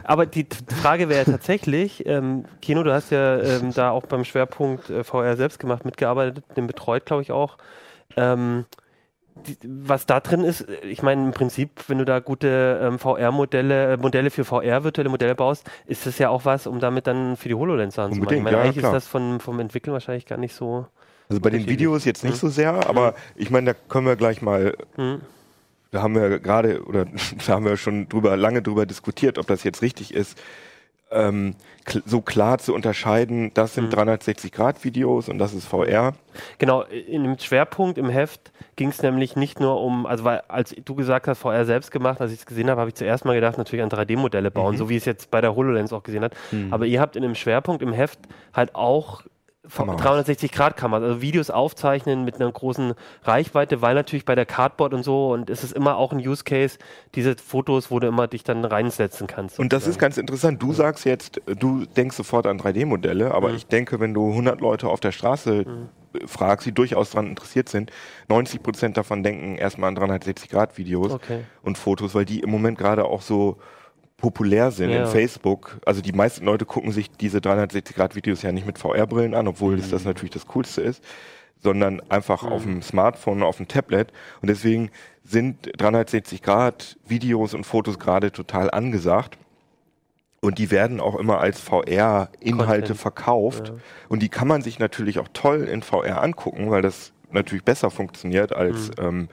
Aber 0.04 0.26
die 0.26 0.48
Frage 0.82 1.10
wäre 1.10 1.26
tatsächlich, 1.26 2.06
ähm, 2.06 2.46
Kino, 2.62 2.84
du 2.84 2.94
hast 2.94 3.12
ja 3.12 3.40
ähm, 3.40 3.74
da 3.74 3.92
auch 3.92 4.06
beim 4.06 4.24
Schwerpunkt 4.24 4.90
äh, 4.90 5.04
VR 5.04 5.36
selbst 5.38 5.60
gemacht, 5.60 5.86
mitgearbeitet, 5.86 6.44
den 6.56 6.68
betreut, 6.68 7.06
glaube 7.06 7.22
ich, 7.22 7.32
auch. 7.32 7.58
Ähm, 8.18 8.66
die, 9.36 9.58
was 9.64 10.06
da 10.06 10.20
drin 10.20 10.44
ist, 10.44 10.62
äh, 10.62 10.86
ich 10.86 11.04
meine, 11.04 11.24
im 11.24 11.32
Prinzip, 11.32 11.72
wenn 11.88 11.98
du 11.98 12.06
da 12.06 12.20
gute 12.20 12.80
ähm, 12.82 13.00
VR-Modelle, 13.00 13.94
äh, 13.94 13.98
Modelle 13.98 14.30
für 14.30 14.46
VR, 14.46 14.84
virtuelle 14.84 15.10
Modelle 15.10 15.36
baust, 15.36 15.70
ist 15.86 16.06
das 16.06 16.18
ja 16.18 16.30
auch 16.30 16.46
was, 16.46 16.68
um 16.68 16.80
damit 16.80 17.08
dann 17.08 17.38
für 17.38 17.50
die 17.50 17.56
HoloLens 17.56 17.96
Sachen 17.96 18.14
zu 18.14 18.20
machen. 18.20 18.34
Ich 18.34 18.40
Unbedingt, 18.40 18.44
meine, 18.46 18.58
ja, 18.58 18.64
eigentlich 18.64 18.78
klar. 18.80 18.96
ist 18.96 19.06
das 19.06 19.08
von, 19.08 19.40
vom 19.40 19.60
Entwickeln 19.60 19.94
wahrscheinlich 19.94 20.26
gar 20.26 20.38
nicht 20.38 20.56
so. 20.56 20.88
Also 21.30 21.42
bei 21.42 21.50
den. 21.50 21.68
Videos 21.68 22.06
jetzt 22.06 22.24
nicht 22.24 22.38
so 22.38 22.50
sehr, 22.50 22.88
aber 22.88 23.16
ich 23.36 23.50
meine, 23.50 23.74
da 23.74 23.80
können 23.90 24.06
wir 24.06 24.16
gleich 24.16 24.42
mal, 24.42 24.76
Hm. 24.96 25.22
Da 25.96 26.02
haben 26.02 26.14
wir 26.14 26.40
gerade, 26.40 26.84
oder 26.84 27.06
da 27.48 27.54
haben 27.54 27.66
wir 27.66 27.78
schon 27.78 28.08
drüber, 28.10 28.38
lange 28.38 28.62
drüber 28.62 28.86
diskutiert, 28.86 29.38
ob 29.38 29.48
das 29.48 29.64
jetzt 29.64 29.82
richtig 29.82 30.14
ist, 30.14 30.38
ähm, 31.12 31.56
kl 31.86 32.02
so 32.06 32.22
klar 32.22 32.58
zu 32.58 32.74
unterscheiden, 32.74 33.52
das 33.54 33.76
sind 33.76 33.94
360-Grad-Videos 33.94 35.30
und 35.30 35.38
das 35.38 35.54
ist 35.54 35.66
VR. 35.66 36.14
Genau, 36.58 36.82
in 36.82 37.24
dem 37.24 37.38
Schwerpunkt 37.38 37.98
im 37.98 38.10
Heft 38.10 38.52
ging 38.76 38.90
es 38.90 39.02
nämlich 39.02 39.36
nicht 39.36 39.60
nur 39.60 39.80
um, 39.82 40.06
also 40.06 40.24
weil 40.24 40.42
als 40.48 40.76
du 40.84 40.96
gesagt 40.96 41.28
hast, 41.28 41.40
VR 41.40 41.64
selbst 41.64 41.92
gemacht, 41.92 42.20
als 42.20 42.34
ich 42.34 42.40
es 42.40 42.46
gesehen 42.46 42.70
habe, 42.70 42.82
habe 42.82 42.90
ich 42.90 42.96
zuerst 42.96 43.24
mal 43.24 43.36
gedacht, 43.36 43.58
natürlich 43.58 43.84
an 43.84 43.90
3D-Modelle 43.90 44.52
bauen, 44.52 44.78
so 44.78 44.90
wie 44.90 44.98
es 44.98 45.06
jetzt 45.06 45.32
bei 45.32 45.42
der 45.42 45.56
HoloLens 45.56 45.94
auch 45.94 46.04
gesehen 46.04 46.24
habe. 46.24 46.36
Aber 46.72 46.86
ihr 46.86 47.00
habt 47.00 47.16
in 47.16 47.22
dem 47.22 47.36
Schwerpunkt 47.36 47.82
im 47.82 47.94
Heft 47.94 48.20
halt 48.54 48.76
auch 48.76 49.22
Kameras. 49.74 50.02
360-Grad-Kameras, 50.28 51.04
also 51.04 51.22
Videos 51.22 51.50
aufzeichnen 51.50 52.24
mit 52.26 52.36
einer 52.36 52.52
großen 52.52 52.94
Reichweite, 53.24 53.82
weil 53.82 53.96
natürlich 53.96 54.26
bei 54.26 54.36
der 54.36 54.46
Cardboard 54.46 54.94
und 54.94 55.04
so 55.04 55.32
und 55.32 55.50
es 55.50 55.64
ist 55.64 55.74
immer 55.74 55.98
auch 55.98 56.12
ein 56.12 56.20
Use 56.20 56.44
Case, 56.44 56.78
diese 57.16 57.36
Fotos, 57.36 57.92
wo 57.92 58.00
du 58.00 58.08
immer 58.08 58.28
dich 58.28 58.44
dann 58.44 58.64
reinsetzen 58.66 59.28
kannst. 59.28 59.60
Und 59.60 59.74
das 59.74 59.88
ist 59.88 60.00
ganz 60.00 60.18
interessant. 60.18 60.62
Du 60.62 60.74
sagst 60.74 61.06
jetzt, 61.06 61.42
du 61.46 61.86
denkst 61.86 62.16
sofort 62.16 62.46
an 62.48 62.60
3D-Modelle, 62.60 63.34
aber 63.34 63.50
Mhm. 63.50 63.56
ich 63.56 63.68
denke, 63.68 64.00
wenn 64.00 64.14
du 64.14 64.30
100 64.30 64.62
Leute 64.62 64.88
auf 64.90 65.00
der 65.00 65.12
Straße 65.12 65.62
äh, 65.62 66.28
fragst, 66.28 66.66
die 66.66 66.72
durchaus 66.72 67.12
daran 67.12 67.28
interessiert 67.28 67.70
sind, 67.70 67.92
90 68.30 68.64
Prozent 68.64 68.98
davon 68.98 69.24
denken 69.24 69.56
erstmal 69.58 69.90
an 69.90 69.98
360-Grad-Videos 69.98 71.12
Okay. 71.14 71.44
und 71.64 71.78
Fotos, 71.78 72.16
weil 72.16 72.26
die 72.26 72.40
im 72.40 72.50
Moment 72.50 72.78
gerade 72.78 73.06
auch 73.06 73.22
so 73.22 73.58
populär 74.26 74.72
sind 74.72 74.90
Ja. 74.90 75.04
in 75.04 75.08
Facebook. 75.08 75.78
Also 75.86 76.02
die 76.02 76.12
meisten 76.12 76.46
Leute 76.46 76.66
gucken 76.66 76.92
sich 76.92 77.12
diese 77.12 77.38
360-Grad-Videos 77.38 78.42
ja 78.42 78.52
nicht 78.52 78.66
mit 78.66 78.80
VR-Brillen 78.80 79.36
an, 79.36 79.48
obwohl 79.48 79.78
das, 79.78 79.92
das 79.92 80.04
natürlich 80.04 80.32
das 80.32 80.48
Coolste 80.48 80.82
ist, 80.82 81.04
sondern 81.62 82.02
einfach 82.10 82.44
auf 82.44 82.64
dem 82.64 82.82
Smartphone, 82.82 83.44
auf 83.44 83.58
dem 83.58 83.68
Tablet. 83.68 84.12
Und 84.42 84.50
deswegen 84.50 84.90
sind 85.24 85.72
360-Grad-Videos 85.78 87.54
und 87.54 87.66
Fotos 87.66 88.00
gerade 88.00 88.32
total 88.32 88.72
angesagt. 88.72 89.38
Und 90.42 90.58
die 90.58 90.72
werden 90.72 91.00
auch 91.02 91.18
immer 91.18 91.40
als 91.40 91.60
VR-Inhalte 91.60 92.96
verkauft. 92.96 93.74
Und 94.10 94.24
die 94.24 94.30
kann 94.30 94.48
man 94.48 94.64
sich 94.64 94.80
natürlich 94.80 95.20
auch 95.20 95.28
toll 95.34 95.66
in 95.66 95.84
VR 95.84 96.24
angucken, 96.24 96.72
weil 96.72 96.82
das 96.82 97.14
natürlich 97.30 97.64
besser 97.64 97.92
funktioniert 97.92 98.56
als 98.56 98.90
ähm, 99.00 99.30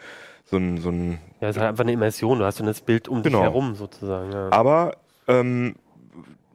so 0.52 0.58
ein, 0.58 0.78
so 0.78 0.90
ein 0.90 1.18
Ja, 1.40 1.48
es 1.48 1.56
ist 1.56 1.60
halt 1.60 1.70
einfach 1.70 1.82
eine 1.84 1.92
Immersion, 1.92 2.38
du 2.38 2.44
hast 2.44 2.60
dann 2.60 2.66
das 2.66 2.82
Bild 2.82 3.08
um 3.08 3.22
Genau. 3.22 3.38
dich 3.38 3.44
herum 3.44 3.74
sozusagen. 3.74 4.30
Ja. 4.30 4.52
Aber 4.52 4.96
ähm, 5.26 5.74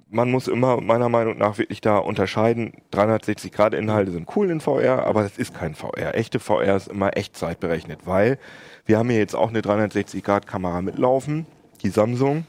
man 0.09 0.31
muss 0.31 0.47
immer 0.47 0.79
meiner 0.79 1.09
Meinung 1.09 1.37
nach 1.37 1.57
wirklich 1.57 1.81
da 1.81 1.97
unterscheiden. 1.97 2.73
360-Grad-Inhalte 2.93 4.11
sind 4.11 4.27
cool 4.35 4.49
in 4.51 4.61
VR, 4.61 5.05
aber 5.05 5.23
das 5.23 5.37
ist 5.37 5.53
kein 5.53 5.75
VR. 5.75 6.15
Echte 6.15 6.39
VR 6.39 6.75
ist 6.77 6.87
immer 6.87 7.17
Echtzeit 7.17 7.59
berechnet, 7.59 8.01
weil 8.05 8.37
wir 8.85 8.99
haben 8.99 9.09
hier 9.09 9.19
jetzt 9.19 9.35
auch 9.35 9.49
eine 9.49 9.59
360-Grad-Kamera 9.61 10.81
mitlaufen, 10.81 11.45
die 11.83 11.89
Samsung. 11.89 12.45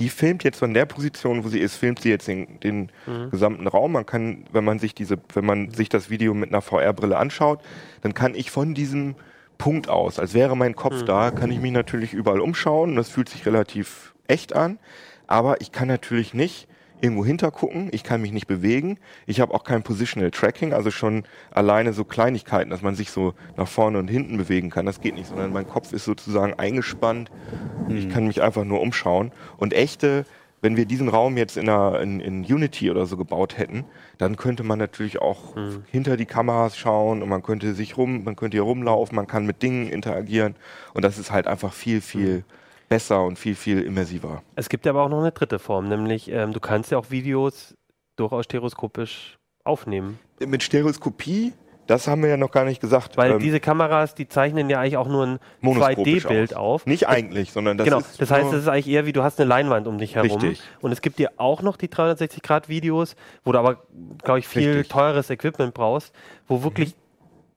Die 0.00 0.08
filmt 0.08 0.42
jetzt 0.42 0.58
von 0.58 0.74
der 0.74 0.84
Position, 0.84 1.44
wo 1.44 1.48
sie 1.48 1.60
ist, 1.60 1.76
filmt 1.76 2.00
sie 2.00 2.10
jetzt 2.10 2.26
den, 2.26 2.58
den 2.60 2.90
gesamten 3.30 3.68
Raum. 3.68 3.92
Man 3.92 4.04
kann, 4.04 4.44
wenn 4.50 4.64
man 4.64 4.80
sich 4.80 4.94
diese, 4.96 5.16
wenn 5.32 5.46
man 5.46 5.70
sich 5.70 5.88
das 5.88 6.10
Video 6.10 6.34
mit 6.34 6.48
einer 6.50 6.60
VR-Brille 6.60 7.16
anschaut, 7.16 7.60
dann 8.00 8.12
kann 8.12 8.34
ich 8.34 8.50
von 8.50 8.74
diesem 8.74 9.14
Punkt 9.62 9.88
aus, 9.88 10.18
als 10.18 10.34
wäre 10.34 10.56
mein 10.56 10.74
Kopf 10.74 11.04
da, 11.04 11.30
kann 11.30 11.52
ich 11.52 11.60
mich 11.60 11.70
natürlich 11.70 12.14
überall 12.14 12.40
umschauen. 12.40 12.96
Das 12.96 13.10
fühlt 13.10 13.28
sich 13.28 13.46
relativ 13.46 14.12
echt 14.26 14.56
an. 14.56 14.80
Aber 15.28 15.60
ich 15.60 15.70
kann 15.70 15.86
natürlich 15.86 16.34
nicht 16.34 16.66
irgendwo 17.00 17.24
hintergucken, 17.24 17.88
ich 17.92 18.02
kann 18.02 18.20
mich 18.20 18.32
nicht 18.32 18.48
bewegen, 18.48 18.98
ich 19.24 19.40
habe 19.40 19.54
auch 19.54 19.62
kein 19.62 19.84
Positional 19.84 20.32
Tracking, 20.32 20.72
also 20.72 20.90
schon 20.90 21.22
alleine 21.52 21.92
so 21.92 22.02
Kleinigkeiten, 22.02 22.70
dass 22.70 22.82
man 22.82 22.96
sich 22.96 23.12
so 23.12 23.34
nach 23.56 23.68
vorne 23.68 23.98
und 23.98 24.08
hinten 24.08 24.36
bewegen 24.36 24.68
kann, 24.68 24.84
das 24.84 25.00
geht 25.00 25.14
nicht, 25.14 25.28
sondern 25.28 25.52
mein 25.52 25.68
Kopf 25.68 25.92
ist 25.92 26.06
sozusagen 26.06 26.54
eingespannt, 26.54 27.30
ich 27.88 28.08
kann 28.08 28.26
mich 28.26 28.42
einfach 28.42 28.64
nur 28.64 28.80
umschauen. 28.80 29.30
Und 29.58 29.74
echte, 29.74 30.26
wenn 30.62 30.76
wir 30.76 30.86
diesen 30.86 31.08
Raum 31.08 31.36
jetzt 31.36 31.56
in, 31.56 31.68
einer, 31.68 32.00
in, 32.00 32.20
in 32.20 32.44
Unity 32.44 32.90
oder 32.90 33.04
so 33.04 33.16
gebaut 33.16 33.58
hätten, 33.58 33.84
dann 34.16 34.36
könnte 34.36 34.62
man 34.62 34.78
natürlich 34.78 35.20
auch 35.20 35.54
hinter 35.90 36.16
die 36.16 36.24
Kameras 36.24 36.78
schauen 36.78 37.22
und 37.22 37.28
man 37.28 37.42
könnte 37.42 37.74
sich 37.74 37.96
rum, 37.96 38.24
man 38.24 38.36
könnte 38.36 38.54
hier 38.56 38.62
rumlaufen, 38.62 39.16
man 39.16 39.26
kann 39.26 39.44
mit 39.44 39.62
Dingen 39.62 39.88
interagieren 39.88 40.54
und 40.94 41.04
das 41.04 41.18
ist 41.18 41.32
halt 41.32 41.48
einfach 41.48 41.72
viel, 41.72 42.00
viel 42.00 42.44
besser 42.88 43.24
und 43.24 43.38
viel, 43.38 43.56
viel 43.56 43.82
immersiver. 43.82 44.42
Es 44.54 44.68
gibt 44.68 44.86
aber 44.86 45.02
auch 45.02 45.08
noch 45.08 45.20
eine 45.20 45.32
dritte 45.32 45.58
Form, 45.58 45.88
nämlich 45.88 46.30
ähm, 46.30 46.52
du 46.52 46.60
kannst 46.60 46.92
ja 46.92 46.98
auch 46.98 47.10
Videos 47.10 47.74
durchaus 48.16 48.44
stereoskopisch 48.44 49.38
aufnehmen. 49.64 50.18
Mit 50.44 50.62
Stereoskopie, 50.62 51.52
das 51.86 52.06
haben 52.06 52.22
wir 52.22 52.30
ja 52.30 52.36
noch 52.36 52.50
gar 52.50 52.64
nicht 52.64 52.80
gesagt. 52.80 53.16
Weil 53.16 53.32
ähm, 53.32 53.38
diese 53.38 53.60
Kameras, 53.60 54.14
die 54.14 54.28
zeichnen 54.28 54.70
ja 54.70 54.80
eigentlich 54.80 54.96
auch 54.96 55.08
nur 55.08 55.26
ein 55.26 55.38
monoskopisch 55.60 56.24
2D-Bild 56.24 56.54
aus. 56.54 56.82
auf. 56.82 56.86
Nicht 56.86 57.08
eigentlich, 57.08 57.52
sondern 57.52 57.76
das 57.76 57.84
genau, 57.84 57.98
ist 57.98 58.20
das 58.20 58.30
heißt, 58.30 58.52
es 58.52 58.62
ist 58.62 58.68
eigentlich 58.68 58.88
eher 58.88 59.06
wie 59.06 59.12
du 59.12 59.22
hast 59.22 59.40
eine 59.40 59.48
Leinwand 59.48 59.86
um 59.86 59.98
dich 59.98 60.14
herum. 60.14 60.30
Richtig. 60.30 60.62
Und 60.80 60.92
es 60.92 61.00
gibt 61.00 61.18
dir 61.18 61.32
auch 61.36 61.62
noch 61.62 61.76
die 61.76 61.88
360-Grad-Videos, 61.88 63.16
wo 63.44 63.52
du 63.52 63.58
aber, 63.58 63.82
glaube 64.22 64.38
ich, 64.38 64.48
viel 64.48 64.68
Richtig. 64.68 64.88
Mhm. 64.88 64.92
teures 64.92 65.30
Equipment 65.30 65.74
brauchst, 65.74 66.14
wo 66.46 66.62
wirklich 66.62 66.94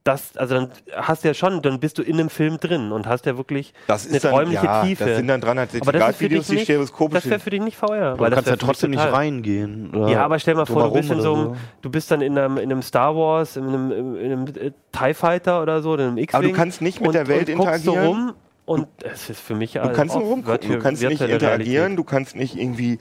das, 0.05 0.37
also 0.37 0.53
dann 0.53 0.69
hast 0.93 1.23
du 1.23 1.29
ja 1.29 1.33
schon, 1.33 1.63
dann 1.63 1.79
bist 1.79 1.97
du 1.97 2.03
in 2.03 2.19
einem 2.19 2.29
Film 2.29 2.59
drin 2.59 2.91
und 2.91 3.07
hast 3.07 3.25
ja 3.25 3.37
wirklich 3.37 3.73
das 3.87 4.07
eine 4.07 4.19
dann, 4.19 4.33
räumliche 4.33 4.65
ja, 4.65 4.83
Tiefe. 4.83 5.03
Das 5.03 5.17
sind 5.17 5.27
dann 5.27 5.41
360 5.41 5.81
aber 5.81 5.91
das 5.91 5.99
Grad 5.99 6.11
ist 6.11 6.17
für 6.17 6.23
Videos, 6.25 6.47
die 6.47 6.59
stereoskopisch 6.59 7.23
das 7.23 7.29
wäre 7.29 7.39
für 7.39 7.49
dich 7.49 7.61
nicht 7.61 7.75
VR. 7.75 8.19
Weil 8.19 8.29
du 8.29 8.35
kannst 8.35 8.49
ja 8.51 8.55
trotzdem 8.55 8.91
nicht 8.91 9.01
reingehen. 9.01 9.95
Oder 9.95 10.09
Ja, 10.09 10.23
aber 10.23 10.37
stell 10.37 10.53
mal 10.53 10.67
vor, 10.67 10.83
du 10.83 10.93
bist 10.93 11.09
in 11.09 11.21
so 11.21 11.33
einem, 11.33 11.55
du 11.81 11.89
bist 11.89 12.11
dann 12.11 12.21
in 12.21 12.37
einem, 12.37 12.57
in 12.57 12.71
einem 12.71 12.83
Star 12.83 13.15
Wars, 13.15 13.57
in 13.57 13.67
einem, 13.67 14.15
in 14.15 14.31
einem 14.31 14.45
äh, 14.47 14.71
TIE 14.91 15.15
Fighter 15.15 15.63
oder 15.63 15.81
so, 15.81 15.95
in 15.95 16.01
einem 16.01 16.17
X-Wing. 16.19 16.37
Aber 16.37 16.47
du 16.47 16.53
kannst 16.53 16.83
nicht 16.83 16.99
mit 16.99 17.07
und, 17.07 17.13
der 17.15 17.27
Welt 17.27 17.49
und 17.49 17.57
guckst 17.57 17.83
so 17.83 17.93
interagieren. 17.93 18.25
rum 18.27 18.33
und 18.65 18.87
es 19.03 19.29
ist 19.29 19.39
für 19.41 19.53
mich 19.55 19.73
Du 19.73 19.91
kannst 19.93 20.15
nur 20.15 20.23
rumgucken, 20.23 20.69
du 20.69 20.79
kannst 20.79 21.03
nicht 21.03 21.21
interagieren, 21.21 21.95
du 21.95 22.03
kannst 22.03 22.35
nicht 22.35 22.55
irgendwie 22.55 22.97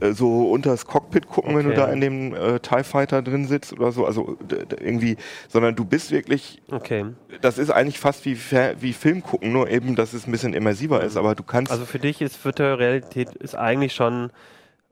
äh, 0.00 0.12
so 0.12 0.50
unter 0.50 0.70
das 0.70 0.86
Cockpit 0.86 1.28
gucken, 1.28 1.56
wenn 1.56 1.64
du 1.66 1.70
Okay. 1.72 1.80
da 1.80 1.92
in 1.92 2.00
dem 2.00 2.34
äh, 2.34 2.58
TIE 2.58 2.82
Fighter 2.82 3.22
drin 3.22 3.46
sitzt 3.46 3.72
oder 3.72 3.92
so, 3.92 4.04
also 4.06 4.36
irgendwie, 4.80 5.16
sondern 5.48 5.76
du 5.76 5.84
bist 5.84 6.10
wirklich, 6.10 6.60
Okay. 6.70 7.06
das 7.40 7.58
ist 7.58 7.70
eigentlich 7.70 8.00
fast 8.00 8.24
wie, 8.24 8.36
wie 8.80 8.92
Film 8.92 9.22
gucken, 9.22 9.52
nur 9.52 9.70
eben, 9.70 9.94
dass 9.94 10.12
es 10.14 10.26
ein 10.26 10.32
bisschen 10.32 10.52
immersiver 10.52 11.02
ist, 11.02 11.16
aber 11.16 11.34
du 11.34 11.42
kannst, 11.44 11.70
Also 11.70 11.84
für 11.86 11.98
dich 12.00 12.20
ist 12.20 12.44
virtuelle 12.44 12.78
Realität 12.78 13.34
ist 13.36 13.54
eigentlich 13.54 13.94
schon 13.94 14.30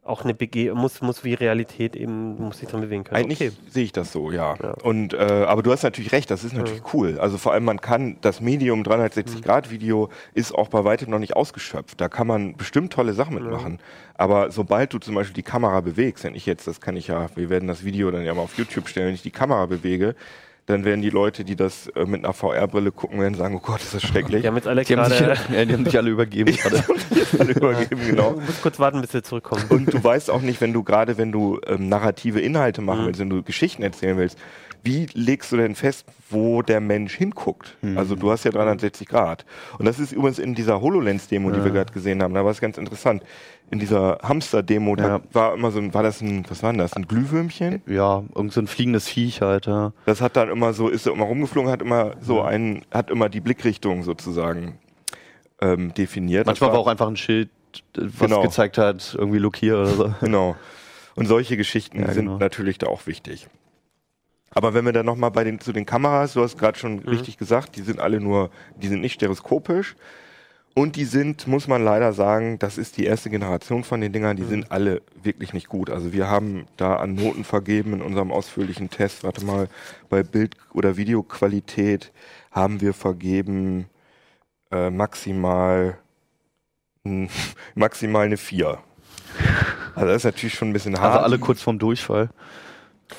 auch 0.04 0.24
eine 0.24 0.34
BG, 0.34 0.72
muss, 0.72 1.00
muss 1.00 1.22
wie 1.22 1.34
Realität 1.34 1.94
eben, 1.94 2.36
muss 2.36 2.58
sich 2.58 2.68
dran 2.68 2.80
bewegen 2.80 3.04
können. 3.04 3.22
Eigentlich 3.22 3.40
Okay. 3.40 3.52
sehe 3.70 3.84
ich 3.84 3.92
das 3.92 4.10
so, 4.10 4.32
ja. 4.32 4.56
Ja. 4.60 4.72
Und 4.82 5.14
äh, 5.14 5.44
aber 5.46 5.62
du 5.62 5.70
hast 5.70 5.84
natürlich 5.84 6.10
recht, 6.10 6.30
das 6.30 6.42
ist 6.42 6.54
natürlich 6.54 6.82
cool. 6.92 7.18
Also 7.20 7.38
vor 7.38 7.52
allem 7.52 7.64
man 7.64 7.80
kann 7.80 8.16
das 8.20 8.40
Medium 8.40 8.82
360 8.82 9.42
Grad 9.42 9.70
Video 9.70 10.08
ist 10.34 10.52
auch 10.52 10.68
bei 10.68 10.84
weitem 10.84 11.10
noch 11.10 11.20
nicht 11.20 11.36
ausgeschöpft. 11.36 12.00
Da 12.00 12.08
kann 12.08 12.26
man 12.26 12.56
bestimmt 12.56 12.92
tolle 12.92 13.12
Sachen 13.12 13.34
mitmachen. 13.34 13.78
Aber 14.14 14.50
sobald 14.50 14.92
du 14.92 14.98
zum 14.98 15.14
Beispiel 15.14 15.34
die 15.34 15.42
Kamera 15.42 15.80
bewegst, 15.80 16.24
wenn 16.24 16.34
ich 16.34 16.46
jetzt, 16.46 16.66
das 16.66 16.80
kann 16.80 16.96
ich 16.96 17.06
ja, 17.06 17.28
wir 17.36 17.48
werden 17.48 17.68
das 17.68 17.84
Video 17.84 18.10
dann 18.10 18.24
ja 18.24 18.34
mal 18.34 18.42
auf 18.42 18.58
YouTube 18.58 18.88
stellen, 18.88 19.06
wenn 19.06 19.14
ich 19.14 19.22
die 19.22 19.30
Kamera 19.30 19.66
bewege, 19.66 20.14
dann 20.66 20.84
werden 20.84 21.02
die 21.02 21.10
Leute, 21.10 21.44
die 21.44 21.56
das 21.56 21.88
äh, 21.88 22.04
mit 22.04 22.24
einer 22.24 22.32
VR-Brille 22.32 22.92
gucken, 22.92 23.20
werden 23.20 23.34
sagen, 23.34 23.56
oh 23.56 23.60
Gott, 23.60 23.80
ist 23.82 23.94
das 23.94 24.02
schrecklich. 24.02 24.42
Die 24.42 24.48
haben 24.48 24.54
jetzt 24.56 24.68
alle 24.68 24.84
Die 24.84 24.96
haben, 24.96 25.08
sich, 25.10 25.18
gerade. 25.18 25.40
ja, 25.54 25.64
die 25.64 25.72
haben 25.74 25.84
sich 25.84 25.96
alle 25.98 26.10
übergeben 26.10 26.54
gerade. 26.56 26.84
alle 27.38 27.52
übergeben, 27.52 28.00
genau. 28.06 28.32
Du 28.34 28.40
musst 28.40 28.62
kurz 28.62 28.78
warten, 28.78 29.00
bis 29.00 29.12
wir 29.12 29.22
zurückkommen. 29.24 29.64
Und 29.70 29.92
du 29.92 30.02
weißt 30.02 30.30
auch 30.30 30.40
nicht, 30.40 30.60
wenn 30.60 30.72
du 30.72 30.82
gerade, 30.84 31.18
wenn 31.18 31.32
du 31.32 31.58
ähm, 31.66 31.88
narrative 31.88 32.40
Inhalte 32.40 32.80
machen 32.80 33.02
Mhm. 33.02 33.06
willst, 33.06 33.20
wenn 33.20 33.30
du 33.30 33.42
Geschichten 33.42 33.82
erzählen 33.82 34.16
willst, 34.16 34.38
wie 34.84 35.06
legst 35.14 35.52
du 35.52 35.56
denn 35.56 35.74
fest, 35.74 36.06
wo 36.30 36.62
der 36.62 36.80
Mensch 36.80 37.14
hinguckt? 37.14 37.76
Mhm. 37.82 37.96
Also 37.98 38.16
du 38.16 38.30
hast 38.30 38.44
ja 38.44 38.50
360 38.50 39.06
Grad. 39.08 39.44
Und 39.78 39.84
das 39.84 39.98
ist 39.98 40.12
übrigens 40.12 40.38
in 40.38 40.54
dieser 40.54 40.80
HoloLens-Demo, 40.80 41.50
die 41.50 41.62
wir 41.64 41.70
gerade 41.70 41.92
gesehen 41.92 42.22
haben, 42.22 42.34
da 42.34 42.44
war 42.44 42.50
es 42.50 42.60
ganz 42.60 42.78
interessant. 42.78 43.22
In 43.70 43.78
dieser 43.78 44.18
Hamster-Demo, 44.22 44.96
da 44.96 45.08
Ja. 45.08 45.20
war 45.32 45.54
immer 45.54 45.70
so 45.70 45.78
ein, 45.78 45.94
war 45.94 46.02
das 46.02 46.20
ein, 46.20 46.44
was 46.48 46.62
war 46.62 46.72
denn 46.72 46.78
das, 46.78 46.92
ein 46.94 47.06
Glühwürmchen? 47.06 47.80
Ja, 47.86 48.22
irgend 48.34 48.52
so 48.52 48.60
ein 48.60 48.66
fliegendes 48.66 49.08
Viech 49.08 49.40
halt, 49.40 49.66
ja. 49.66 49.92
Das 50.04 50.20
hat 50.20 50.36
dann 50.36 50.50
immer 50.50 50.72
so, 50.74 50.88
ist 50.88 51.04
so 51.04 51.12
immer 51.12 51.24
rumgeflogen, 51.24 51.70
hat 51.70 51.80
immer 51.80 52.12
so 52.20 52.42
einen, 52.42 52.84
hat 52.90 53.10
immer 53.10 53.28
die 53.28 53.40
Blickrichtung 53.40 54.02
sozusagen 54.02 54.78
ähm, 55.60 55.94
definiert. 55.94 56.46
Manchmal 56.46 56.68
Das 56.70 56.74
war 56.74 56.80
auch 56.80 56.88
einfach 56.88 57.06
ein 57.08 57.16
Schild, 57.16 57.48
was 57.96 58.18
Genau. 58.28 58.42
gezeigt 58.42 58.76
hat, 58.78 59.14
irgendwie 59.18 59.38
Look 59.38 59.56
hier 59.56 59.76
oder 59.78 59.86
so. 59.86 60.14
Genau. 60.20 60.56
Und 61.14 61.26
solche 61.26 61.56
Geschichten 61.56 62.00
Ja, 62.00 62.12
sind 62.12 62.26
genau. 62.26 62.38
natürlich 62.38 62.78
da 62.78 62.88
auch 62.88 63.06
wichtig. 63.06 63.46
Aber 64.54 64.74
wenn 64.74 64.84
wir 64.84 64.92
dann 64.92 65.06
nochmal 65.06 65.30
bei 65.30 65.44
den, 65.44 65.60
zu 65.60 65.72
den 65.72 65.86
Kameras, 65.86 66.34
du 66.34 66.42
hast 66.42 66.58
gerade 66.58 66.78
schon 66.78 67.00
richtig 67.00 67.38
gesagt, 67.38 67.76
die 67.76 67.82
sind 67.82 68.00
alle 68.00 68.20
nur, 68.20 68.50
die 68.76 68.88
sind 68.88 69.00
nicht 69.00 69.14
stereoskopisch. 69.14 69.96
Und 70.74 70.96
die 70.96 71.04
sind, 71.04 71.46
muss 71.46 71.68
man 71.68 71.84
leider 71.84 72.14
sagen, 72.14 72.58
das 72.58 72.78
ist 72.78 72.96
die 72.96 73.04
erste 73.04 73.28
Generation 73.28 73.84
von 73.84 74.00
den 74.00 74.12
Dingern, 74.12 74.38
die 74.38 74.44
sind 74.44 74.72
alle 74.72 75.02
wirklich 75.22 75.52
nicht 75.52 75.68
gut. 75.68 75.90
Also 75.90 76.14
wir 76.14 76.28
haben 76.28 76.66
da 76.78 76.96
an 76.96 77.14
Noten 77.14 77.44
vergeben 77.44 77.92
in 77.92 78.02
unserem 78.02 78.32
ausführlichen 78.32 78.88
Test, 78.88 79.22
warte 79.22 79.44
mal, 79.44 79.68
bei 80.08 80.22
Bild- 80.22 80.56
oder 80.72 80.96
Videoqualität 80.96 82.10
haben 82.50 82.80
wir 82.80 82.94
vergeben 82.94 83.86
äh, 84.70 84.88
maximal, 84.88 85.98
maximal 87.74 88.24
eine 88.24 88.38
4. 88.38 88.78
Also 89.94 90.06
das 90.06 90.16
ist 90.16 90.24
natürlich 90.24 90.54
schon 90.54 90.70
ein 90.70 90.72
bisschen 90.72 90.98
hart. 90.98 91.12
Also 91.12 91.24
alle 91.24 91.38
kurz 91.38 91.60
vorm 91.60 91.78
Durchfall. 91.78 92.30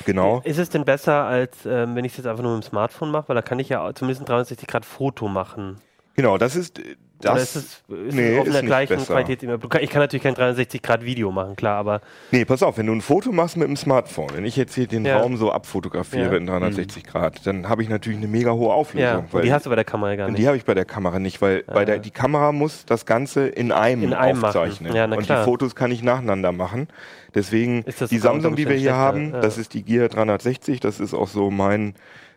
Genau. 0.06 0.41
Ist 0.43 0.60
es 0.60 0.69
denn 0.69 0.86
besser, 0.86 1.24
als 1.24 1.65
ähm, 1.65 1.96
wenn 1.96 2.06
ich 2.06 2.13
es 2.13 2.17
jetzt 2.17 2.28
einfach 2.28 2.43
nur 2.43 2.56
mit 2.56 2.63
dem 2.63 2.67
Smartphone 2.67 3.12
mache? 3.12 3.30
Weil 3.30 3.36
da 3.36 3.41
kann 3.41 3.60
ich 3.60 3.69
ja 3.69 3.93
zumindest 3.93 4.22
ein 4.22 4.26
360 4.26 4.67
Grad 4.67 4.86
Foto 4.86 5.28
machen. 5.28 5.80
Genau, 6.15 6.38
das 6.38 6.56
ist 6.56 6.80
Oder 7.25 7.33
das. 7.36 7.55
ist 7.55 7.83
es, 7.88 7.97
ist 8.07 8.15
nee, 8.15 8.38
auf 8.39 8.47
ist 8.47 8.53
nicht 8.53 8.65
gleichen 8.65 8.95
besser. 8.97 9.13
Qualität? 9.13 9.43
Ich 9.81 9.89
kann 9.89 10.01
natürlich 10.01 10.23
kein 10.23 10.33
360 10.36 10.81
Grad 10.81 11.03
Video 11.05 11.31
machen, 11.31 11.55
klar, 11.55 11.77
aber 11.77 12.01
Nee, 12.31 12.45
pass 12.45 12.63
auf, 12.63 12.77
wenn 12.77 12.88
du 12.88 12.93
ein 12.93 13.01
Foto 13.01 13.31
machst 13.31 13.57
mit 13.57 13.67
dem 13.67 13.75
Smartphone, 13.77 14.29
wenn 14.36 14.45
ich 14.45 14.55
jetzt 14.55 14.75
hier 14.75 14.88
den 14.88 15.05
Ja. 15.05 15.19
Raum 15.19 15.38
so 15.38 15.51
abfotografiere 15.51 16.31
Ja. 16.31 16.38
in 16.38 16.45
360 16.47 17.03
Grad, 17.03 17.45
dann 17.47 17.69
habe 17.69 17.83
ich 17.83 17.89
natürlich 17.89 18.17
eine 18.19 18.27
mega 18.27 18.51
hohe 18.51 18.73
Auflösung. 18.73 19.07
ja, 19.07 19.25
und 19.31 19.43
die 19.43 19.53
hast 19.53 19.65
du 19.65 19.69
bei 19.69 19.75
der 19.75 19.86
Kamera 19.86 20.15
gar 20.15 20.27
und 20.27 20.33
nicht. 20.33 20.41
die 20.41 20.47
habe 20.47 20.57
ich 20.57 20.65
bei 20.65 20.73
der 20.73 20.86
Kamera 20.86 21.19
nicht, 21.19 21.41
weil 21.41 21.63
bei 21.63 21.86
der, 21.86 21.99
die 21.99 22.12
Kamera 22.12 22.51
muss 22.51 22.86
das 22.86 23.05
Ganze 23.05 23.47
in 23.47 23.71
einem, 23.71 24.03
In 24.03 24.13
einem 24.13 24.43
aufzeichnen. 24.43 24.93
Ja, 24.95 25.07
na 25.07 25.15
und 25.17 25.29
die 25.29 25.36
Fotos 25.43 25.75
kann 25.75 25.91
ich 25.91 26.03
nacheinander 26.03 26.51
machen. 26.51 26.88
Deswegen, 27.36 27.83
die 28.12 28.19
Samsung, 28.19 28.55
die 28.55 28.67
wir 28.69 28.75
hier 28.75 28.95
haben, 28.95 29.31
das 29.31 29.57
ist 29.57 29.73
die 29.73 29.83
Gear 29.83 30.07
360, 30.09 30.79
das 30.79 30.99
ist 30.99 31.13
auch 31.15 31.27
so 31.27 31.49
mein 31.49 31.95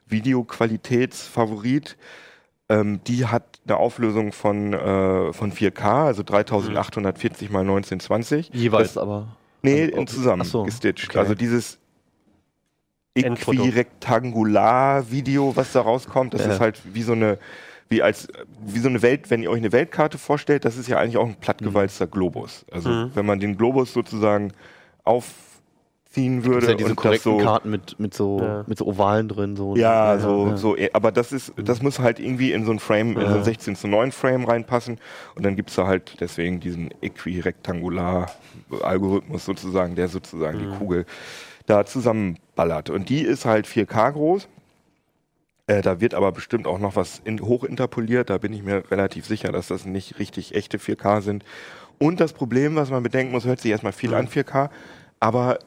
Videoqualitätsfavorit. 0.09 1.97
Ähm, 2.69 3.01
die 3.07 3.27
hat 3.27 3.45
eine 3.67 3.77
Auflösung 3.77 4.33
von, 4.33 4.73
äh, 4.73 5.33
von 5.33 5.53
4K, 5.53 6.07
also 6.07 6.23
3840 6.25 7.49
mal 7.51 7.61
1920. 7.61 8.51
Jeweils 8.53 8.95
Das, 8.95 8.99
aber. 9.03 9.29
nee, 9.63 9.85
Also, 9.85 9.97
in 9.97 10.07
zusammen 10.09 10.45
so, 10.45 10.65
gestitcht. 10.65 11.09
okay. 11.11 11.19
Also 11.19 11.35
dieses 11.35 11.79
Endprodukt. 13.15 13.69
Äquirektangular-Video, 13.69 15.55
was 15.57 15.73
da 15.73 15.81
rauskommt, 15.81 16.35
das 16.35 16.45
Ja. 16.45 16.53
ist 16.55 16.61
halt 16.61 16.81
wie 16.93 17.03
so 17.03 17.13
eine 17.13 17.39
wie 17.89 18.03
als 18.03 18.27
wie 18.65 18.81
so 18.81 18.89
eine 18.89 19.01
Welt, 19.01 19.31
wenn 19.31 19.45
ihr 19.45 19.51
euch 19.51 19.59
eine 19.59 19.71
Weltkarte 19.71 20.19
vorstellt, 20.19 20.65
das 20.65 20.77
ist 20.77 20.89
ja 20.89 20.99
eigentlich 20.99 21.19
auch 21.19 21.27
ein 21.29 21.37
plattgewalzter 21.37 22.09
Globus. 22.09 22.67
Also 22.73 22.89
Mhm. 22.91 23.11
wenn 23.15 23.25
man 23.27 23.39
den 23.39 23.57
Globus 23.57 23.93
sozusagen 23.93 24.53
aufziehen 25.05 25.45
Das 26.17 26.45
würde 26.45 26.67
ja 26.69 26.75
diese 26.75 26.91
und 26.91 26.97
das 26.97 27.03
korrekten 27.03 27.39
so 27.39 27.45
Karten 27.45 27.71
mit, 27.71 28.01
mit, 28.01 28.15
so, 28.15 28.41
Ja. 28.41 28.65
mit 28.67 28.79
so 28.79 28.87
Ovalen 28.87 29.29
drin. 29.29 29.55
So, 29.55 29.77
ja, 29.77 30.19
so, 30.19 30.47
ja. 30.49 30.57
so, 30.57 30.75
eh, 30.77 30.89
aber 30.95 31.13
das 31.13 31.33
ist, 31.33 31.53
das 31.57 31.83
muss 31.83 31.99
halt 31.99 32.19
irgendwie 32.19 32.53
in 32.53 32.65
so 32.65 32.73
ein 32.73 32.79
Frame, 32.79 33.19
in 33.19 33.27
so 33.27 33.27
ein 33.27 33.37
Ja. 33.37 33.45
16 33.45 33.77
zu 33.77 33.87
9 33.87 34.13
Frame 34.13 34.45
reinpassen 34.45 34.99
und 35.35 35.45
dann 35.45 35.57
gibt's 35.57 35.75
da 35.75 35.87
halt 35.87 36.17
deswegen 36.21 36.59
diesen 36.61 36.91
Äquirektangular-Algorithmus 37.03 39.45
sozusagen, 39.45 39.95
der 39.95 40.09
sozusagen 40.09 40.59
die 40.59 40.79
Kugel 40.79 41.05
da 41.67 41.85
zusammenballert. 41.85 42.91
Und 42.91 43.09
die 43.09 43.23
ist 43.23 43.45
halt 43.45 43.67
4K 43.67 44.13
groß. 44.13 44.49
Äh, 45.67 45.83
da 45.83 46.01
wird 46.01 46.15
aber 46.15 46.33
bestimmt 46.33 46.67
auch 46.67 46.79
noch 46.79 46.97
was 46.97 47.21
in, 47.25 47.41
hochinterpoliert. 47.41 48.31
Da 48.31 48.39
bin 48.39 48.53
ich 48.53 48.63
mir 48.63 48.91
relativ 48.91 49.27
sicher, 49.27 49.53
dass 49.53 49.69
das 49.69 49.85
nicht 49.85 50.19
richtig 50.19 50.55
echte 50.55 50.79
4K 50.79 51.21
sind. 51.21 51.45
Und 51.99 52.21
das 52.21 52.33
Problem, 52.33 52.77
was 52.77 52.91
man 52.91 53.03
bedenken 53.03 53.33
muss, 53.33 53.45
hört 53.45 53.61
sich 53.61 53.73
erstmal 53.73 53.93
viel 53.93 54.15
an 54.15 54.29
4K, 54.29 54.71
aber 55.19 55.59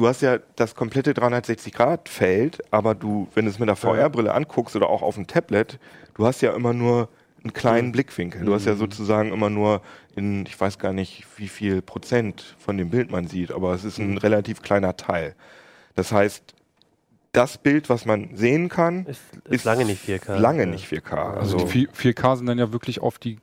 du 0.00 0.08
hast 0.08 0.22
ja 0.22 0.38
das 0.56 0.74
komplette 0.74 1.12
360-Grad-Feld, 1.12 2.62
aber 2.70 2.94
du, 2.94 3.28
wenn 3.34 3.44
du 3.44 3.50
es 3.50 3.58
mit 3.58 3.68
der 3.68 3.76
VR-Brille 3.76 4.32
anguckst 4.32 4.74
oder 4.74 4.88
auch 4.88 5.02
auf 5.02 5.16
dem 5.16 5.26
Tablet, 5.26 5.78
du 6.14 6.26
hast 6.26 6.40
ja 6.40 6.54
immer 6.54 6.72
nur 6.72 7.08
einen 7.42 7.52
kleinen 7.52 7.92
Blickwinkel. 7.92 8.44
Du 8.44 8.54
hast 8.54 8.66
ja 8.66 8.74
sozusagen 8.76 9.32
immer 9.32 9.50
nur 9.50 9.82
in, 10.16 10.46
ich 10.46 10.58
weiß 10.58 10.78
gar 10.78 10.92
nicht, 10.92 11.26
wie 11.36 11.48
viel 11.48 11.82
Prozent 11.82 12.56
von 12.58 12.78
dem 12.78 12.90
Bild 12.90 13.10
man 13.10 13.26
sieht, 13.26 13.52
aber 13.52 13.74
es 13.74 13.84
ist 13.84 13.98
ein 13.98 14.16
relativ 14.18 14.62
kleiner 14.62 14.96
Teil. 14.96 15.34
Das 15.96 16.12
heißt, 16.12 16.54
das 17.32 17.58
Bild, 17.58 17.88
was 17.90 18.06
man 18.06 18.36
sehen 18.36 18.68
kann, 18.70 19.06
Ist, 19.06 19.22
ist, 19.48 19.64
lange 19.64 19.84
nicht 19.84 20.02
4K. 20.08 20.36
Lange 20.36 20.60
Ja. 20.64 20.66
nicht 20.66 20.86
4K. 20.90 21.12
Also 21.12 21.56
Also 21.56 21.66
die 21.66 21.88
4, 21.92 22.14
4K 22.14 22.36
sind 22.36 22.46
dann 22.46 22.58
ja 22.58 22.72
wirklich 22.72 23.00
auf 23.00 23.18
die 23.18 23.38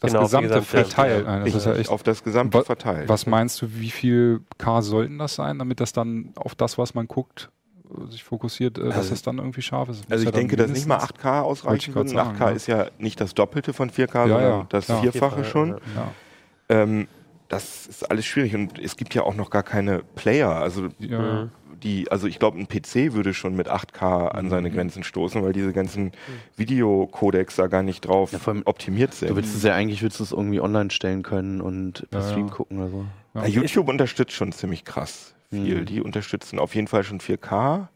das 0.00 0.10
Genau, 0.12 0.22
gesamte 0.24 0.48
gesamte- 0.48 0.66
verteilt. 0.66 1.26
ja, 1.26 1.38
das 1.44 1.54
ist 1.54 1.66
ja 1.66 1.74
echt. 1.74 1.90
auf 1.90 2.02
das 2.02 2.24
gesamte 2.24 2.64
verteilt. 2.64 3.08
Was 3.08 3.26
meinst 3.26 3.60
du, 3.62 3.66
wie 3.74 3.90
viel 3.90 4.40
K 4.58 4.82
sollten 4.82 5.18
das 5.18 5.34
sein, 5.34 5.58
damit 5.58 5.80
das 5.80 5.92
dann 5.92 6.32
auf 6.36 6.54
das, 6.54 6.78
was 6.78 6.94
man 6.94 7.06
guckt, 7.06 7.50
äh, 7.90 8.10
sich 8.10 8.24
fokussiert, 8.24 8.78
äh, 8.78 8.84
dass 8.84 8.96
Also- 8.96 9.10
das 9.10 9.22
dann 9.22 9.38
irgendwie 9.38 9.62
scharf 9.62 9.88
ist? 9.90 10.04
Das 10.04 10.10
Also 10.12 10.24
ja 10.24 10.28
ich 10.30 10.32
dann 10.32 10.40
denke, 10.40 10.56
dass 10.56 10.70
nicht 10.70 10.86
mal 10.86 10.96
mindestens- 10.96 11.18
8K 11.18 11.28
Wollte 11.32 11.44
ausreichen 11.46 11.90
ich 11.90 11.94
würde. 11.94 12.10
grad 12.12 12.26
8K 12.26 12.38
sagen, 12.38 12.50
ja. 12.50 12.56
ist 12.56 12.66
ja 12.66 12.86
nicht 12.98 13.20
das 13.20 13.34
Doppelte 13.34 13.72
von 13.72 13.90
4K, 13.90 14.20
Ja, 14.26 14.28
sondern 14.28 14.50
ja, 14.60 14.66
das 14.70 14.86
klar. 14.86 15.02
Vierfache 15.02 15.44
schon. 15.44 15.68
ja. 15.70 15.76
Ja. 15.96 16.82
Ähm, 16.82 17.08
das 17.48 17.86
ist 17.88 18.08
alles 18.10 18.24
schwierig 18.26 18.54
und 18.54 18.78
es 18.78 18.96
gibt 18.96 19.12
ja 19.14 19.22
auch 19.24 19.34
noch 19.34 19.50
gar 19.50 19.64
keine 19.64 20.02
Player. 20.14 20.50
Also 20.54 20.88
Ja, 20.98 21.18
Mhm. 21.20 21.50
Die, 21.82 22.10
also 22.10 22.26
ich 22.26 22.38
glaube, 22.38 22.58
ein 22.58 22.68
PC 22.68 23.12
würde 23.14 23.34
schon 23.34 23.56
mit 23.56 23.68
8K 23.68 24.28
an 24.28 24.46
Mhm. 24.46 24.50
seine 24.50 24.70
Grenzen 24.70 25.02
stoßen, 25.02 25.42
weil 25.42 25.52
diese 25.52 25.72
ganzen 25.72 26.12
Videocodecs 26.56 27.56
da 27.56 27.66
gar 27.66 27.82
nicht 27.82 28.02
drauf 28.06 28.32
Ja, 28.32 28.38
allem, 28.46 28.62
optimiert 28.66 29.14
sind. 29.14 29.30
Du 29.30 29.36
willst 29.36 29.54
es 29.54 29.62
ja 29.62 29.74
eigentlich 29.74 30.02
willst 30.02 30.20
du 30.20 30.24
es 30.24 30.32
irgendwie 30.32 30.60
online 30.60 30.90
stellen 30.90 31.22
können 31.22 31.60
und 31.60 32.06
per 32.10 32.20
Ja, 32.20 32.26
ja. 32.26 32.32
Stream 32.32 32.50
gucken 32.50 32.78
oder 32.78 32.88
so. 32.90 33.04
Ja, 33.34 33.46
YouTube 33.46 33.88
unterstützt 33.88 34.32
schon 34.32 34.52
ziemlich 34.52 34.84
krass 34.84 35.34
viel. 35.50 35.80
Mhm. 35.80 35.86
Die 35.86 36.00
unterstützen 36.00 36.58
auf 36.58 36.74
jeden 36.74 36.86
Fall 36.88 37.02
schon 37.04 37.20
4K. 37.20 37.88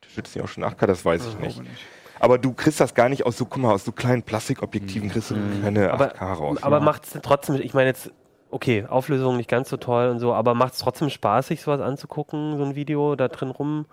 Unterstützen 0.00 0.32
die 0.38 0.40
auch 0.42 0.48
schon 0.48 0.64
8K, 0.64 0.86
das 0.86 1.04
weiß 1.04 1.26
ich 1.26 1.38
nicht. 1.38 1.60
nicht. 1.62 1.84
Aber 2.20 2.38
du 2.38 2.52
kriegst 2.52 2.78
das 2.80 2.94
gar 2.94 3.08
nicht 3.08 3.26
aus 3.26 3.36
so, 3.36 3.44
guck 3.46 3.60
mal, 3.62 3.72
aus 3.72 3.84
so 3.84 3.90
kleinen 3.92 4.22
Plastikobjektiven 4.22 5.10
kriegst 5.10 5.30
du 5.32 5.36
keine 5.62 5.92
Aber, 5.92 6.14
8K 6.14 6.32
raus. 6.34 6.62
aber 6.62 6.78
Ja. 6.78 6.82
macht 6.84 7.04
es 7.04 7.18
trotzdem, 7.22 7.56
ich 7.56 7.74
meine 7.74 7.88
jetzt, 7.88 8.10
okay, 8.52 8.86
Auflösung 8.88 9.36
nicht 9.36 9.50
ganz 9.50 9.68
so 9.70 9.76
toll 9.76 10.08
und 10.08 10.18
so, 10.18 10.32
aber 10.32 10.54
macht 10.54 10.74
es 10.74 10.78
trotzdem 10.78 11.10
Spaß, 11.10 11.48
sich 11.48 11.62
sowas 11.62 11.80
anzugucken, 11.80 12.56
so 12.58 12.64
ein 12.64 12.76
Video 12.76 13.16
da 13.16 13.28
drin 13.28 13.50
rum? 13.50 13.86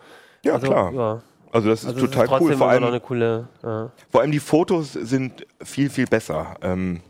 ja, 0.44 0.54
also, 0.54 0.68
klar. 0.68 0.94
Ja. 0.94 1.22
Also 1.52 1.70
das 1.70 1.84
ist 1.84 1.96
Also 1.96 2.06
total 2.06 2.28
trotzdem 2.28 2.48
cool. 2.50 2.58
Vor 2.58 2.70
allem, 2.70 2.84
eine 2.84 3.00
coole, 3.00 3.48
ja. 3.64 3.92
vor 4.12 4.22
allem 4.22 4.32
die 4.32 4.40
Fotos 4.40 4.94
sind 4.94 5.48
viel, 5.64 5.90
viel 5.90 6.06
besser. 6.06 6.56
Ähm, 6.62 7.02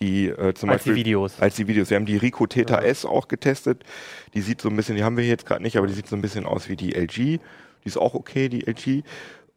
die 0.00 0.28
äh, 0.28 0.54
zum 0.54 0.68
als 0.70 0.84
die 0.84 0.90
Beispiel 0.90 0.94
Videos. 0.96 1.40
als 1.40 1.56
die 1.56 1.66
Videos. 1.66 1.90
Wir 1.90 1.96
haben 1.96 2.06
die 2.06 2.16
Ricoh 2.16 2.46
Theta 2.46 2.78
S 2.78 3.04
auch 3.04 3.26
getestet. 3.26 3.84
Die 4.34 4.42
sieht 4.42 4.60
so 4.60 4.68
ein 4.68 4.76
bisschen, 4.76 4.96
die 4.96 5.02
haben 5.02 5.16
wir 5.16 5.24
jetzt 5.24 5.46
gerade 5.46 5.62
nicht, 5.62 5.76
aber 5.76 5.86
die 5.86 5.94
sieht 5.94 6.06
so 6.06 6.14
ein 6.14 6.22
bisschen 6.22 6.46
aus 6.46 6.68
wie 6.68 6.76
die 6.76 6.94
LG. 6.94 7.16
Die 7.16 7.40
ist 7.84 7.96
auch 7.96 8.14
okay, 8.14 8.48
die 8.48 8.66
LG. 8.66 9.02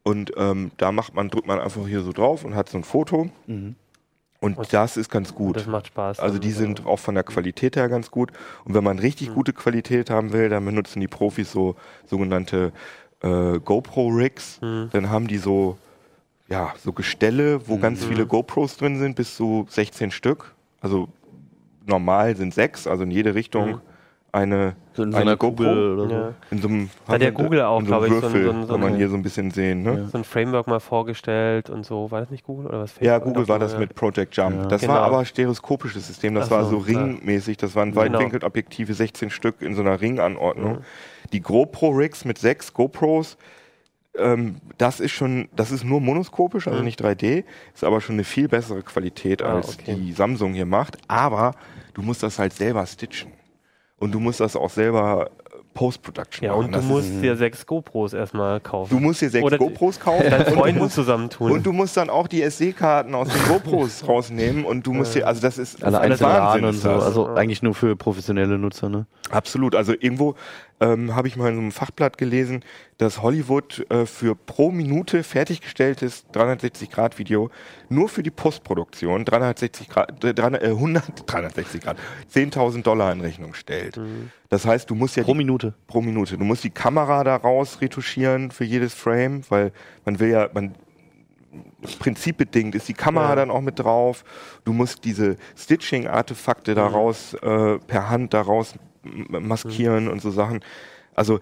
Und 0.03 0.31
ähm, 0.37 0.71
da 0.77 0.91
macht 0.91 1.13
man, 1.13 1.29
drückt 1.29 1.45
man 1.45 1.59
einfach 1.59 1.85
hier 1.85 2.01
so 2.01 2.11
drauf 2.11 2.43
und 2.43 2.55
hat 2.55 2.69
so 2.69 2.77
ein 2.77 2.83
Foto. 2.83 3.29
Mhm. 3.45 3.75
Und 4.41 4.57
Und- 4.57 4.73
das 4.73 4.97
ist 4.97 5.09
ganz 5.09 5.33
gut. 5.35 5.55
Das 5.55 5.67
macht 5.67 5.87
Spaß. 5.87 6.19
Also 6.19 6.39
die 6.39 6.49
Ja. 6.49 6.55
sind 6.55 6.85
auch 6.85 6.97
von 6.99 7.13
der 7.15 7.23
Qualität 7.23 7.75
her 7.77 7.87
ganz 7.87 8.09
gut. 8.11 8.31
Und 8.65 8.73
wenn 8.73 8.83
man 8.83 8.97
richtig 8.99 9.29
Mhm. 9.29 9.33
gute 9.35 9.53
Qualität 9.53 10.09
haben 10.09 10.33
will, 10.33 10.49
dann 10.49 10.65
benutzen 10.65 10.99
die 10.99 11.07
Profis 11.07 11.51
so 11.51 11.75
sogenannte 12.07 12.73
äh, 13.23 13.59
GoPro-Rigs. 13.59 14.59
Mhm. 14.63 14.89
Dann 14.93 15.11
haben 15.11 15.27
die 15.27 15.37
so, 15.37 15.77
ja, 16.49 16.73
so 16.83 16.91
Gestelle, 16.91 17.67
wo 17.67 17.77
ganz 17.77 18.03
viele 18.03 18.25
GoPros 18.25 18.77
drin 18.77 18.97
sind, 18.97 19.15
bis 19.15 19.35
zu 19.37 19.67
16 19.69 20.09
Stück. 20.09 20.55
Also 20.81 21.07
normal 21.85 22.35
sind 22.35 22.51
sechs, 22.51 22.87
also 22.87 23.03
in 23.03 23.11
jede 23.11 23.35
Richtung 23.35 23.73
Mhm. 23.73 23.81
Eine, 24.33 24.75
So 24.93 25.03
in 25.03 25.11
so 25.11 25.17
eine 25.17 25.31
einer 25.31 25.37
Kugel 25.37 25.93
oder 25.93 26.07
so. 26.07 26.13
Ja. 26.15 26.33
In 26.51 26.61
so 26.61 26.67
einem, 26.69 26.89
Hat 27.07 27.21
der 27.21 27.31
Google 27.31 27.61
auch, 27.61 27.79
in 27.79 27.85
so 27.87 27.93
einem 27.95 28.05
glaub 28.05 28.15
ich, 28.15 28.21
so 28.21 28.27
ein- 28.37 28.43
so 28.43 28.49
ein- 28.51 28.61
so 28.67 28.67
kann 28.73 28.79
man 28.81 28.95
hier 28.95 29.09
so 29.09 29.15
ein 29.15 29.21
bisschen 29.23 29.51
sehen. 29.51 29.83
Ne? 29.83 30.07
So 30.09 30.17
ein 30.17 30.23
Framework 30.23 30.67
mal 30.67 30.79
vorgestellt 30.79 31.69
und 31.69 31.85
so. 31.85 32.11
War 32.11 32.21
das 32.21 32.29
nicht 32.31 32.45
Google 32.45 32.67
oder 32.67 32.79
was? 32.79 32.93
Ja? 33.01 33.17
Google 33.19 33.47
war 33.47 33.59
das 33.59 33.73
Ja. 33.73 33.79
mit 33.79 33.93
Project 33.95 34.35
Jump. 34.37 34.55
Ja. 34.55 34.65
Das 34.67 34.81
Genau. 34.81 34.93
war 34.93 35.01
aber 35.01 35.25
stereoskopisches 35.25 36.07
System. 36.07 36.35
Das 36.35 36.47
Ach 36.47 36.51
war 36.51 36.63
so, 36.65 36.79
so 36.81 36.91
ja. 36.91 36.99
ringmäßig. 37.01 37.57
Das 37.57 37.75
waren 37.75 37.91
Genau. 37.91 38.01
Weitwinkelobjektive, 38.01 38.93
16 38.93 39.29
Stück 39.31 39.61
in 39.61 39.75
so 39.75 39.81
einer 39.81 39.99
Ringanordnung. 39.99 40.79
Die 41.33 41.41
GoPro-Rigs 41.41 42.23
mit 42.25 42.37
sechs 42.37 42.73
GoPros, 42.73 43.37
ähm, 44.17 44.57
das 44.77 44.99
ist 44.99 45.11
schon, 45.11 45.49
das 45.55 45.71
ist 45.71 45.83
nur 45.83 45.99
monoskopisch, 46.01 46.67
also 46.67 46.79
Mhm. 46.79 46.85
nicht 46.85 47.01
3D, 47.01 47.43
ist 47.73 47.83
aber 47.83 48.01
schon 48.01 48.15
eine 48.15 48.23
viel 48.23 48.47
bessere 48.47 48.81
Qualität, 48.81 49.41
Ah, 49.41 49.55
als 49.55 49.77
okay. 49.79 49.95
die 49.95 50.11
Samsung 50.13 50.53
hier 50.53 50.65
macht. 50.65 50.97
Aber 51.07 51.53
du 51.93 52.01
musst 52.01 52.23
das 52.23 52.37
halt 52.39 52.53
selber 52.53 52.85
stitchen. 52.85 53.31
Und 54.01 54.11
du 54.13 54.19
musst 54.19 54.39
das 54.41 54.55
auch 54.57 54.69
selber 54.69 55.27
äh, 55.27 55.57
Post-Production 55.73 56.43
Ja, 56.45 56.51
machen. 56.51 56.65
und 56.65 56.71
du 56.73 56.79
Das 56.79 56.85
musst 56.85 57.21
dir 57.21 57.35
sechs 57.37 57.65
GoPros 57.65 58.11
erstmal 58.13 58.59
kaufen. 58.59 58.89
Du 58.89 58.99
musst 58.99 59.21
dir 59.21 59.29
sechs 59.29 59.45
Oder 59.45 59.57
GoPros 59.57 59.99
kaufen 59.99 60.29
deinen 60.29 60.41
und 60.41 60.49
du, 60.49 60.55
Freunden 60.59 60.89
zusammentun. 60.89 61.51
und 61.51 61.65
du 61.65 61.71
musst 61.71 61.95
dann 61.95 62.09
auch 62.09 62.27
die 62.27 62.41
SD-Karten 62.41 63.15
aus 63.15 63.29
den 63.29 63.41
GoPros 63.47 64.03
rausnehmen 64.07 64.65
und 64.65 64.85
du 64.85 64.91
musst 64.91 65.15
dir, 65.15 65.25
also 65.25 65.41
das 65.41 65.57
ist 65.57 65.81
Alle 65.83 65.93
das 65.93 66.03
ist 66.03 66.11
einzeln 66.25 66.27
Wahnsinn 66.29 66.65
und 66.65 66.75
ist 66.75 66.81
so. 66.81 66.89
das. 66.89 67.03
Also 67.05 67.27
eigentlich 67.27 67.63
nur 67.63 67.73
für 67.73 67.95
professionelle 67.95 68.57
Nutzer, 68.57 68.89
ne? 68.89 69.05
Absolut. 69.29 69.75
Also 69.75 69.93
irgendwo 69.93 70.35
ähm, 70.81 71.15
habe 71.15 71.27
ich 71.27 71.37
mal 71.37 71.49
in 71.49 71.55
so 71.55 71.61
einem 71.61 71.71
Fachblatt 71.71 72.17
gelesen, 72.17 72.65
dass 72.97 73.21
Hollywood 73.21 73.85
äh, 73.89 74.05
für 74.05 74.35
pro 74.35 74.71
Minute 74.71 75.23
fertiggestelltes 75.23 76.25
360-Grad-Video 76.33 77.49
nur 77.89 78.09
für 78.09 78.23
die 78.23 78.31
Postproduktion 78.31 79.23
360 79.23 79.87
Grad, 79.89 80.23
äh, 80.23 80.33
300, 80.33 80.63
äh, 80.63 80.67
100, 80.67 81.23
360 81.25 81.81
Grad, 81.83 81.97
10.000 82.33 82.81
Dollar 82.83 83.11
in 83.13 83.21
Rechnung 83.21 83.53
stellt. 83.53 83.99
Das 84.49 84.65
heißt, 84.65 84.89
du 84.89 84.95
musst 84.95 85.15
ja 85.15 85.23
Pro 85.23 85.33
die, 85.33 85.37
Minute. 85.37 85.73
pro 85.87 86.01
Minute, 86.01 86.37
du 86.37 86.43
musst 86.43 86.63
die 86.63 86.71
Kamera 86.71 87.23
daraus 87.23 87.79
retuschieren 87.79 88.51
für 88.51 88.65
jedes 88.65 88.93
Frame, 88.93 89.43
weil 89.49 89.71
man 90.03 90.19
will 90.19 90.29
ja, 90.29 90.49
man 90.53 90.75
prinzipbedingt 91.99 92.75
ist 92.75 92.87
die 92.87 92.93
Kamera 92.93 93.29
Ja. 93.29 93.35
dann 93.35 93.51
auch 93.51 93.61
mit 93.61 93.77
drauf. 93.79 94.23
Du 94.63 94.73
musst 94.73 95.03
diese 95.03 95.35
Stitching-Artefakte 95.57 96.75
daraus 96.75 97.33
äh, 97.33 97.77
per 97.79 98.09
Hand 98.09 98.33
daraus 98.33 98.73
maskieren 99.03 100.07
und 100.07 100.21
so 100.21 100.31
Sachen. 100.31 100.61
Also 101.15 101.39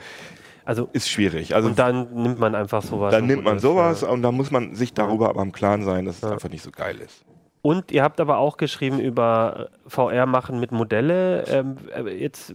also, 0.69 0.87
ist 0.93 1.09
schwierig. 1.09 1.55
Also 1.55 1.69
und 1.69 1.79
dann 1.79 2.13
nimmt 2.13 2.37
man 2.37 2.53
einfach 2.53 2.83
sowas. 2.83 3.11
dann 3.11 3.25
nimmt 3.25 3.43
man 3.43 3.57
sowas 3.57 4.01
ja. 4.01 4.09
und 4.09 4.21
da 4.21 4.31
muss 4.31 4.51
man 4.51 4.75
sich 4.75 4.93
darüber 4.93 5.29
aber 5.29 5.41
im 5.41 5.51
Klaren 5.51 5.83
sein, 5.83 6.05
dass 6.05 6.17
es 6.17 6.21
Ja. 6.21 6.29
einfach 6.31 6.49
nicht 6.49 6.61
so 6.61 6.69
geil 6.69 6.99
ist. 6.99 7.25
Und 7.63 7.91
ihr 7.91 8.03
habt 8.03 8.19
aber 8.21 8.37
auch 8.37 8.57
geschrieben 8.57 8.99
über 8.99 9.69
VR 9.87 10.27
machen 10.27 10.59
mit 10.59 10.71
Modelle. 10.71 11.43
Ähm, 11.47 11.77
äh, 11.95 12.21
jetzt, 12.21 12.51
äh, 12.51 12.53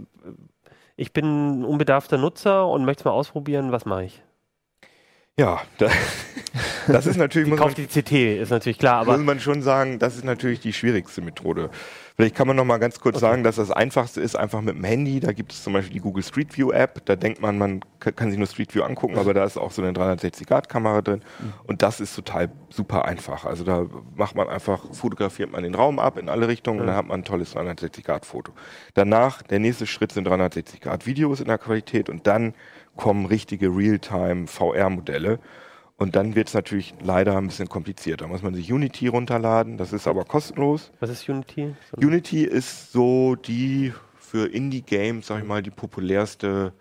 ich 0.95 1.13
bin 1.13 1.61
ein 1.61 1.65
unbedarfter 1.65 2.17
Nutzer 2.17 2.69
und 2.69 2.85
möchte 2.85 3.01
es 3.01 3.05
mal 3.05 3.11
ausprobieren. 3.11 3.73
Was 3.73 3.85
mache 3.85 4.05
ich? 4.05 4.23
Ja, 5.37 5.63
da, 5.79 5.89
das 6.87 7.07
ist 7.07 7.17
natürlich, 7.17 7.49
muss 7.49 7.59
man, 7.59 7.69
Kauf 7.69 7.75
die 7.75 7.87
CT, 7.87 8.13
ist 8.41 8.51
natürlich 8.51 8.79
klar, 8.79 9.01
aber 9.01 9.17
muss 9.17 9.27
man 9.27 9.41
schon 9.41 9.63
sagen, 9.63 9.99
das 9.99 10.15
ist 10.15 10.25
natürlich 10.25 10.61
die 10.61 10.73
schwierigste 10.73 11.23
Methode. 11.23 11.71
Vielleicht 12.15 12.37
kann 12.37 12.47
man 12.47 12.55
noch 12.55 12.65
mal 12.65 12.79
ganz 12.79 13.01
kurz 13.01 13.19
sagen, 13.19 13.43
dass 13.43 13.57
das 13.57 13.73
einfachste 13.73 14.21
ist 14.21 14.37
einfach 14.37 14.61
mit 14.61 14.77
dem 14.77 14.85
Handy. 14.85 15.19
Da 15.19 15.33
gibt 15.33 15.51
es 15.51 15.65
zum 15.65 15.73
Beispiel 15.73 15.95
die 15.95 16.01
Google 16.01 16.23
Street 16.23 16.57
View 16.57 16.71
App. 16.71 17.05
Da 17.07 17.17
denkt 17.17 17.43
man, 17.43 17.59
man 17.59 17.81
kann 17.99 18.31
sich 18.31 18.39
nur 18.39 18.47
Street 18.47 18.73
View 18.73 18.85
angucken, 18.85 19.19
aber 19.19 19.35
da 19.35 19.43
ist 19.43 19.57
auch 19.57 19.73
so 19.73 19.83
eine 19.83 19.91
360-Grad-Kamera 19.91 21.03
drin. 21.03 21.23
Und 21.67 21.83
das 21.83 21.99
ist 21.99 22.15
total 22.15 22.53
super 22.71 23.05
einfach. 23.05 23.45
Also 23.45 23.65
da 23.65 23.87
macht 24.15 24.37
man 24.37 24.49
einfach, 24.49 24.85
fotografiert 24.95 25.51
man 25.51 25.65
den 25.65 25.75
Raum 25.75 25.99
ab 25.99 26.17
in 26.17 26.29
alle 26.29 26.47
Richtungen 26.47 26.79
und 26.79 26.87
dann 26.87 26.95
hat 26.95 27.09
man 27.09 27.23
ein 27.23 27.25
tolles 27.25 27.57
360-Grad-Foto. 27.57 28.53
Danach, 28.95 29.43
der 29.43 29.59
nächste 29.59 29.89
Schritt 29.89 30.13
sind 30.13 30.29
360-Grad-Videos 30.29 31.41
in 31.41 31.47
der 31.47 31.59
Qualität 31.59 32.09
und 32.09 32.29
dann 32.29 32.55
kommen 32.97 33.27
richtige 33.27 33.69
Realtime-VR-Modelle. 33.69 35.39
Und 35.97 36.17
dann 36.17 36.35
wird 36.35 36.49
es 36.49 36.55
natürlich 36.55 36.95
leider 37.01 37.37
ein 37.37 37.47
bisschen 37.47 37.69
komplizierter. 37.69 38.25
Da 38.25 38.29
muss 38.29 38.43
man 38.43 38.55
sich 38.55 38.73
Unity 38.73 39.07
runterladen, 39.07 39.79
das 39.79 39.93
ist 39.93 40.09
aber 40.09 40.25
kostenlos. 40.25 40.91
was 41.01 41.11
ist 41.11 41.29
Unity? 41.29 41.75
Unity 41.97 42.45
ist 42.45 42.91
so 42.93 43.37
die 43.37 43.93
für 44.19 44.47
Indie-Games, 44.53 45.27
sag 45.29 45.43
ich 45.43 45.47
mal, 45.47 45.63
die 45.63 45.71
populärste 45.71 46.73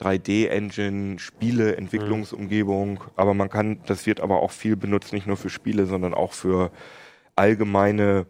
3D-Engine, 0.00 1.18
Spiele, 1.18 1.76
Entwicklungsumgebung. 1.76 3.00
Aber 3.16 3.34
man 3.34 3.48
kann, 3.50 3.80
das 3.86 4.06
wird 4.06 4.20
aber 4.20 4.40
auch 4.40 4.52
viel 4.52 4.76
benutzt, 4.76 5.12
nicht 5.12 5.26
nur 5.26 5.36
für 5.36 5.50
Spiele, 5.50 5.86
sondern 5.86 6.14
auch 6.14 6.32
für 6.32 6.70
allgemeine 7.34 8.26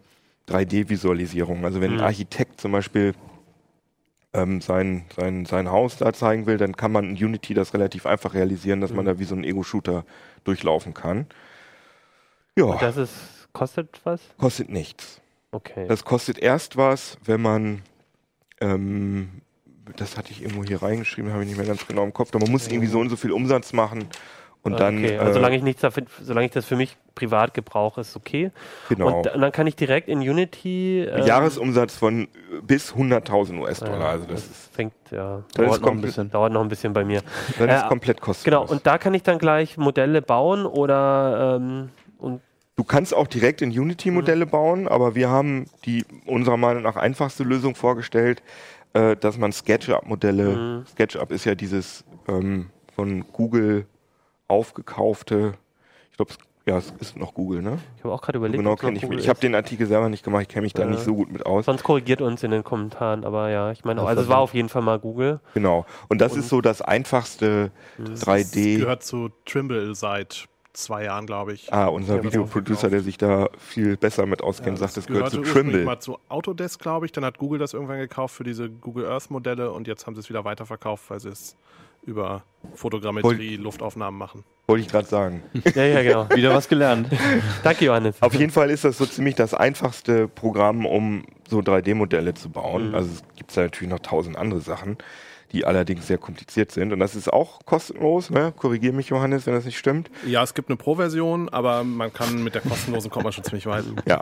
3D-Visualisierung. 0.48 1.64
Also 1.66 1.82
wenn 1.82 1.92
Mhm. 1.92 1.98
ein 1.98 2.04
Architekt 2.04 2.60
zum 2.60 2.72
Beispiel 2.72 3.12
ähm, 4.38 4.61
sein, 4.61 5.05
sein, 5.16 5.44
sein 5.46 5.70
Haus 5.70 5.96
da 5.96 6.12
zeigen 6.12 6.46
will, 6.46 6.57
dann 6.59 6.77
kann 6.77 6.92
man 6.92 7.05
in 7.16 7.24
Unity 7.24 7.55
das 7.55 7.74
relativ 7.74 8.07
einfach 8.07 8.35
realisieren, 8.35 8.81
dass 8.81 8.92
man 8.92 9.05
Mhm. 9.05 9.09
da 9.09 9.18
wie 9.18 9.24
so 9.24 9.35
ein 9.35 9.44
Ego-Shooter 9.44 10.05
durchlaufen 10.44 10.94
kann. 10.94 11.27
Ja, 12.57 12.64
Und 12.64 12.83
das 12.83 12.96
ist, 12.96 13.12
kostet 13.53 14.01
was? 14.05 14.20
kostet 14.37 14.68
nichts. 14.70 15.20
Okay. 15.53 15.87
Das 15.88 16.05
kostet 16.05 16.38
erst 16.38 16.77
was, 16.77 17.16
wenn 17.24 17.40
man, 17.40 17.83
ähm, 18.61 19.42
das 19.96 20.16
hatte 20.16 20.33
ich 20.33 20.42
irgendwo 20.42 20.64
hier 20.64 20.83
reingeschrieben, 20.83 21.33
habe 21.33 21.42
ich 21.42 21.48
nicht 21.48 21.59
mehr 21.59 21.66
ganz 21.66 21.87
genau 21.87 22.05
im 22.05 22.12
Kopf, 22.12 22.31
aber 22.35 22.40
man 22.44 22.51
muss 22.53 22.66
irgendwie 22.68 22.88
so 22.88 22.98
und 23.01 23.09
so 23.09 23.16
viel 23.16 23.33
Umsatz 23.33 23.72
machen 23.72 24.09
und 24.62 24.78
dann, 24.80 24.98
okay. 24.98 25.16
also 25.18 25.30
äh, 25.30 25.34
solange 25.34 25.56
ich 25.56 25.62
nichts 25.62 25.80
dafür, 25.82 26.04
solange 26.22 26.46
ich 26.46 26.52
das 26.52 26.64
für 26.66 26.76
mich 26.76 26.96
privat 27.14 27.54
gebrauche, 27.54 28.00
ist 28.02 28.14
okay. 28.16 28.50
genau, 28.88 29.18
Und, 29.20 29.26
und 29.34 29.40
dann 29.40 29.52
kann 29.52 29.66
ich 29.66 29.76
direkt 29.76 30.08
in 30.08 30.18
Unity. 30.18 31.00
ähm, 31.04 31.26
Jahresumsatz 31.26 31.96
von 31.96 32.22
äh, 32.24 32.28
bis 32.62 32.92
100.000 32.92 33.54
ja, 33.54 33.60
US-Dollar, 33.62 34.08
also 34.08 34.24
das, 34.26 34.42
das 34.48 34.50
ist, 34.50 34.74
fängt 34.74 34.92
ja 35.10 35.42
Dauert 35.54 35.74
ist, 35.76 35.80
noch 35.82 35.90
ein 35.90 36.00
bisschen. 36.00 36.30
dauert 36.30 36.52
noch 36.52 36.60
ein 36.62 36.68
bisschen 36.68 36.92
bei 36.92 37.04
mir. 37.04 37.22
das 37.58 37.76
ist 37.78 37.84
Äh, 37.84 37.88
komplett 37.88 38.20
kostenlos. 38.20 38.60
Genau. 38.60 38.72
Und 38.72 38.86
da 38.86 38.98
kann 38.98 39.14
ich 39.14 39.22
dann 39.22 39.38
gleich 39.38 39.76
Modelle 39.78 40.22
bauen 40.22 40.66
oder 40.66 41.56
ähm, 41.60 41.90
und 42.18 42.40
Du 42.76 42.84
kannst 42.84 43.12
auch 43.12 43.26
direkt 43.26 43.60
in 43.60 43.70
Unity 43.70 44.12
Modelle 44.12 44.46
Mhm. 44.46 44.50
bauen, 44.50 44.88
aber 44.88 45.16
wir 45.16 45.28
haben 45.30 45.66
die 45.84 46.04
unserer 46.26 46.56
Meinung 46.56 46.84
nach 46.84 46.94
einfachste 46.94 47.42
Lösung 47.42 47.74
vorgestellt, 47.74 48.40
äh, 48.92 49.16
dass 49.16 49.36
man 49.38 49.50
SketchUp-Modelle, 49.52 50.44
Mhm. 50.44 50.86
SketchUp 50.86 51.32
ist 51.32 51.44
ja 51.44 51.56
dieses 51.56 52.04
ähm, 52.28 52.70
von 52.94 53.24
Google 53.32 53.86
aufgekaufte, 54.48 55.54
ich 56.11 56.16
glaube, 56.16 56.32
ja, 56.66 56.76
es 56.76 56.92
ist 57.00 57.16
noch 57.16 57.32
Google, 57.32 57.62
ne? 57.62 57.78
ich 57.96 58.04
habe 58.04 58.12
auch 58.12 58.20
gerade 58.20 58.37
So 58.38 58.40
überlegt. 58.40 58.58
genau 58.58 58.72
ob's 58.72 58.82
noch 58.82 58.88
kenne 58.88 58.96
ich 58.98 59.02
mich. 59.02 59.08
Google 59.11 59.20
Ich 59.22 59.28
habe 59.30 59.40
den 59.40 59.54
Artikel 59.54 59.87
selber 59.87 60.08
nicht 60.11 60.22
gemacht, 60.22 60.42
ich 60.42 60.48
kenne 60.48 60.62
mich 60.64 60.74
da 60.74 60.84
nicht 60.84 61.00
so 61.02 61.14
gut 61.14 61.32
mit 61.32 61.46
aus. 61.46 61.64
Sonst 61.64 61.82
korrigiert 61.82 62.20
uns 62.20 62.42
in 62.42 62.50
den 62.50 62.62
Kommentaren, 62.64 63.24
aber 63.24 63.48
ja, 63.48 63.70
ich 63.70 63.84
meine, 63.84 64.02
also 64.02 64.22
es 64.22 64.28
war 64.28 64.38
auf 64.38 64.52
jeden 64.52 64.68
Fall 64.68 64.82
mal 64.82 64.98
Google. 64.98 65.40
Genau. 65.54 65.87
Und 66.08 66.20
das 66.20 66.32
Und- 66.34 66.40
ist 66.40 66.48
so 66.50 66.61
das 66.61 66.82
einfachste 66.82 67.70
Das 67.96 68.20
3D. 68.20 68.78
gehört 68.80 69.02
zu 69.02 69.30
Trimble 69.46 69.94
seit 69.94 70.46
zwei 70.74 71.04
Jahren, 71.04 71.26
glaube 71.26 71.54
ich. 71.54 71.72
Ah, 71.72 71.87
unser 71.87 72.16
Ja, 72.16 72.22
das 72.22 72.32
Videoproducer, 72.32 72.90
der 72.90 73.00
sich 73.00 73.16
da 73.16 73.48
viel 73.58 73.96
besser 73.96 74.26
mit 74.26 74.42
auskennt, 74.42 74.78
Ja, 74.78 74.87
sagt, 74.87 74.98
das 74.98 75.06
gehört 75.06 75.30
zu 75.30 75.40
Trimble. 75.42 75.84
mal 75.84 75.98
zu 76.00 76.18
Autodesk, 76.28 76.80
glaube 76.80 77.06
ich. 77.06 77.12
Dann 77.12 77.24
hat 77.24 77.38
Google 77.38 77.58
das 77.58 77.72
irgendwann 77.72 77.98
gekauft 77.98 78.34
für 78.37 78.44
diese 78.44 78.68
Google 78.68 79.06
Earth 79.06 79.30
Modelle 79.30 79.72
und 79.72 79.88
jetzt 79.88 80.06
haben 80.06 80.14
sie 80.14 80.20
es 80.20 80.28
wieder 80.28 80.44
weiterverkauft, 80.44 81.08
weil 81.11 81.18
sie 81.18 81.30
es 81.30 81.56
über 82.02 82.42
Fotogrammetrie, 82.74 83.56
Luftaufnahmen 83.56 84.18
machen. 84.18 84.44
Wollte 84.66 84.84
ich 84.84 84.90
gerade 84.90 85.08
sagen. 85.08 85.42
Ja, 85.74 85.84
ja, 85.84 86.02
genau. 86.02 86.28
Wieder 86.34 86.54
was 86.54 86.68
gelernt. 86.68 87.08
Danke, 87.62 87.87
Johannes. 87.87 88.20
Auf 88.20 88.34
jeden 88.34 88.52
Fall 88.52 88.70
ist 88.70 88.84
das 88.84 88.98
so 88.98 89.06
ziemlich 89.06 89.34
das 89.34 89.54
einfachste 89.54 90.28
Programm, 90.28 90.84
um 90.84 91.24
so 91.48 91.61
3D-Modelle 91.61 92.34
zu 92.34 92.50
bauen. 92.50 92.90
Mhm. 92.90 92.94
Also 92.94 93.11
es 93.12 93.22
gibt 93.37 93.56
da 93.56 93.62
natürlich 93.62 93.90
noch 93.90 94.00
tausend 94.00 94.37
andere 94.37 94.61
Sachen, 94.61 94.98
die 95.52 95.64
allerdings 95.64 96.06
sehr 96.06 96.18
kompliziert 96.18 96.72
sind. 96.72 96.92
Und 96.92 97.00
das 97.00 97.14
ist 97.14 97.32
auch 97.32 97.61
kostenlos. 97.64 98.30
Ne? 98.30 98.52
Korrigiere 98.56 98.92
mich, 98.92 99.08
Johannes, 99.08 99.46
wenn 99.46 99.54
das 99.54 99.64
nicht 99.64 99.78
stimmt. 99.78 100.11
Ja, 100.26 100.42
es 100.42 100.54
gibt 100.54 100.68
eine 100.68 100.76
Pro-Version, 100.76 101.48
aber 101.48 101.84
man 101.84 102.12
kann 102.12 102.42
mit 102.42 102.54
der 102.54 102.62
kostenlosen 102.62 103.11
kommt 103.11 103.24
man 103.24 103.32
schon 103.32 103.44
ziemlich 103.44 103.66
weit. 103.66 103.84
Ja, 104.06 104.20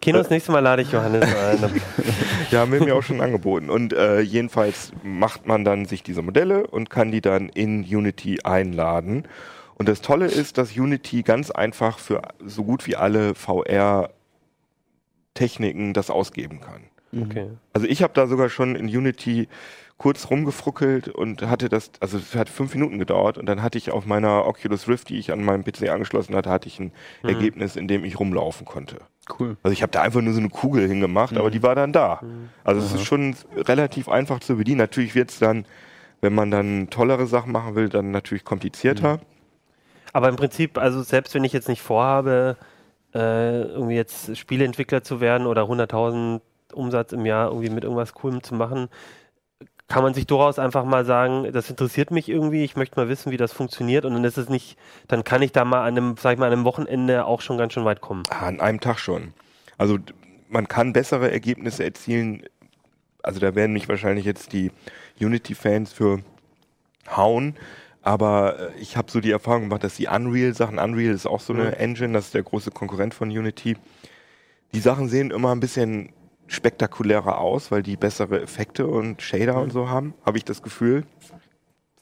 Kino, 0.00 0.18
das 0.18 0.30
nächste 0.30 0.52
Mal 0.52 0.60
lade 0.60 0.82
ich 0.82 0.90
Johannes 0.90 1.22
ein. 1.22 1.80
ja 2.50 2.60
haben 2.60 2.72
wir 2.72 2.82
mir 2.82 2.96
auch 2.96 3.02
schon 3.02 3.20
angeboten. 3.20 3.68
Und 3.70 3.92
äh, 3.92 4.20
jedenfalls 4.20 4.92
macht 5.02 5.46
man 5.46 5.64
dann 5.64 5.86
sich 5.86 6.02
diese 6.02 6.22
Modelle 6.22 6.66
und 6.66 6.90
kann 6.90 7.12
die 7.12 7.20
dann 7.20 7.50
in 7.50 7.84
Unity 7.84 8.40
einladen. 8.42 9.28
Und 9.76 9.88
das 9.88 10.00
Tolle 10.00 10.26
ist, 10.26 10.58
dass 10.58 10.76
Unity 10.76 11.22
ganz 11.22 11.50
einfach 11.50 11.98
für 11.98 12.22
so 12.44 12.62
gut 12.64 12.86
wie 12.86 12.96
alle 12.96 13.34
VR-Techniken 13.34 15.92
das 15.92 16.10
ausgeben 16.10 16.60
kann. 16.60 16.82
Okay. 17.22 17.50
Also 17.72 17.86
ich 17.86 18.02
habe 18.02 18.12
da 18.14 18.26
sogar 18.26 18.48
schon 18.48 18.76
in 18.76 18.86
Unity 18.86 19.48
kurz 19.96 20.28
rumgefruckelt 20.28 21.08
und 21.08 21.42
hatte 21.42 21.68
das, 21.68 21.92
also 22.00 22.18
es 22.18 22.34
hat 22.34 22.48
fünf 22.48 22.74
Minuten 22.74 22.98
gedauert 22.98 23.38
und 23.38 23.46
dann 23.46 23.62
hatte 23.62 23.78
ich 23.78 23.92
auf 23.92 24.06
meiner 24.06 24.44
Oculus 24.46 24.88
Rift, 24.88 25.08
die 25.08 25.18
ich 25.18 25.32
an 25.32 25.44
meinem 25.44 25.64
PC 25.64 25.88
angeschlossen 25.88 26.34
hatte, 26.34 26.50
hatte 26.50 26.66
ich 26.68 26.80
ein 26.80 26.92
Mhm. 27.22 27.28
Ergebnis, 27.28 27.76
in 27.76 27.86
dem 27.88 28.04
ich 28.04 28.18
rumlaufen 28.18 28.66
konnte. 28.66 28.96
Cool. 29.38 29.56
Also 29.62 29.72
ich 29.72 29.82
habe 29.82 29.92
da 29.92 30.02
einfach 30.02 30.20
nur 30.20 30.34
so 30.34 30.40
eine 30.40 30.50
Kugel 30.50 30.86
hingemacht, 30.88 31.36
aber 31.36 31.50
die 31.50 31.62
war 31.62 31.74
dann 31.74 31.92
da. 31.92 32.20
Mhm. 32.22 32.50
Also 32.64 32.80
es 32.84 32.92
ist 32.92 33.04
schon 33.04 33.34
relativ 33.56 34.08
einfach 34.08 34.40
zu 34.40 34.56
bedienen. 34.56 34.78
Natürlich 34.78 35.14
wird 35.14 35.30
es 35.30 35.38
dann, 35.38 35.64
wenn 36.20 36.34
man 36.34 36.50
dann 36.50 36.90
tollere 36.90 37.26
Sachen 37.26 37.52
machen 37.52 37.74
will, 37.74 37.88
dann 37.88 38.10
natürlich 38.10 38.44
komplizierter. 38.44 39.20
Aber 40.12 40.28
im 40.28 40.36
Prinzip, 40.36 40.76
also 40.76 41.02
selbst 41.02 41.34
wenn 41.34 41.44
ich 41.44 41.52
jetzt 41.52 41.68
nicht 41.68 41.82
vorhabe, 41.82 42.56
äh, 43.14 43.62
irgendwie 43.62 43.94
jetzt 43.94 44.36
Spieleentwickler 44.36 45.02
zu 45.02 45.20
werden 45.20 45.46
oder 45.46 45.62
100.000 45.62 46.40
Umsatz 46.72 47.12
im 47.12 47.24
Jahr 47.24 47.48
irgendwie 47.48 47.70
mit 47.70 47.84
irgendwas 47.84 48.12
Coolem 48.14 48.42
zu 48.42 48.54
machen, 48.54 48.88
kann 49.88 50.02
man 50.02 50.14
sich 50.14 50.26
durchaus 50.26 50.58
einfach 50.58 50.84
mal 50.84 51.04
sagen, 51.04 51.52
das 51.52 51.68
interessiert 51.68 52.10
mich 52.10 52.28
irgendwie, 52.28 52.64
ich 52.64 52.74
möchte 52.76 52.96
mal 52.98 53.08
wissen, 53.08 53.30
wie 53.32 53.36
das 53.36 53.52
funktioniert 53.52 54.04
und 54.04 54.14
dann 54.14 54.24
ist 54.24 54.38
es 54.38 54.48
nicht, 54.48 54.78
dann 55.08 55.24
kann 55.24 55.42
ich 55.42 55.52
da 55.52 55.64
mal 55.64 55.80
an 55.82 55.96
einem, 55.96 56.16
sag 56.18 56.32
ich 56.34 56.38
mal, 56.38 56.46
an 56.46 56.52
einem 56.52 56.64
Wochenende 56.64 57.26
auch 57.26 57.40
schon 57.42 57.58
ganz 57.58 57.74
schön 57.74 57.84
weit 57.84 58.00
kommen. 58.00 58.22
Ah, 58.30 58.46
an 58.46 58.60
einem 58.60 58.80
Tag 58.80 58.98
schon. 58.98 59.34
Also 59.76 59.98
man 60.48 60.68
kann 60.68 60.92
bessere 60.92 61.30
Ergebnisse 61.30 61.84
erzielen. 61.84 62.44
Also 63.22 63.40
da 63.40 63.54
werden 63.54 63.72
mich 63.72 63.88
wahrscheinlich 63.88 64.24
jetzt 64.24 64.52
die 64.52 64.70
Unity-Fans 65.20 65.92
für 65.92 66.20
hauen. 67.14 67.56
Aber 68.02 68.58
äh, 68.58 68.80
ich 68.80 68.96
habe 68.96 69.10
so 69.10 69.20
die 69.20 69.30
Erfahrung 69.30 69.62
gemacht, 69.62 69.82
dass 69.84 69.96
die 69.96 70.06
Unreal-Sachen, 70.08 70.78
Unreal 70.78 71.14
ist 71.14 71.26
auch 71.26 71.40
so 71.40 71.52
eine 71.52 71.64
Mhm. 71.64 71.72
Engine, 71.74 72.12
das 72.12 72.26
ist 72.26 72.34
der 72.34 72.42
große 72.42 72.70
Konkurrent 72.70 73.14
von 73.14 73.28
Unity. 73.30 73.76
Die 74.74 74.80
Sachen 74.80 75.08
sehen 75.08 75.30
immer 75.30 75.52
ein 75.52 75.60
bisschen 75.60 76.10
spektakulärer 76.46 77.38
aus, 77.38 77.70
weil 77.70 77.82
die 77.82 77.96
bessere 77.96 78.40
Effekte 78.40 78.86
und 78.86 79.22
Shader 79.22 79.56
und 79.60 79.72
so 79.72 79.88
haben, 79.88 80.14
habe 80.24 80.38
ich 80.38 80.44
das 80.44 80.62
Gefühl. 80.62 81.04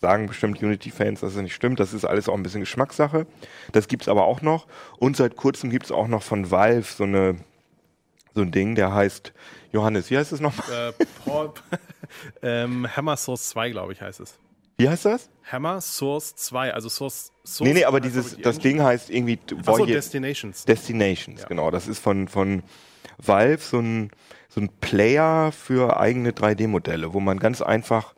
Sagen 0.00 0.26
bestimmt 0.26 0.60
Unity-Fans, 0.60 1.20
dass 1.20 1.36
es 1.36 1.40
nicht 1.40 1.54
stimmt. 1.54 1.78
Das 1.78 1.92
ist 1.92 2.04
alles 2.04 2.28
auch 2.28 2.34
ein 2.34 2.42
bisschen 2.42 2.60
Geschmackssache. 2.60 3.26
Das 3.70 3.86
gibt's 3.86 4.08
aber 4.08 4.24
auch 4.24 4.42
noch. 4.42 4.66
Und 4.98 5.16
seit 5.16 5.36
kurzem 5.36 5.70
gibt's 5.70 5.92
auch 5.92 6.08
noch 6.08 6.24
von 6.24 6.50
Valve 6.50 6.82
so 6.82 7.04
eine 7.04 7.36
so 8.34 8.42
ein 8.42 8.50
Ding, 8.50 8.74
der 8.74 8.94
heißt 8.94 9.32
Johannes, 9.72 10.10
wie 10.10 10.18
heißt 10.18 10.32
es 10.32 10.40
nochmal? 10.40 10.94
Äh, 10.98 11.04
Paul, 11.24 11.52
ähm, 12.42 12.86
Hammer 12.96 13.16
Source 13.16 13.50
2, 13.50 13.70
glaube 13.70 13.92
ich, 13.92 14.00
heißt 14.00 14.20
es. 14.20 14.38
Wie 14.78 14.88
heißt 14.88 15.04
das? 15.04 15.30
Hammer 15.50 15.80
Source 15.80 16.34
2, 16.36 16.72
also 16.74 16.88
Source. 16.88 17.30
Source 17.44 17.68
Nee, 17.68 17.74
nee, 17.74 17.84
aber 17.84 18.00
dieses, 18.00 18.36
das. 18.38 18.58
Ding 18.58 18.80
heißt 18.80 19.10
irgendwie 19.10 19.38
Achso, 19.66 19.84
Destinations. 19.86 20.64
Destinations, 20.64 21.42
Ja. 21.42 21.48
genau. 21.48 21.70
Das 21.70 21.88
ist 21.88 21.98
von, 21.98 22.28
von 22.28 22.62
Valve 23.18 23.62
so 23.62 23.78
ein, 23.78 24.10
so 24.48 24.60
ein 24.60 24.68
Player 24.80 25.52
für 25.52 25.98
eigene 25.98 26.30
3D-Modelle, 26.30 27.12
wo 27.12 27.20
man 27.20 27.38
ganz 27.38 27.60
einfach 27.60 28.14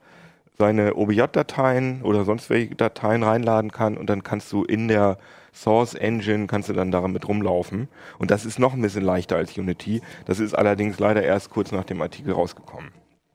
seine 0.56 0.94
OBJ-Dateien 0.94 2.02
oder 2.02 2.24
sonst 2.24 2.50
welche 2.50 2.74
Dateien 2.76 3.22
reinladen 3.22 3.72
kann 3.72 3.96
und 3.96 4.08
dann 4.08 4.22
kannst 4.22 4.52
du 4.52 4.62
in 4.64 4.88
der 4.88 5.18
Source 5.52 5.94
Engine 5.94 6.46
kannst 6.48 6.68
du 6.68 6.72
dann 6.72 6.90
damit 6.90 7.28
rumlaufen. 7.28 7.88
Und 8.18 8.30
das 8.30 8.44
ist 8.44 8.58
noch 8.58 8.74
ein 8.74 8.82
bisschen 8.82 9.04
leichter 9.04 9.36
als 9.36 9.56
Unity. 9.56 10.02
Das 10.26 10.40
ist 10.40 10.52
allerdings 10.54 10.98
leider 10.98 11.22
erst 11.22 11.50
kurz 11.50 11.70
nach 11.72 11.84
dem 11.84 12.02
Artikel 12.02 12.32
rausgekommen. 12.32 12.90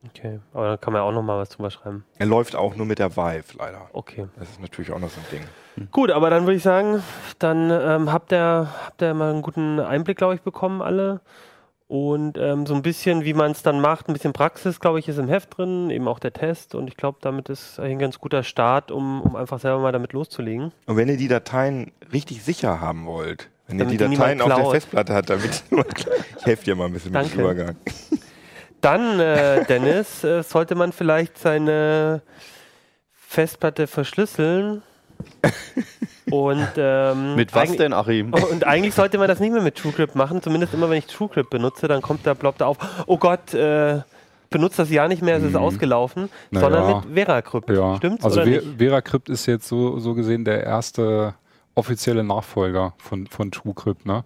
Okay, 0.07 0.39
aber 0.53 0.69
da 0.69 0.77
kann 0.77 0.93
man 0.93 1.01
ja 1.01 1.07
auch 1.07 1.12
noch 1.12 1.23
mal 1.23 1.38
was 1.38 1.49
drüber 1.49 1.69
schreiben. 1.71 2.05
Er 2.17 2.25
läuft 2.25 2.55
auch 2.55 2.75
nur 2.75 2.85
mit 2.85 2.99
der 2.99 3.17
Vive, 3.17 3.57
leider. 3.57 3.89
Okay. 3.91 4.27
Das 4.38 4.49
ist 4.49 4.62
natürlich 4.62 4.91
auch 4.91 4.99
noch 4.99 5.09
so 5.09 5.19
ein 5.19 5.25
Ding. 5.31 5.88
Gut, 5.91 6.12
aber 6.12 6.29
dann 6.29 6.43
würde 6.43 6.55
ich 6.55 6.63
sagen, 6.63 7.03
dann 7.38 7.69
ähm, 7.71 8.12
habt 8.12 8.31
ihr 8.31 8.69
habt 8.85 9.01
ihr 9.01 9.13
mal 9.13 9.31
einen 9.31 9.41
guten 9.41 9.79
Einblick, 9.79 10.17
glaube 10.17 10.35
ich, 10.35 10.41
bekommen 10.41 10.81
alle. 10.81 11.21
Und 11.88 12.38
ähm, 12.38 12.67
so 12.67 12.75
ein 12.75 12.83
bisschen, 12.83 13.25
wie 13.25 13.33
man 13.33 13.51
es 13.51 13.63
dann 13.63 13.81
macht, 13.81 14.07
ein 14.07 14.13
bisschen 14.13 14.31
Praxis, 14.31 14.79
glaube 14.79 14.99
ich, 14.99 15.07
ist 15.07 15.17
im 15.17 15.27
Heft 15.27 15.57
drin, 15.57 15.89
eben 15.89 16.07
auch 16.07 16.19
der 16.19 16.31
Test. 16.31 16.75
Und 16.75 16.88
ich 16.88 16.95
glaube, 16.95 17.17
damit 17.21 17.49
ist 17.49 17.79
ein 17.79 17.97
ganz 17.97 18.19
guter 18.19 18.43
Start, 18.43 18.91
um, 18.91 19.21
um 19.21 19.35
einfach 19.35 19.59
selber 19.59 19.79
mal 19.79 19.91
damit 19.91 20.13
loszulegen. 20.13 20.71
Und 20.85 20.97
wenn 20.97 21.09
ihr 21.09 21.17
die 21.17 21.27
Dateien 21.27 21.91
richtig 22.13 22.43
sicher 22.43 22.79
haben 22.79 23.07
wollt, 23.07 23.49
wenn 23.67 23.79
Damit 23.79 23.99
ihr 23.99 24.07
die 24.07 24.15
Dateien 24.15 24.41
auf 24.41 24.53
der. 24.53 24.65
Festplatte 24.65 25.13
habt, 25.13 25.29
damit 25.29 25.63
ich 26.39 26.45
helfe 26.45 26.65
dir 26.65 26.75
mal 26.75 26.85
ein 26.85 26.93
bisschen 26.93 27.12
mit 27.12 27.21
dem 27.21 27.27
Danke. 27.27 27.41
Übergang. 27.41 27.75
Dann, 28.81 29.19
äh, 29.19 29.65
Dennis, 29.69 30.23
äh, 30.23 30.43
sollte 30.43 30.75
man 30.75 30.91
vielleicht 30.91 31.37
seine 31.37 32.21
Festplatte 33.13 33.87
verschlüsseln. 33.87 34.81
Und, 36.31 36.67
ähm, 36.77 37.35
Mit 37.35 37.53
was 37.53 37.75
denn, 37.75 37.93
Achim? 37.93 38.33
Und 38.51 38.65
eigentlich 38.65 38.93
sollte 38.93 39.17
man 39.17 39.27
das 39.27 39.39
nicht 39.39 39.51
mehr 39.51 39.61
mit 39.61 39.75
TrueCrypt 39.75 40.15
machen. 40.15 40.41
Zumindest 40.41 40.73
immer, 40.73 40.89
wenn 40.89 40.97
ich 40.97 41.07
TrueCrypt 41.07 41.49
benutze, 41.49 41.87
dann 41.87 42.01
kommt 42.01 42.25
der 42.25 42.35
Blob 42.35 42.57
da 42.57 42.67
auf. 42.67 42.77
Oh 43.07 43.17
Gott, 43.17 43.53
äh, 43.53 44.01
benutzt 44.49 44.79
das 44.79 44.89
ja 44.89 45.07
nicht 45.07 45.21
mehr, 45.21 45.37
es 45.37 45.43
ist 45.43 45.51
Mhm. 45.53 45.57
ausgelaufen, 45.59 46.29
Na 46.51 46.59
sondern 46.61 46.89
ja. 46.89 47.03
mit 47.05 47.15
VeraCrypt. 47.27 47.69
Ja, 47.69 47.95
Stimmt's 47.97 48.23
also 48.25 48.41
oder 48.41 48.49
Ve 48.51 48.65
nicht? 48.65 48.77
VeraCrypt 48.79 49.29
ist 49.29 49.45
jetzt 49.45 49.67
so, 49.67 49.99
so 49.99 50.13
gesehen 50.15 50.43
der 50.45 50.63
erste 50.63 51.35
offizielle 51.75 52.23
Nachfolger 52.23 52.93
von, 52.97 53.27
von 53.27 53.51
TrueCrypt, 53.51 54.05
ne? 54.05 54.23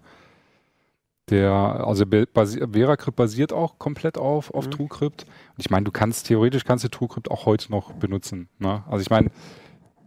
Der, 1.30 1.52
also 1.52 2.06
basi 2.06 2.60
VeraCrypt 2.60 3.16
basiert 3.16 3.54
auch 3.54 3.80
komplett 3.80 4.18
auf, 4.18 4.54
auf 4.54 4.66
Mhm. 4.68 4.72
TrueCrypt. 4.72 5.24
Und 5.24 5.60
ich 5.60 5.70
meine, 5.70 5.86
du 5.86 5.92
kannst, 5.92 6.28
theoretisch 6.28 6.66
kannst 6.66 6.84
du 6.84 6.90
TrueCrypt 6.90 7.32
auch 7.32 7.46
heute 7.46 7.72
noch 7.72 7.94
benutzen, 7.94 8.50
ne? 8.60 8.84
Also 8.90 9.02
ich 9.04 9.10
meine, 9.10 9.32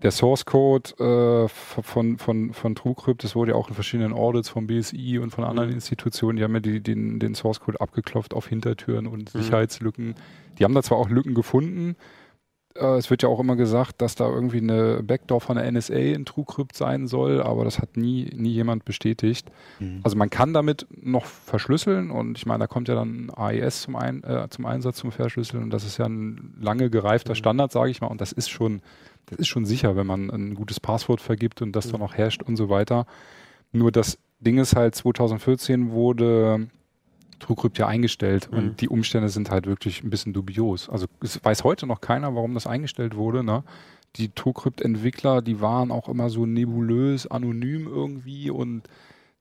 der 0.03 0.11
Source 0.11 0.45
Code 0.45 0.91
äh, 1.03 1.49
von, 1.49 2.19
von, 2.19 2.53
von 2.53 2.75
TrueCrypt, 2.75 3.25
das 3.25 3.35
wurde 3.35 3.53
ja 3.53 3.57
auch 3.57 3.69
in 3.69 3.75
verschiedenen 3.75 4.13
Audits 4.13 4.51
vom 4.51 4.67
BSI 4.67 5.19
und 5.19 5.31
von 5.31 5.43
anderen 5.45 5.71
Mhm. 5.71 5.77
Institutionen, 5.77 6.37
die 6.37 6.45
haben 6.45 6.53
ja 6.53 6.61
die, 6.61 6.83
den, 6.83 7.19
den 7.19 7.35
Source 7.35 7.61
Code 7.61 7.81
abgeklopft 7.81 8.35
auf 8.35 8.47
Hintertüren 8.47 9.07
und 9.07 9.35
Mhm. 9.35 9.41
Sicherheitslücken. 9.41 10.15
Die 10.59 10.65
haben 10.65 10.75
da 10.75 10.83
zwar 10.83 10.99
auch 10.99 11.09
Lücken 11.09 11.35
gefunden, 11.35 11.97
äh, 12.81 12.97
es 12.97 13.11
wird 13.11 13.23
ja 13.23 13.29
auch 13.29 13.41
immer 13.41 13.57
gesagt, 13.57 14.01
dass 14.03 14.15
da 14.15 14.29
irgendwie 14.29 14.59
eine 14.59 15.03
Backdoor 15.03 15.41
von 15.41 15.57
der 15.57 15.71
NSA 15.71 15.95
in 15.95 16.25
TrueCrypt 16.25 16.77
sein 16.77 17.07
soll, 17.07 17.43
aber 17.43 17.65
das 17.65 17.79
hat 17.79 17.97
nie, 17.97 18.31
nie 18.35 18.51
jemand 18.53 18.85
bestätigt. 18.85 19.51
Mhm. 19.81 20.01
Also 20.03 20.17
man 20.17 20.31
kann 20.31 20.53
damit 20.53 20.87
noch 20.91 21.25
verschlüsseln 21.25 22.11
und 22.11 22.39
ich 22.39 22.47
meine, 22.47 22.61
da 22.61 22.67
kommt 22.67 22.89
ja 22.89 22.95
dann 22.95 23.31
AES 23.35 23.83
zum, 23.83 23.97
ein, 23.97 24.23
äh, 24.25 24.47
zum 24.51 24.67
Einsatz 24.67 24.97
zum 24.99 25.13
Verschlüsseln 25.13 25.63
und 25.63 25.71
das 25.71 25.85
ist 25.85 25.99
ja 25.99 26.07
ein 26.07 26.55
lange 26.61 26.91
gereifter 26.91 27.33
Mhm. 27.33 27.37
Standard, 27.37 27.73
sage 27.73 27.91
ich 27.91 28.01
mal, 28.01 28.09
und 28.09 28.21
das 28.21 28.33
ist 28.33 28.49
schon, 28.51 28.83
das 29.27 29.39
ist 29.39 29.49
schon 29.49 29.65
sicher, 29.65 29.97
wenn 29.97 30.07
man 30.07 30.31
ein 30.31 30.55
gutes 30.55 30.79
Passwort 30.81 31.21
vergibt 31.21 31.63
und 31.63 31.73
das 31.73 31.91
dann 31.91 32.01
Mhm. 32.01 32.07
auch 32.07 32.15
hasht 32.17 32.43
und 32.43 32.57
so 32.57 32.69
weiter. 32.69 33.07
Nur 33.73 33.91
das 33.93 34.19
Ding 34.41 34.59
ist 34.59 34.77
halt, 34.77 34.95
2014 34.95 35.91
wurde 35.91 36.69
TrueCrypt 37.39 37.79
ja 37.79 37.87
eingestellt 37.87 38.49
Mhm. 38.51 38.59
und 38.59 38.81
die 38.81 38.89
Umstände 38.89 39.29
sind 39.29 39.51
halt 39.51 39.67
wirklich 39.67 40.03
ein 40.03 40.11
bisschen 40.11 40.33
dubios. 40.33 40.89
Also 40.89 41.07
es 41.21 41.43
weiß 41.45 41.65
heute 41.65 41.87
noch 41.87 42.01
keiner, 42.01 42.35
warum 42.35 42.55
das 42.55 42.67
eingestellt 42.67 43.17
wurde. 43.17 43.43
Ne? 43.45 43.63
Die 44.17 44.29
TrueCrypt-Entwickler, 44.31 45.43
die 45.43 45.61
waren 45.61 45.91
auch 45.91 46.09
immer 46.09 46.31
so 46.31 46.47
nebulös, 46.47 47.27
anonym 47.27 47.87
irgendwie 47.87 48.51
und 48.51 48.83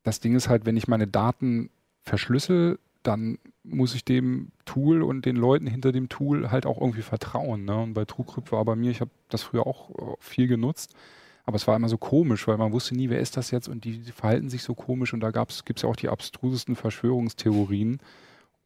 das 0.04 0.20
Ding 0.20 0.36
ist 0.36 0.50
halt, 0.50 0.66
wenn 0.66 0.78
ich 0.78 0.88
meine 0.88 1.08
Daten 1.08 1.70
verschlüssel, 2.04 2.78
dann 3.04 3.38
muss 3.64 3.96
ich 3.96 4.04
dem 4.06 4.50
Tool 4.66 5.02
und 5.02 5.26
den 5.26 5.36
Leuten 5.36 5.68
hinter 5.68 5.92
dem 5.92 6.10
Tool 6.10 6.52
halt 6.52 6.66
auch 6.66 6.80
irgendwie 6.80 7.02
vertrauen. 7.02 7.66
Ne? 7.66 7.76
Und 7.82 7.94
bei 7.94 8.06
TrueCrypt 8.06 8.52
war 8.52 8.64
bei 8.66 8.76
mir, 8.76 8.92
ich 8.92 9.02
habe 9.02 9.12
das 9.30 9.44
früher 9.44 9.66
auch 9.66 9.90
äh, 9.92 10.16
viel 10.20 10.48
genutzt, 10.48 10.94
aber 11.46 11.56
es 11.56 11.68
war 11.68 11.76
immer 11.76 11.90
so 11.90 11.98
komisch, 11.98 12.48
weil 12.48 12.58
man 12.58 12.72
wusste 12.72 12.96
nie, 12.96 13.10
wer 13.10 13.20
ist 13.20 13.38
das 13.38 13.52
jetzt 13.52 13.68
und 13.68 13.86
die, 13.86 14.00
die 14.00 14.12
verhalten 14.12 14.50
sich 14.50 14.64
so 14.64 14.74
komisch 14.74 15.14
und 15.14 15.20
da 15.20 15.30
gibt 15.32 15.78
es 15.78 15.82
ja 15.84 15.90
auch 15.90 15.96
die 15.96 16.10
abstrusesten 16.10 16.76
Verschwörungstheorien. 16.76 18.00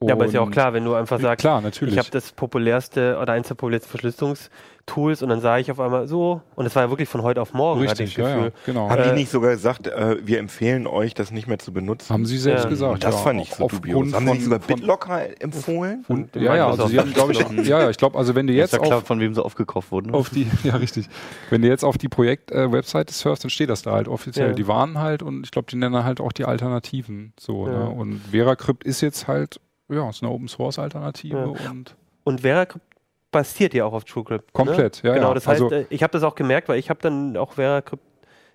Ja, 0.01 0.13
aber 0.13 0.25
ist 0.27 0.33
ja 0.33 0.39
auch 0.39 0.45
Und- 0.45 0.51
klar, 0.51 0.71
wenn 0.73 0.85
du 0.85 0.93
einfach 0.95 1.19
sagst, 1.19 1.41
Klar, 1.41 1.59
natürlich. 1.59 1.93
ich 1.93 1.99
habe 1.99 2.09
das 2.09 2.31
populärste 2.31 3.17
oder 3.21 3.33
eins 3.33 3.49
der 3.49 3.55
populärsten 3.55 3.89
Verschlüsselungstools 3.89 5.21
und 5.21 5.27
dann 5.27 5.41
sage 5.41 5.61
ich 5.61 5.69
auf 5.71 5.79
einmal 5.81 6.07
so, 6.07 6.41
und 6.55 6.65
es 6.65 6.73
war 6.73 6.83
ja 6.83 6.89
wirklich 6.89 7.09
von 7.09 7.21
heute 7.21 7.41
auf 7.41 7.53
morgen, 7.53 7.81
hatte 7.81 8.03
ich 8.03 8.11
Richtig, 8.11 8.15
das 8.23 8.29
ja, 8.29 8.35
Gefühl. 8.35 8.51
ja, 8.55 8.61
genau. 8.65 8.89
Haben 8.89 9.01
Äh, 9.01 9.09
die 9.09 9.15
nicht 9.19 9.29
sogar 9.29 9.51
gesagt, 9.51 9.87
äh, 9.87 10.15
wir 10.25 10.39
empfehlen 10.39 10.87
euch, 10.87 11.15
das 11.15 11.31
nicht 11.31 11.47
mehr 11.49 11.59
zu 11.59 11.73
benutzen? 11.73 12.13
Haben 12.13 12.25
sie 12.25 12.37
selbst 12.37 12.63
Ja. 12.63 12.69
gesagt. 12.69 13.03
das 13.03 13.13
ja. 13.15 13.21
fand 13.21 13.41
ich 13.41 13.53
so 13.53 13.67
dubios. 13.67 14.13
Haben 14.13 14.25
sie 14.25 14.31
nicht 14.31 14.43
sogar 14.45 14.59
BitLocker 14.59 15.41
empfohlen? 15.41 16.05
Und, 16.07 16.33
Und 16.33 16.41
ja, 16.41 16.55
ja, 16.55 16.69
also 16.69 16.87
sie 16.87 16.97
haben, 16.97 17.11
glaube 17.13 17.33
ich, 17.33 17.39
ja, 17.67 17.81
ja, 17.81 17.89
ich 17.89 17.97
glaube, 17.97 18.17
also 18.17 18.35
wenn 18.35 18.47
du 18.47 18.53
Ist 18.53 18.57
jetzt 18.59 18.71
ja 18.71 18.79
klar, 18.79 18.99
auf, 18.99 19.03
von 19.05 19.19
wem 19.19 19.33
sie 19.33 19.43
aufgekauft 19.43 19.91
wurden. 19.91 20.11
ne? 20.11 20.17
auf 20.17 20.29
die, 20.29 20.47
ja 20.63 20.77
richtig, 20.77 21.07
wenn 21.49 21.61
du 21.61 21.67
jetzt 21.67 21.83
auf 21.83 21.97
die 21.97 22.07
Projekt-Webseite 22.07 23.13
surfst, 23.13 23.43
dann 23.43 23.49
steht 23.49 23.69
das 23.69 23.81
da 23.81 23.91
halt 23.91 24.07
offiziell. 24.07 24.47
Ja. 24.51 24.53
Die 24.53 24.65
waren 24.65 24.97
halt 24.97 25.23
und 25.23 25.43
ich 25.43 25.51
glaube, 25.51 25.67
die 25.69 25.75
nennen 25.75 26.05
halt 26.05 26.21
auch 26.21 26.31
die 26.31 26.45
Alternativen. 26.45 27.33
So, 27.37 27.67
Ja. 27.67 27.73
ne? 27.79 27.89
Und 27.89 28.21
VeraCrypt 28.31 28.85
ist 28.85 29.01
jetzt 29.01 29.27
halt, 29.27 29.59
ja, 29.89 30.09
ist 30.09 30.23
eine 30.23 30.31
Open-Source-Alternative 30.31 31.37
Ja. 31.37 31.69
und 31.69 31.95
Und 32.23 32.41
VeraCrypt 32.41 32.85
basiert 33.31 33.73
ja 33.73 33.85
auch 33.85 33.93
auf 33.93 34.05
TrueCrypt. 34.05 34.53
komplett, 34.53 35.03
Ne? 35.03 35.09
ja, 35.09 35.15
genau, 35.15 35.27
ja. 35.29 35.33
das 35.35 35.47
heißt, 35.47 35.61
also, 35.61 35.75
äh, 35.75 35.85
ich 35.89 36.01
habe 36.03 36.11
das 36.11 36.23
auch 36.23 36.35
gemerkt, 36.35 36.67
weil 36.69 36.79
ich 36.79 36.89
habe 36.89 36.99
dann 37.01 37.37
auch 37.37 37.53
VeraCrypt 37.53 38.03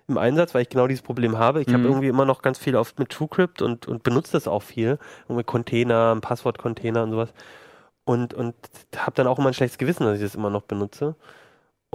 im 0.07 0.17
Einsatz, 0.19 0.53
weil 0.53 0.61
ich 0.61 0.69
genau 0.69 0.85
dieses 0.87 1.01
Problem 1.01 1.37
habe. 1.39 1.61
Ich 1.61 1.67
habe 1.69 1.79
Mhm. 1.79 1.85
irgendwie 1.85 2.07
immer 2.09 2.25
noch 2.25 2.41
ganz 2.43 2.59
viel 2.59 2.75
oft 2.75 2.99
mit 2.99 3.09
TrueCrypt 3.09 3.61
und, 3.61 3.87
und 3.87 4.03
benutze 4.03 4.33
das 4.33 4.47
auch 4.47 4.61
viel. 4.61 4.99
Und 5.27 5.35
mit 5.37 5.47
Container, 5.47 6.15
Passwortcontainer 6.21 7.03
und 7.03 7.11
sowas. 7.11 7.33
Und, 8.03 8.33
und 8.35 8.53
habe 8.95 9.13
dann 9.15 9.25
auch 9.25 9.39
immer 9.39 9.47
ein 9.47 9.53
schlechtes 9.55 9.79
Gewissen, 9.79 10.03
dass 10.05 10.17
ich 10.17 10.23
das 10.23 10.35
immer 10.35 10.51
noch 10.51 10.61
benutze. 10.61 11.15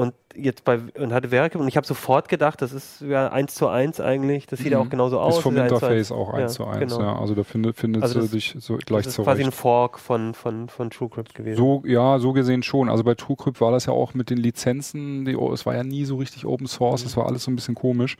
Und 0.00 0.14
jetzt 0.34 0.64
bei 0.64 0.78
und 0.98 1.12
hatte 1.12 1.28
VeraCrypt 1.28 1.60
und 1.60 1.68
ich 1.68 1.76
habe 1.76 1.86
sofort 1.86 2.30
gedacht, 2.30 2.62
das 2.62 2.72
ist 2.72 3.02
ja 3.02 3.28
eins 3.30 3.54
zu 3.54 3.68
eins 3.68 4.00
eigentlich, 4.00 4.46
das 4.46 4.60
sieht 4.60 4.72
ja 4.72 4.78
Mhm. 4.80 4.86
auch 4.86 4.90
genauso 4.90 5.20
aus. 5.20 5.36
ist 5.36 5.42
vom. 5.42 5.54
Interface 5.58 6.10
auch 6.10 6.32
eins 6.32 6.56
Ja, 6.56 6.64
zu 6.64 6.70
eins, 6.70 6.78
genau. 6.94 7.00
ja. 7.02 7.18
Also 7.20 7.34
da 7.34 7.44
findet, 7.44 7.76
findest 7.76 8.04
Also 8.04 8.14
du 8.14 8.20
das- 8.22 8.30
dich 8.30 8.54
so 8.60 8.78
gleich 8.78 9.04
Das 9.04 9.18
ist 9.18 9.22
quasi 9.22 9.42
ein 9.42 9.46
zurecht. 9.52 9.58
Fork 9.60 9.98
von, 9.98 10.32
von, 10.32 10.70
von 10.70 10.88
TrueCrypt 10.88 11.34
gewesen. 11.34 11.58
So, 11.58 11.82
ja, 11.84 12.18
so 12.18 12.32
gesehen 12.32 12.62
schon. 12.62 12.88
Also 12.88 13.04
bei 13.04 13.14
TrueCrypt 13.14 13.60
war 13.60 13.72
das 13.72 13.84
ja 13.84 13.92
auch 13.92 14.14
mit 14.14 14.30
den 14.30 14.38
Lizenzen, 14.38 15.26
die, 15.26 15.32
es 15.34 15.66
war 15.66 15.74
ja 15.74 15.84
nie 15.84 16.06
so 16.06 16.16
richtig 16.16 16.46
Open 16.46 16.66
Source, 16.66 17.02
Mhm. 17.02 17.06
es 17.08 17.16
war 17.18 17.26
alles 17.26 17.44
so 17.44 17.50
ein 17.50 17.56
bisschen 17.56 17.74
komisch. 17.74 18.16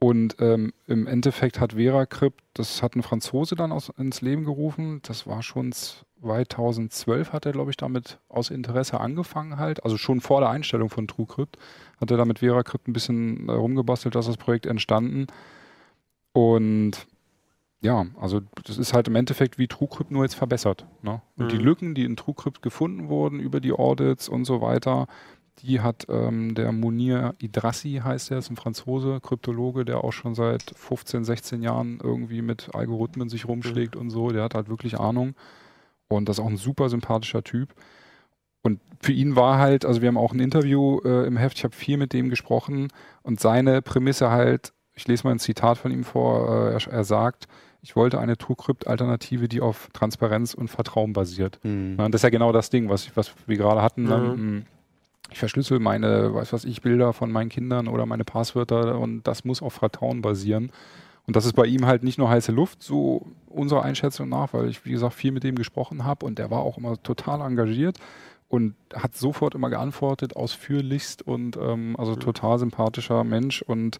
Und 0.00 0.36
ähm, 0.40 0.72
im 0.86 1.06
Endeffekt 1.06 1.58
hat 1.58 1.72
VeraCrypt, 1.72 2.40
das 2.54 2.82
hat 2.82 2.94
ein 2.96 3.02
Franzose 3.02 3.54
dann 3.56 3.72
aus, 3.72 3.90
ins 3.96 4.20
Leben 4.20 4.44
gerufen, 4.44 5.00
das 5.06 5.26
war 5.26 5.42
schon 5.42 5.72
2012 6.22 7.32
hat 7.32 7.46
er, 7.46 7.52
glaube 7.52 7.70
ich, 7.70 7.76
damit 7.76 8.18
aus 8.28 8.50
Interesse 8.50 9.00
angefangen 9.00 9.58
halt, 9.58 9.84
also 9.84 9.96
schon 9.96 10.20
vor 10.20 10.40
der 10.40 10.50
Einstellung 10.50 10.90
von 10.90 11.06
TrueCrypt 11.08 11.58
hat 12.00 12.10
er 12.10 12.16
damit 12.16 12.38
VeraCrypt 12.40 12.88
ein 12.88 12.92
bisschen 12.92 13.48
äh, 13.48 13.52
rumgebastelt, 13.52 14.14
dass 14.14 14.26
das 14.26 14.36
Projekt 14.36 14.66
entstanden. 14.66 15.26
Und 16.32 17.06
ja, 17.80 18.06
also 18.20 18.40
das 18.64 18.78
ist 18.78 18.92
halt 18.92 19.08
im 19.08 19.16
Endeffekt 19.16 19.58
wie 19.58 19.68
TrueCrypt 19.68 20.10
nur 20.10 20.24
jetzt 20.24 20.34
verbessert. 20.34 20.84
Ne? 21.02 21.20
Und 21.36 21.52
die 21.52 21.58
Mhm. 21.58 21.64
Lücken, 21.64 21.94
die 21.94 22.04
in 22.04 22.16
TrueCrypt 22.16 22.62
gefunden 22.62 23.08
wurden 23.08 23.38
über 23.40 23.60
die 23.60 23.72
Audits 23.72 24.28
und 24.28 24.44
so 24.44 24.60
weiter, 24.60 25.06
die 25.62 25.80
hat 25.80 26.06
ähm, 26.08 26.54
der 26.54 26.70
Munir 26.72 27.34
Idrassi, 27.38 28.00
heißt 28.04 28.30
er, 28.30 28.38
ist 28.38 28.50
ein 28.50 28.56
Franzose, 28.56 29.20
Kryptologe, 29.20 29.84
der 29.84 30.04
auch 30.04 30.12
schon 30.12 30.34
seit 30.36 30.62
15, 30.76 31.24
16 31.24 31.62
Jahren 31.62 31.98
irgendwie 32.02 32.42
mit 32.42 32.74
Algorithmen 32.74 33.28
sich 33.28 33.46
rumschlägt 33.48 33.96
und 33.96 34.10
so. 34.10 34.30
Der 34.30 34.44
hat 34.44 34.54
halt 34.54 34.68
wirklich 34.68 34.98
Ahnung. 35.00 35.34
Und 36.08 36.28
das 36.28 36.38
ist 36.38 36.44
auch 36.44 36.48
ein 36.48 36.56
super 36.56 36.88
sympathischer 36.88 37.44
Typ. 37.44 37.74
Und 38.62 38.80
für 39.00 39.12
ihn 39.12 39.36
war 39.36 39.58
halt, 39.58 39.84
also 39.84 40.00
wir 40.02 40.08
haben 40.08 40.16
auch 40.16 40.32
ein 40.32 40.40
Interview 40.40 41.00
äh, 41.04 41.26
im 41.26 41.36
Heft, 41.36 41.58
ich 41.58 41.64
habe 41.64 41.74
viel 41.74 41.96
mit 41.96 42.12
dem 42.12 42.28
gesprochen 42.28 42.88
und 43.22 43.40
seine 43.40 43.82
Prämisse 43.82 44.30
halt, 44.30 44.72
ich 44.94 45.06
lese 45.06 45.24
mal 45.24 45.30
ein 45.32 45.38
Zitat 45.38 45.78
von 45.78 45.92
ihm 45.92 46.02
vor, 46.04 46.48
äh, 46.48 46.72
er, 46.72 46.92
er 46.92 47.04
sagt, 47.04 47.46
ich 47.80 47.94
wollte 47.94 48.18
eine 48.18 48.36
TrueCrypt-Alternative, 48.36 49.48
die 49.48 49.60
auf 49.60 49.88
Transparenz 49.92 50.54
und 50.54 50.68
Vertrauen 50.68 51.12
basiert. 51.12 51.60
Mhm. 51.62 51.94
Ja, 51.98 52.06
und 52.06 52.12
das 52.12 52.20
ist 52.20 52.24
ja 52.24 52.30
genau 52.30 52.50
das 52.50 52.70
Ding, 52.70 52.88
was, 52.88 53.16
was 53.16 53.32
wir 53.46 53.56
gerade 53.56 53.82
hatten. 53.82 54.02
Ne? 54.02 54.34
Mhm. 54.36 54.56
Mm, 54.56 54.66
Ich 55.30 55.38
verschlüssel 55.38 55.78
meine, 55.78 56.34
weiß 56.34 56.52
was 56.52 56.64
ich, 56.64 56.82
Bilder 56.82 57.12
von 57.12 57.30
meinen 57.30 57.50
Kindern 57.50 57.86
oder 57.86 58.06
meine 58.06 58.24
Passwörter 58.24 58.98
und 58.98 59.22
das 59.22 59.44
muss 59.44 59.62
auf 59.62 59.74
Vertrauen 59.74 60.20
basieren. 60.22 60.72
Und 61.28 61.36
das 61.36 61.44
ist 61.44 61.52
bei 61.52 61.66
ihm 61.66 61.84
halt 61.84 62.04
nicht 62.04 62.16
nur 62.16 62.30
heiße 62.30 62.52
Luft, 62.52 62.82
so 62.82 63.26
unserer 63.48 63.82
Einschätzung 63.82 64.30
nach, 64.30 64.54
weil 64.54 64.66
ich, 64.70 64.86
wie 64.86 64.92
gesagt, 64.92 65.12
viel 65.12 65.30
mit 65.30 65.44
dem 65.44 65.56
gesprochen 65.56 66.04
habe 66.04 66.24
und 66.24 66.38
der 66.38 66.50
war 66.50 66.60
auch 66.60 66.78
immer 66.78 67.00
total 67.02 67.42
engagiert 67.42 67.98
und 68.48 68.74
hat 68.94 69.14
sofort 69.14 69.54
immer 69.54 69.68
geantwortet, 69.68 70.34
ausführlichst 70.36 71.20
und 71.20 71.58
ähm, 71.58 71.96
also 71.98 72.16
total 72.16 72.58
sympathischer 72.58 73.24
Mensch 73.24 73.60
und 73.60 73.98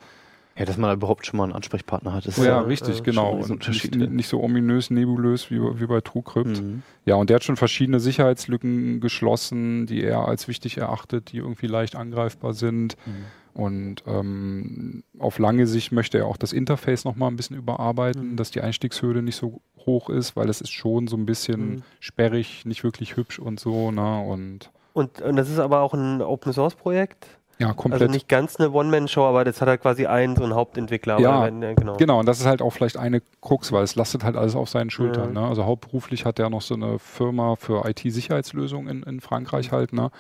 Ja, 0.57 0.65
dass 0.65 0.79
man 0.79 0.89
da 0.89 0.95
überhaupt 0.95 1.27
schon 1.27 1.37
mal 1.37 1.45
einen 1.45 1.53
Ansprechpartner 1.53 2.15
hat, 2.15 2.25
ist 2.25 2.39
ja, 2.39 2.45
ja, 2.45 2.61
richtig, 2.61 3.01
äh, 3.01 3.03
genau. 3.03 3.33
Und 3.33 3.51
Unterschied, 3.51 3.95
nicht, 3.95 4.09
ja. 4.09 4.11
nicht 4.11 4.29
so 4.29 4.43
ominös, 4.43 4.89
nebulös 4.89 5.51
wie, 5.51 5.61
wie 5.61 5.87
bei 5.87 6.01
TrueCrypt. 6.01 6.63
Mhm. 6.63 6.83
Ja, 7.05 7.17
und 7.17 7.29
der 7.29 7.35
hat 7.35 7.45
schon 7.45 7.57
verschiedene 7.57 8.01
Sicherheitslücken 8.01 9.01
geschlossen, 9.01 9.85
die 9.85 10.03
er 10.03 10.27
als 10.27 10.49
wichtig 10.49 10.79
erachtet, 10.79 11.33
die 11.33 11.37
irgendwie 11.37 11.67
leicht 11.67 11.95
angreifbar 11.95 12.55
sind. 12.55 12.97
Mhm. 13.05 13.25
Und 13.59 14.05
ähm, 14.07 15.03
auf 15.19 15.41
lange 15.41 15.67
Sicht 15.67 15.91
möchte 15.91 16.17
er 16.19 16.27
auch 16.27 16.37
das 16.37 16.53
Interface 16.53 17.05
nochmal 17.05 17.29
ein 17.29 17.35
bisschen 17.37 17.57
überarbeiten, 17.57 18.33
Mhm. 18.33 18.37
dass 18.37 18.53
die 18.53 18.61
Einstiegshürde 18.61 19.21
nicht 19.21 19.35
so 19.35 19.61
hoch 19.85 20.11
ist, 20.11 20.37
weil 20.37 20.49
es 20.49 20.61
ist 20.61 20.71
schon 20.71 21.09
so 21.09 21.17
ein 21.17 21.27
bisschen 21.27 21.71
Mhm. 21.71 21.83
sperrig, 21.99 22.65
nicht 22.67 22.85
wirklich 22.85 23.17
hübsch 23.17 23.41
und 23.41 23.59
so. 23.59 23.91
Ne? 23.91 24.21
Und 24.21 24.71
Und, 24.95 25.21
und 25.23 25.35
das 25.37 25.51
ist 25.51 25.59
aber 25.59 25.81
auch 25.81 25.93
ein 25.93 26.23
Open-Source-Projekt. 26.23 27.27
ja, 27.59 27.73
komplett. 27.73 28.03
Also 28.03 28.13
nicht 28.13 28.29
ganz 28.29 28.55
eine 28.61 28.71
One-Man-Show, 28.71 29.25
aber 29.25 29.43
das 29.45 29.61
hat 29.61 29.67
halt 29.69 29.81
quasi 29.81 30.07
einen 30.07 30.37
so 30.37 30.45
einen 30.45 30.55
Hauptentwickler. 30.55 31.19
Ja, 31.19 31.45
wenn, 31.45 31.61
genau. 31.75 31.97
Genau, 31.97 32.21
und 32.21 32.27
das 32.27 32.39
ist 32.39 32.47
halt 32.47 32.63
auch 32.63 32.71
vielleicht 32.71 32.97
eine 32.97 33.21
Krux, 33.41 33.73
weil 33.73 33.83
es 33.83 33.97
lastet 33.97 34.23
halt 34.23 34.37
alles 34.37 34.55
auf 34.55 34.69
seinen 34.69 34.91
Schultern. 34.91 35.35
Ja. 35.35 35.41
Ne? 35.41 35.49
Also 35.49 35.65
hauptberuflich 35.65 36.25
hat 36.25 36.39
er 36.39 36.49
noch 36.51 36.63
so 36.63 36.75
eine 36.75 37.01
Firma 37.01 37.57
für 37.57 37.85
IT-Sicherheitslösungen 37.89 38.89
in, 38.89 39.03
in 39.03 39.21
Frankreich 39.21 39.73
halt. 39.73 39.93
Ne? 39.93 40.11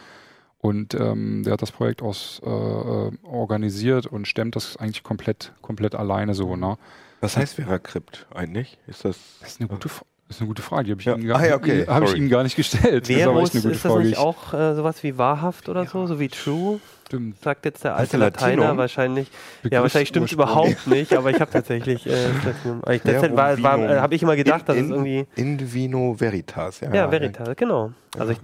Und 0.61 0.95
ähm, 0.95 1.45
der 1.45 1.53
hat 1.53 1.63
das 1.63 1.71
Projekt 1.71 2.03
aus, 2.03 2.41
äh, 2.45 2.49
äh, 2.49 3.13
organisiert 3.23 4.07
und 4.07 4.27
stemmt 4.27 4.57
das 4.57 4.77
eigentlich 4.77 5.05
komplett, 5.05 5.53
komplett 5.63 5.95
alleine 5.95 6.35
so. 6.35 6.57
Ne? 6.57 6.77
Was 7.21 7.37
heißt 7.37 7.55
VeraCrypt 7.55 8.27
eigentlich? 8.35 8.79
Ist 8.87 9.05
das. 9.05 9.19
Das 9.41 9.51
ist 9.51 9.61
eine 9.61 9.69
gute, 9.69 9.87
F- 9.89 10.05
das 10.29 10.37
ist 10.37 10.41
eine 10.43 10.49
gute 10.49 10.63
Frage, 10.63 10.85
die 10.85 10.91
habe 10.93 11.01
ich, 11.01 11.07
Ja. 11.07 11.15
ihm 11.17 11.27
gar- 11.27 11.41
Ah, 11.41 11.47
ja, 11.47 11.57
okay, 11.57 11.87
hab 11.89 12.03
ich 12.05 12.15
ihm 12.15 12.29
gar 12.29 12.43
nicht 12.43 12.55
gestellt. 12.57 13.03
das 13.09 13.17
ist 13.17 13.23
aber 13.23 13.33
Verus, 13.35 13.53
eine 13.55 13.63
gute 13.63 13.75
ist 13.75 13.85
das 13.85 13.93
Frage. 13.93 14.05
nicht 14.07 14.19
auch 14.19 14.55
äh, 14.55 14.75
sowas 14.75 15.03
wie 15.03 15.17
wahrhaft 15.19 15.69
oder 15.69 15.87
so, 15.87 16.07
so 16.07 16.21
wie 16.21 16.29
true? 16.29 16.81
Stimmt. 17.07 17.41
Sagt 17.43 17.65
jetzt 17.65 17.85
der 17.85 17.97
alte 17.97 18.19
Lateiner 18.19 18.57
Latinum? 18.57 18.77
wahrscheinlich. 18.77 19.29
Ja, 19.29 19.33
Begriff 19.63 19.81
wahrscheinlich 19.83 20.09
stimmt 20.11 20.27
es 20.31 20.37
Ursprung. 20.37 20.65
überhaupt 20.67 20.87
nicht, 20.89 21.15
aber 21.15 21.31
ich 21.31 21.41
habe 21.41 21.51
tatsächlich 21.51 22.07
äh, 22.07 22.11
das. 22.45 22.95
Ich- 22.95 23.01
Das 23.03 23.15
Verum 23.21 23.37
war, 23.39 23.63
war, 23.63 23.79
äh, 23.79 23.99
habe 24.01 24.15
ich 24.15 24.23
immer 24.23 24.37
gedacht, 24.37 24.69
dass 24.69 24.77
in, 24.77 24.85
es 24.85 24.91
irgendwie. 24.91 25.27
In 25.37 25.73
vino 25.73 26.15
veritas, 26.21 26.81
ja. 26.81 26.93
Ja, 26.95 27.11
Veritas, 27.11 27.49
genau. 27.57 27.93
Also 28.19 28.33
ich, 28.33 28.39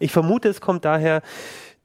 ich 0.00 0.10
vermute, 0.10 0.48
es 0.48 0.60
kommt 0.60 0.84
daher, 0.84 1.22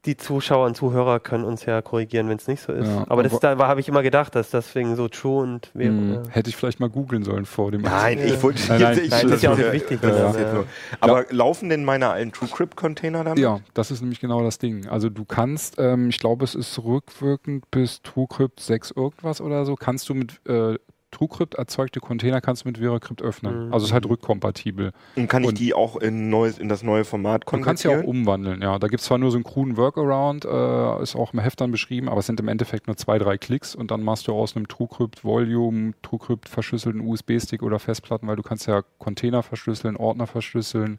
die 0.06 0.18
Zuschauer 0.18 0.66
und 0.66 0.76
Zuhörer 0.76 1.20
können 1.22 1.45
uns 1.45 1.66
ja 1.66 1.82
korrigieren, 1.82 2.28
wenn 2.28 2.38
es 2.38 2.47
nicht 2.47 2.62
so 2.62 2.74
ist. 2.74 2.88
Ja, 2.89 3.06
aber 3.08 3.24
das 3.24 3.39
da 3.39 3.58
habe 3.58 3.80
ich 3.80 3.88
immer 3.88 4.04
gedacht, 4.04 4.36
dass 4.36 4.49
deswegen 4.49 4.95
so 4.97 5.08
true 5.08 5.41
und 5.41 5.72
mh, 5.74 5.82
wäre. 5.82 6.24
hätte 6.30 6.49
ich 6.49 6.58
vielleicht 6.58 6.82
mal 6.82 6.89
googeln 6.89 7.24
sollen 7.24 7.45
vor 7.45 7.72
dem 7.72 7.82
Nein, 7.82 8.20
ich 8.20 8.41
wollte 8.43 8.62
Nein, 8.68 8.82
nein, 8.82 8.99
ich, 9.04 9.10
nein, 9.10 9.28
das 9.28 9.36
ist 9.38 9.43
ja 9.43 9.54
auch 9.54 9.58
nicht 9.58 9.72
wichtig, 9.72 10.01
Das 10.01 10.36
ja, 10.36 10.41
ja. 10.41 10.64
Aber 10.99 11.26
laufen 11.30 11.70
denn 11.70 11.86
meine 11.86 12.10
alten 12.10 12.32
TrueCrypt-Container 12.34 13.24
damit? 13.24 13.39
Ja, 13.39 13.60
das 13.74 13.91
ist 13.91 14.01
nämlich 14.01 14.20
genau 14.20 14.43
das 14.43 14.58
Ding. 14.58 14.88
Also 14.88 15.10
du 15.10 15.24
kannst, 15.24 15.76
ähm, 15.80 16.10
ich 16.10 16.20
glaube, 16.20 16.43
es 16.43 16.54
ist 16.54 16.84
rückwirkend 16.84 17.72
bis 17.72 18.01
TrueCrypt 18.01 18.60
6 18.60 18.91
irgendwas 18.91 19.39
oder 19.39 19.66
so, 19.66 19.76
kannst 19.76 20.10
du 20.10 20.16
mit 20.16 20.41
äh, 20.47 20.78
TrueCrypt 21.14 21.55
erzeugte 21.55 21.99
Container 22.01 22.41
kannst 22.41 22.66
du 22.66 22.68
mit 22.70 22.80
VeraCrypt 22.80 23.22
öffnen. 23.22 23.68
Mhm. 23.68 23.74
Also 23.74 23.86
es 23.86 23.89
ist 23.91 23.93
halt 23.93 24.05
rückkompatibel. 24.07 24.91
Und 25.16 25.28
kann 25.30 25.43
ich 25.43 25.49
Und- 25.49 25.59
die 25.59 25.74
auch 25.74 25.95
in, 25.95 26.30
neues, 26.30 26.57
in 26.57 26.68
das 26.68 26.84
neue 26.84 27.05
Format 27.05 27.43
Du 27.43 27.45
konvertieren? 27.45 27.66
kannst 27.66 27.84
ja 27.86 27.97
auch 27.99 28.03
umwandeln, 28.03 28.61
ja. 28.61 28.78
Da 28.80 28.88
gibt 28.88 28.99
es 29.01 29.05
zwar 29.07 29.18
nur 29.20 29.32
so 29.32 29.38
einen 29.38 29.43
kruden 29.45 29.78
Workaround, 29.78 30.43
äh, 30.45 31.01
ist 31.01 31.16
auch 31.16 31.34
im 31.34 31.39
Heft 31.39 31.61
dann 31.61 31.72
beschrieben, 31.72 32.09
aber 32.09 32.20
es 32.20 32.26
sind 32.26 32.39
im 32.39 32.47
Endeffekt 32.49 32.88
nur 32.88 32.97
zwei, 32.97 33.18
drei 33.18 33.38
Klicks 33.38 33.76
und 33.76 33.91
dann 33.91 34.03
machst 34.03 34.28
du 34.28 34.34
aus 34.34 34.55
einem 34.55 34.68
TrueCrypt 34.68 35.24
Volume, 35.24 35.93
TrueCrypt 36.01 36.49
verschlüsselten 36.49 36.99
USB-Stick 37.01 37.64
oder 37.64 37.80
Festplatten, 37.80 38.28
weil 38.28 38.36
du 38.36 38.43
kannst 38.43 38.68
ja 38.68 38.82
Container 38.97 39.43
verschlüsseln, 39.43 39.95
Ordner 39.95 40.28
verschlüsseln, 40.28 40.97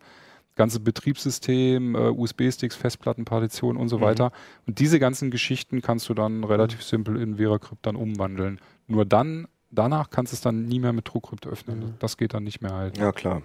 ganze 0.57 0.79
Betriebssystem, 1.25 1.95
äh, 1.97 1.99
USB-Sticks, 2.11 2.77
Festplatten, 2.77 3.25
Partitionen 3.25 3.81
und 3.81 3.89
so 3.89 3.99
Mhm. 3.99 4.03
weiter. 4.03 4.33
Und 4.67 4.79
diese 4.79 4.99
ganzen 5.01 5.31
Geschichten 5.31 5.83
kannst 5.83 6.09
du 6.09 6.15
dann 6.15 6.45
relativ 6.45 6.83
simpel 6.83 7.21
in 7.21 7.37
VeraCrypt 7.39 7.85
dann 7.87 7.97
umwandeln. 7.97 8.61
Nur 8.87 9.05
dann, 9.05 9.49
danach 9.75 10.11
kannst 10.11 10.33
du 10.33 10.37
es 10.37 10.41
dann 10.41 10.67
nie 10.67 10.81
mehr 10.81 10.93
mit 10.93 11.05
TrueCrypt 11.05 11.47
öffnen. 11.47 11.81
Mhm. 11.81 11.95
Das 11.99 12.17
geht 12.17 12.35
dann 12.35 12.45
nicht 12.45 12.61
mehr 12.61 12.73
halt. 12.73 12.99
Ja, 12.99 13.13
klar. 13.13 13.43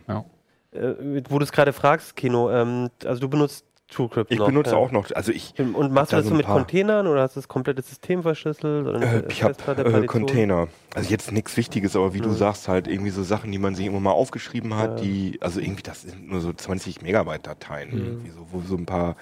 Äh, 0.72 1.24
wo 1.30 1.40
du 1.40 1.44
es 1.44 1.52
gerade 1.52 1.74
fragst, 1.74 2.16
Kino, 2.16 2.52
ähm, 2.52 2.90
also 3.04 3.22
du 3.22 3.28
benutzt 3.30 3.66
TrueCrypt 3.90 4.30
Ich 4.32 4.38
noch, 4.38 4.46
benutze 4.46 4.72
ja. 4.72 4.78
auch 4.78 4.92
noch, 4.92 5.10
also 5.16 5.32
ich, 5.32 5.58
Und 5.58 5.92
machst 5.92 6.12
du 6.12 6.18
da 6.18 6.22
das 6.22 6.30
so 6.30 6.36
mit 6.36 6.46
paar. 6.46 6.58
Containern 6.58 7.08
oder 7.08 7.24
hast 7.24 7.36
du 7.36 7.40
das 7.40 7.48
komplette 7.48 7.82
System 7.82 8.22
verschlüsselt? 8.22 8.86
Oder 8.88 9.02
äh, 9.02 9.32
ich 9.32 9.42
habe 9.42 9.56
äh? 9.84 10.06
Container. 10.06 10.68
Also 10.94 11.10
jetzt 11.10 11.32
nichts 11.32 11.58
Wichtiges, 11.58 11.96
aber 11.96 12.14
wie 12.14 12.22
du 12.22 12.30
Mhm. 12.30 12.36
sagst, 12.36 12.68
halt 12.68 12.88
irgendwie 12.88 13.10
so 13.10 13.24
Sachen, 13.24 13.52
die 13.52 13.58
man 13.58 13.74
sich 13.74 13.88
immer 13.88 14.00
mal 14.00 14.12
aufgeschrieben 14.12 14.76
hat, 14.76 14.92
Ja. 14.92 14.96
die, 15.08 15.40
also 15.42 15.60
irgendwie, 15.60 15.82
das 15.84 16.04
sind 16.04 16.30
nur 16.30 16.40
so 16.40 16.54
20 16.54 17.02
Megabyte 17.02 17.48
Dateien, 17.48 17.90
Mhm. 17.90 18.06
irgendwie 18.06 18.30
so, 18.30 18.48
wo 18.52 18.62
so 18.62 18.76
ein 18.76 18.86
paar 18.86 19.16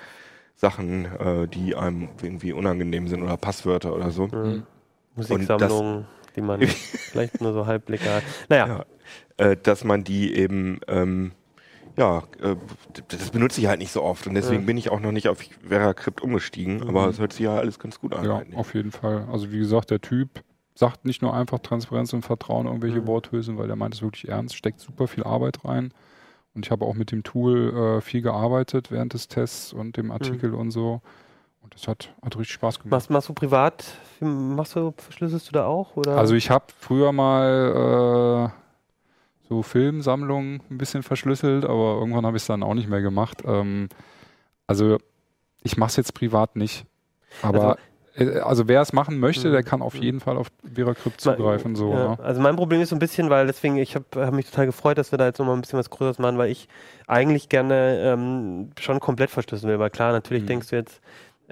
Sachen, 0.57 1.05
äh, 1.05 1.47
die 1.47 1.75
einem 1.75 2.09
irgendwie 2.21 2.51
unangenehm 2.51 3.07
sind 3.07 3.23
oder 3.23 3.37
Passwörter 3.37 3.93
oder 3.95 4.11
so. 4.11 4.27
Mhm. 4.27 4.63
Musiksammlungen, 5.15 6.05
die 6.37 6.41
man 6.41 6.61
vielleicht 7.11 7.41
nur 7.41 7.51
so 7.53 7.65
halblegal. 7.65 8.21
Naja, 8.47 8.67
Ja. 8.67 8.85
Äh, 9.45 9.57
dass 9.61 9.83
man 9.83 10.03
die 10.03 10.33
eben, 10.35 10.79
ähm, 10.87 11.31
ja, 11.97 12.23
äh, 12.41 12.55
das 13.09 13.29
benutze 13.31 13.59
ich 13.61 13.67
halt 13.67 13.79
nicht 13.79 13.91
so 13.91 14.01
oft 14.03 14.25
und 14.27 14.33
deswegen 14.35 14.61
Ja. 14.61 14.65
bin 14.67 14.77
ich 14.77 14.89
auch 14.89 14.99
noch 14.99 15.11
nicht 15.11 15.27
auf 15.27 15.39
VeraCrypt 15.67 16.21
umgestiegen, 16.21 16.77
Mhm. 16.77 16.89
aber 16.89 17.07
es 17.07 17.19
hört 17.19 17.33
sich 17.33 17.41
ja 17.41 17.55
alles 17.55 17.77
ganz 17.79 17.99
gut 17.99 18.13
an. 18.15 18.23
Ja, 18.25 18.37
eigentlich. 18.37 18.57
auf 18.57 18.73
jeden 18.73 18.91
Fall. 18.91 19.27
Also 19.31 19.51
wie 19.51 19.59
gesagt, 19.59 19.91
der 19.91 20.01
Typ 20.01 20.43
sagt 20.75 21.05
nicht 21.05 21.21
nur 21.21 21.33
einfach 21.33 21.59
Transparenz 21.59 22.13
und 22.13 22.21
Vertrauen 22.23 22.67
irgendwelche 22.67 23.01
Mhm. 23.01 23.07
Worthülsen, 23.07 23.57
weil 23.57 23.67
der 23.67 23.75
meint 23.75 23.95
es 23.95 24.01
wirklich 24.01 24.27
ernst, 24.29 24.55
steckt 24.55 24.79
super 24.79 25.07
viel 25.07 25.23
Arbeit 25.23 25.63
rein. 25.65 25.91
Und 26.53 26.65
ich 26.65 26.71
habe 26.71 26.85
auch 26.85 26.95
mit 26.95 27.11
dem 27.11 27.23
Tool 27.23 27.97
äh, 27.97 28.01
viel 28.01 28.21
gearbeitet 28.23 28.89
während 28.91 29.13
des 29.13 29.27
Tests 29.27 29.71
und 29.73 29.97
dem 29.97 30.09
Artikel 30.11 30.53
und 30.55 30.71
so. 30.71 31.01
Und 31.67 31.73
das 31.75 31.85
hat, 31.89 32.13
hat 32.23 32.37
richtig 32.37 32.53
Spaß 32.53 32.79
gemacht. 32.79 32.91
machst, 32.91 33.09
machst 33.09 33.27
du 33.27 33.33
privat, 33.33 33.83
machst 34.21 34.73
du, 34.77 34.93
verschlüsselst 34.95 35.49
du 35.49 35.51
da 35.51 35.65
auch? 35.65 35.97
Oder? 35.97 36.15
Also 36.17 36.33
ich 36.33 36.49
habe 36.49 36.63
früher 36.79 37.11
mal 37.11 38.53
äh, 38.53 39.49
so 39.49 39.63
Filmsammlungen 39.63 40.61
ein 40.69 40.77
bisschen 40.77 41.03
verschlüsselt, 41.03 41.65
aber 41.65 41.97
irgendwann 41.99 42.25
habe 42.25 42.37
ich 42.37 42.43
es 42.43 42.47
dann 42.47 42.63
auch 42.63 42.73
nicht 42.73 42.87
mehr 42.87 43.01
gemacht. 43.01 43.43
Ähm, 43.45 43.89
also 44.65 44.97
ich 45.61 45.75
mache 45.75 45.89
es 45.89 45.97
jetzt 45.97 46.13
privat 46.13 46.55
nicht. 46.55 46.85
Aber 47.41 47.77
äh, 48.15 48.39
also 48.39 48.69
wer 48.69 48.79
es 48.79 48.93
machen 48.93 49.19
möchte, 49.19 49.49
Mhm. 49.49 49.51
der 49.51 49.63
kann 49.63 49.81
auf 49.81 49.95
jeden 49.95 50.21
Fall 50.21 50.37
auf 50.37 50.47
VeraCrypt 50.73 51.19
zugreifen. 51.19 51.75
So, 51.75 51.91
ja, 51.91 52.15
ne? 52.15 52.23
Also 52.23 52.39
mein 52.39 52.55
Problem 52.55 52.79
ist 52.79 52.89
so 52.89 52.95
ein 52.95 52.99
bisschen, 52.99 53.29
weil 53.29 53.45
deswegen, 53.45 53.75
ich 53.75 53.95
habe 53.95 54.05
hab 54.25 54.33
mich 54.33 54.49
total 54.49 54.67
gefreut, 54.67 54.97
dass 54.97 55.11
wir 55.11 55.17
da 55.17 55.25
jetzt 55.25 55.39
nochmal 55.39 55.55
ein 55.55 55.61
bisschen 55.61 55.79
was 55.79 55.89
Größeres 55.89 56.17
machen, 56.19 56.37
weil 56.37 56.49
ich 56.49 56.69
eigentlich 57.07 57.49
gerne 57.49 57.99
ähm, 58.03 58.71
schon 58.79 59.01
komplett 59.01 59.31
verschlüsseln 59.31 59.69
will. 59.69 59.79
Weil 59.79 59.89
klar, 59.89 60.13
natürlich 60.13 60.43
Mhm. 60.43 60.47
denkst 60.47 60.69
du 60.69 60.77
jetzt, 60.77 61.01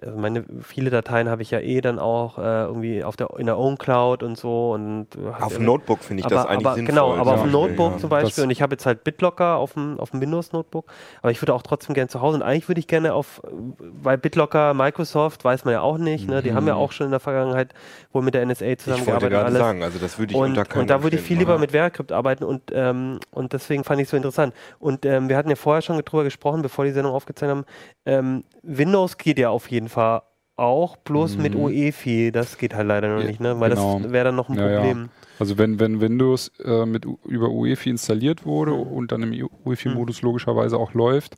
also 0.01 0.17
meine 0.17 0.43
viele 0.61 0.89
Dateien 0.89 1.29
habe 1.29 1.41
ich 1.41 1.51
ja 1.51 1.59
eh 1.59 1.79
dann 1.79 1.99
auch 1.99 2.37
äh, 2.37 2.41
irgendwie 2.65 3.03
auf 3.03 3.15
der 3.15 3.29
in 3.37 3.45
der 3.45 3.57
Own 3.57 3.77
Cloud 3.77 4.23
und 4.23 4.37
so 4.37 4.71
und 4.73 5.07
hast 5.33 5.41
Auf 5.43 5.51
ja- 5.53 5.57
dem 5.59 5.65
Notebook 5.65 6.03
finde 6.03 6.21
ich 6.21 6.27
das 6.27 6.39
aber, 6.41 6.49
eigentlich 6.49 6.65
aber, 6.67 6.75
sinnvoll. 6.75 6.93
Genau, 6.95 7.15
aber 7.15 7.33
auf 7.33 7.41
dem 7.43 7.45
Ja, 7.47 7.51
Notebook 7.53 7.91
ja. 7.93 7.97
zum 7.99 8.09
Beispiel 8.09 8.29
Das- 8.29 8.39
und 8.43 8.49
ich 8.49 8.61
habe 8.61 8.73
jetzt 8.73 8.85
halt 8.85 9.03
BitLocker 9.05 9.55
auf 9.55 9.73
dem, 9.73 9.99
auf 9.99 10.11
dem 10.11 10.19
Windows-Notebook, 10.21 10.85
aber 11.21 11.31
ich 11.31 11.41
würde 11.41 11.53
auch 11.53 11.61
trotzdem 11.61 11.93
gerne 11.95 12.09
zu 12.09 12.19
Hause 12.21 12.35
und 12.37 12.43
eigentlich 12.43 12.67
würde 12.67 12.79
ich 12.79 12.87
gerne 12.87 13.13
auf, 13.13 13.41
weil 13.79 14.17
BitLocker, 14.17 14.73
Microsoft, 14.73 15.43
weiß 15.45 15.63
man 15.65 15.73
ja 15.73 15.81
auch 15.81 15.97
nicht, 15.97 16.27
ne? 16.27 16.41
die 16.41 16.51
Mhm. 16.51 16.55
haben 16.55 16.67
ja 16.67 16.75
auch 16.75 16.91
schon 16.91 17.05
in 17.05 17.11
der 17.11 17.19
Vergangenheit 17.21 17.73
wohl 18.11 18.21
mit 18.21 18.33
der 18.33 18.41
NSA 18.45 18.65
Ich 18.65 18.69
wollte 18.69 18.83
zusammengearbeitet 18.83 19.23
und 19.27 19.29
gerade 19.31 19.45
alles. 19.45 19.59
sagen, 19.59 19.83
also 19.83 19.99
das 19.99 20.19
würde 20.19 20.33
ich 20.33 20.37
Und, 20.39 20.75
und 20.75 20.89
da 20.89 21.03
würde 21.03 21.15
ich 21.15 21.21
viel 21.21 21.37
lieber 21.37 21.53
machen. 21.53 21.61
mit 21.61 21.71
VeraCrypt 21.71 22.11
arbeiten 22.11 22.43
und, 22.43 22.63
ähm, 22.73 23.19
und 23.31 23.53
deswegen 23.53 23.83
fand 23.85 24.01
ich 24.01 24.05
es 24.05 24.11
so 24.11 24.17
interessant. 24.17 24.53
Und 24.79 25.05
ähm, 25.05 25.29
wir 25.29 25.37
hatten 25.37 25.49
ja 25.49 25.55
vorher 25.55 25.81
schon 25.81 25.97
drüber 26.03 26.25
gesprochen, 26.25 26.61
bevor 26.61 26.83
die 26.85 26.91
Sendung 26.91 27.13
aufgezeichnet 27.13 27.57
haben. 27.57 27.65
Ähm, 28.05 28.43
Windows 28.61 29.17
geht 29.17 29.39
ja 29.39 29.49
auf 29.49 29.69
jeden 29.71 29.84
Fall 29.87 30.21
auch, 30.57 30.95
bloß 30.97 31.35
Mhm. 31.37 31.43
mit 31.43 31.55
UEFI, 31.55 32.31
das 32.31 32.57
geht 32.57 32.73
halt 32.73 32.87
leider 32.87 33.09
noch 33.13 33.21
Ja, 33.21 33.27
nicht, 33.27 33.39
ne? 33.41 33.59
weil 33.59 33.71
genau. 33.71 33.99
das 33.99 34.11
wäre 34.11 34.25
dann 34.25 34.35
noch 34.35 34.49
ein 34.49 34.55
Ja, 34.57 34.69
ja. 34.69 34.77
Problem. 34.79 35.09
Also 35.37 35.57
wenn, 35.57 35.79
wenn 35.81 35.99
Windows 35.99 36.49
äh, 36.63 36.85
mit, 36.85 37.05
über 37.25 37.49
UEFI 37.49 37.89
installiert 37.89 38.45
wurde 38.45 38.71
Mhm. 38.71 38.81
und 38.81 39.11
dann 39.11 39.21
im 39.23 39.49
UEFI-Modus 39.65 40.21
logischerweise 40.21 40.77
auch 40.77 40.93
läuft, 40.93 41.35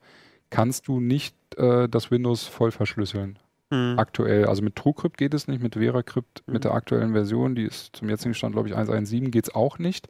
kannst 0.51 0.87
du 0.87 0.99
nicht 0.99 1.35
äh, 1.57 1.89
das 1.89 2.11
Windows 2.11 2.45
voll 2.45 2.69
verschlüsseln. 2.71 3.39
Mhm. 3.71 3.95
Aktuell. 3.97 4.45
Also 4.45 4.61
mit 4.61 4.75
TrueCrypt 4.75 5.17
geht 5.17 5.33
es 5.33 5.47
nicht, 5.47 5.61
mit 5.63 5.73
VeraCrypt, 5.75 6.43
Mhm. 6.45 6.53
mit 6.53 6.63
der 6.63 6.73
aktuellen 6.75 7.13
Version, 7.13 7.55
die 7.55 7.63
ist 7.63 7.95
zum 7.95 8.09
jetzigen 8.09 8.35
Stand, 8.35 8.53
glaube 8.53 8.69
ich, 8.69 8.75
1.1.7, 8.75 9.31
geht 9.31 9.45
es 9.47 9.55
auch 9.55 9.79
nicht. 9.79 10.07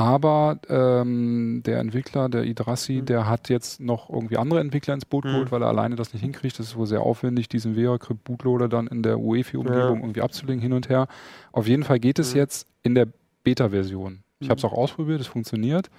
Aber 0.00 0.58
ähm, 0.68 1.62
der 1.66 1.80
Entwickler, 1.80 2.28
der 2.28 2.44
Idrassi, 2.44 3.00
Mhm. 3.00 3.06
der 3.06 3.28
hat 3.28 3.48
jetzt 3.48 3.80
noch 3.80 4.08
irgendwie 4.08 4.36
andere 4.38 4.60
Entwickler 4.60 4.94
ins 4.94 5.04
Boot 5.04 5.24
Mhm. 5.24 5.28
geholt, 5.32 5.50
weil 5.52 5.60
er 5.62 5.68
alleine 5.68 5.96
das 5.96 6.12
nicht 6.12 6.22
hinkriegt. 6.22 6.56
Das 6.58 6.66
ist 6.66 6.76
wohl 6.76 6.86
sehr 6.86 7.02
aufwendig, 7.02 7.48
diesen 7.48 7.74
VeraCrypt 7.74 8.22
Bootloader 8.22 8.68
dann 8.68 8.86
in 8.86 9.02
der 9.02 9.18
UEFI-Umgebung 9.18 9.96
Ja. 9.96 10.00
irgendwie 10.02 10.22
abzulegen 10.22 10.62
hin 10.62 10.72
und 10.72 10.88
her. 10.88 11.08
Auf 11.52 11.66
jeden 11.66 11.82
Fall 11.82 11.98
geht 11.98 12.20
es 12.20 12.32
Mhm. 12.32 12.38
jetzt 12.38 12.68
in 12.84 12.94
der 12.94 13.08
Beta-Version. 13.42 14.20
Ich 14.38 14.50
habe 14.50 14.58
es 14.58 14.64
auch 14.64 14.72
ausprobiert, 14.72 15.20
es 15.20 15.26
funktioniert. 15.26 15.90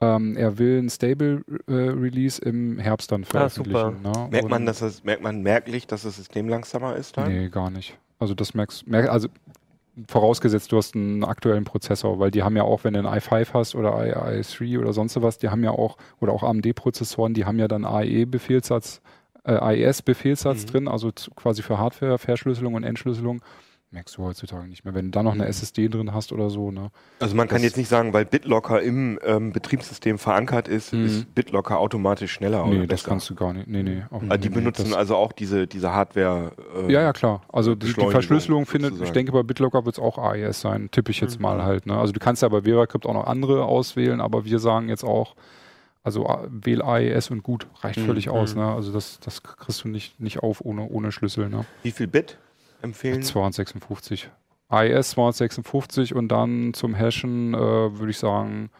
Ähm, 0.00 0.36
er 0.36 0.58
will 0.58 0.80
ein 0.82 0.90
Stable-Release 0.90 2.42
im 2.42 2.80
Herbst 2.80 3.12
dann 3.12 3.22
Ah, 3.34 3.48
super. 3.48 3.70
veröffentlichen. 3.70 4.02
ne? 4.02 4.28
Merkt 4.32 4.48
man, 4.48 4.66
dass 4.66 4.82
es, 4.82 5.04
merkt 5.04 5.22
man 5.22 5.42
merklich, 5.42 5.86
dass 5.86 6.02
das 6.02 6.16
System 6.16 6.48
langsamer 6.48 6.96
ist 6.96 7.16
dann? 7.16 7.28
Nee, 7.32 7.48
gar 7.50 7.70
nicht. 7.70 7.96
Also 8.18 8.34
das 8.34 8.52
merkst 8.54 8.88
merk, 8.88 9.08
also 9.08 9.28
vorausgesetzt, 10.08 10.72
du 10.72 10.78
hast 10.78 10.94
einen 10.94 11.22
aktuellen 11.24 11.64
Prozessor, 11.64 12.18
weil 12.18 12.30
die 12.30 12.42
haben 12.42 12.56
ja 12.56 12.62
auch, 12.62 12.84
wenn 12.84 12.94
du 12.94 13.00
einen 13.00 13.08
i5 13.08 13.52
hast 13.52 13.74
oder 13.74 14.06
i, 14.06 14.40
i3 14.40 14.78
oder 14.78 14.92
sonst 14.92 15.20
was, 15.20 15.38
die 15.38 15.48
haben 15.48 15.62
ja 15.62 15.70
auch, 15.70 15.96
oder 16.20 16.32
auch 16.32 16.42
AMD-Prozessoren, 16.42 17.34
die 17.34 17.44
haben 17.44 17.58
ja 17.58 17.68
dann 17.68 17.84
AE-Befehlssatz, 17.84 19.00
äh, 19.44 19.52
AES-Befehlssatz 19.52 20.62
Mhm. 20.64 20.70
drin, 20.70 20.88
also 20.88 21.10
quasi 21.36 21.62
für 21.62 21.78
Hardware, 21.78 22.18
Verschlüsselung 22.18 22.74
und 22.74 22.84
Entschlüsselung. 22.84 23.42
Merkst 23.94 24.16
du 24.16 24.22
heutzutage 24.24 24.66
nicht 24.68 24.86
mehr. 24.86 24.94
Wenn 24.94 25.06
du 25.06 25.10
da 25.10 25.22
noch 25.22 25.32
eine 25.34 25.42
Mhm. 25.42 25.50
SSD 25.50 25.88
drin 25.88 26.14
hast 26.14 26.32
oder 26.32 26.48
so, 26.48 26.70
ne? 26.70 26.90
Also 27.20 27.36
man 27.36 27.46
kann 27.46 27.56
Das- 27.56 27.64
jetzt 27.64 27.76
nicht 27.76 27.90
sagen, 27.90 28.14
weil 28.14 28.24
BitLocker 28.24 28.80
im 28.80 29.18
ähm, 29.22 29.52
Betriebssystem 29.52 30.18
verankert 30.18 30.66
ist, 30.66 30.94
Mhm. 30.94 31.04
ist 31.04 31.34
BitLocker 31.34 31.78
automatisch 31.78 32.32
schneller 32.32 32.64
nee, 32.64 32.70
oder 32.78 32.86
das 32.86 33.00
besser. 33.02 33.08
kannst 33.10 33.28
du 33.28 33.34
gar 33.34 33.52
nicht. 33.52 33.68
Nee, 33.68 33.82
nee. 33.82 34.02
Auch, 34.10 34.22
Also 34.22 34.36
die 34.38 34.48
nee, 34.48 34.54
benutzen 34.54 34.94
also 34.94 35.16
auch 35.16 35.32
diese, 35.32 35.66
diese 35.66 35.92
Hardware. 35.92 36.52
äh, 36.88 36.90
Ja, 36.90 37.02
ja, 37.02 37.12
klar. 37.12 37.42
Also 37.52 37.74
die, 37.74 37.92
die 37.92 38.10
Verschlüsselung 38.10 38.64
findet, 38.64 38.92
ich 38.92 38.98
sozusagen. 38.98 39.14
denke, 39.14 39.32
bei 39.32 39.42
BitLocker 39.42 39.84
wird 39.84 39.96
es 39.96 40.02
auch 40.02 40.16
AES 40.16 40.62
sein, 40.62 40.90
tippe 40.90 41.10
ich 41.10 41.20
jetzt 41.20 41.36
Mhm. 41.36 41.42
mal 41.42 41.62
halt. 41.62 41.84
Ne? 41.84 41.98
Also 41.98 42.14
du 42.14 42.18
kannst 42.20 42.40
ja 42.40 42.48
bei 42.48 42.62
VeraCrypt 42.62 43.04
auch 43.04 43.12
noch 43.14 43.26
andere 43.26 43.66
auswählen, 43.66 44.22
aber 44.22 44.46
wir 44.46 44.58
sagen 44.58 44.88
jetzt 44.88 45.04
auch, 45.04 45.34
also 46.02 46.26
wähl 46.48 46.80
AES 46.80 47.30
und 47.30 47.42
gut, 47.42 47.66
reicht 47.82 47.98
Mhm. 48.00 48.06
völlig 48.06 48.30
aus. 48.30 48.54
Mhm. 48.54 48.62
Ne? 48.62 48.72
Also 48.72 48.90
das, 48.90 49.20
das 49.20 49.42
kriegst 49.42 49.84
du 49.84 49.88
nicht, 49.88 50.18
nicht 50.18 50.38
auf 50.42 50.62
ohne, 50.64 50.88
ohne 50.88 51.12
Schlüssel. 51.12 51.50
Ne? 51.50 51.66
Wie 51.82 51.90
viel 51.90 52.06
Bit 52.06 52.38
empfehlen? 52.82 53.22
256. 53.22 54.30
AES 54.68 55.10
256 55.10 56.14
und 56.14 56.28
dann 56.28 56.72
zum 56.74 56.94
Hashen 56.94 57.52
äh, 57.54 57.58
würde 57.58 58.10
ich 58.10 58.18
sagen 58.18 58.70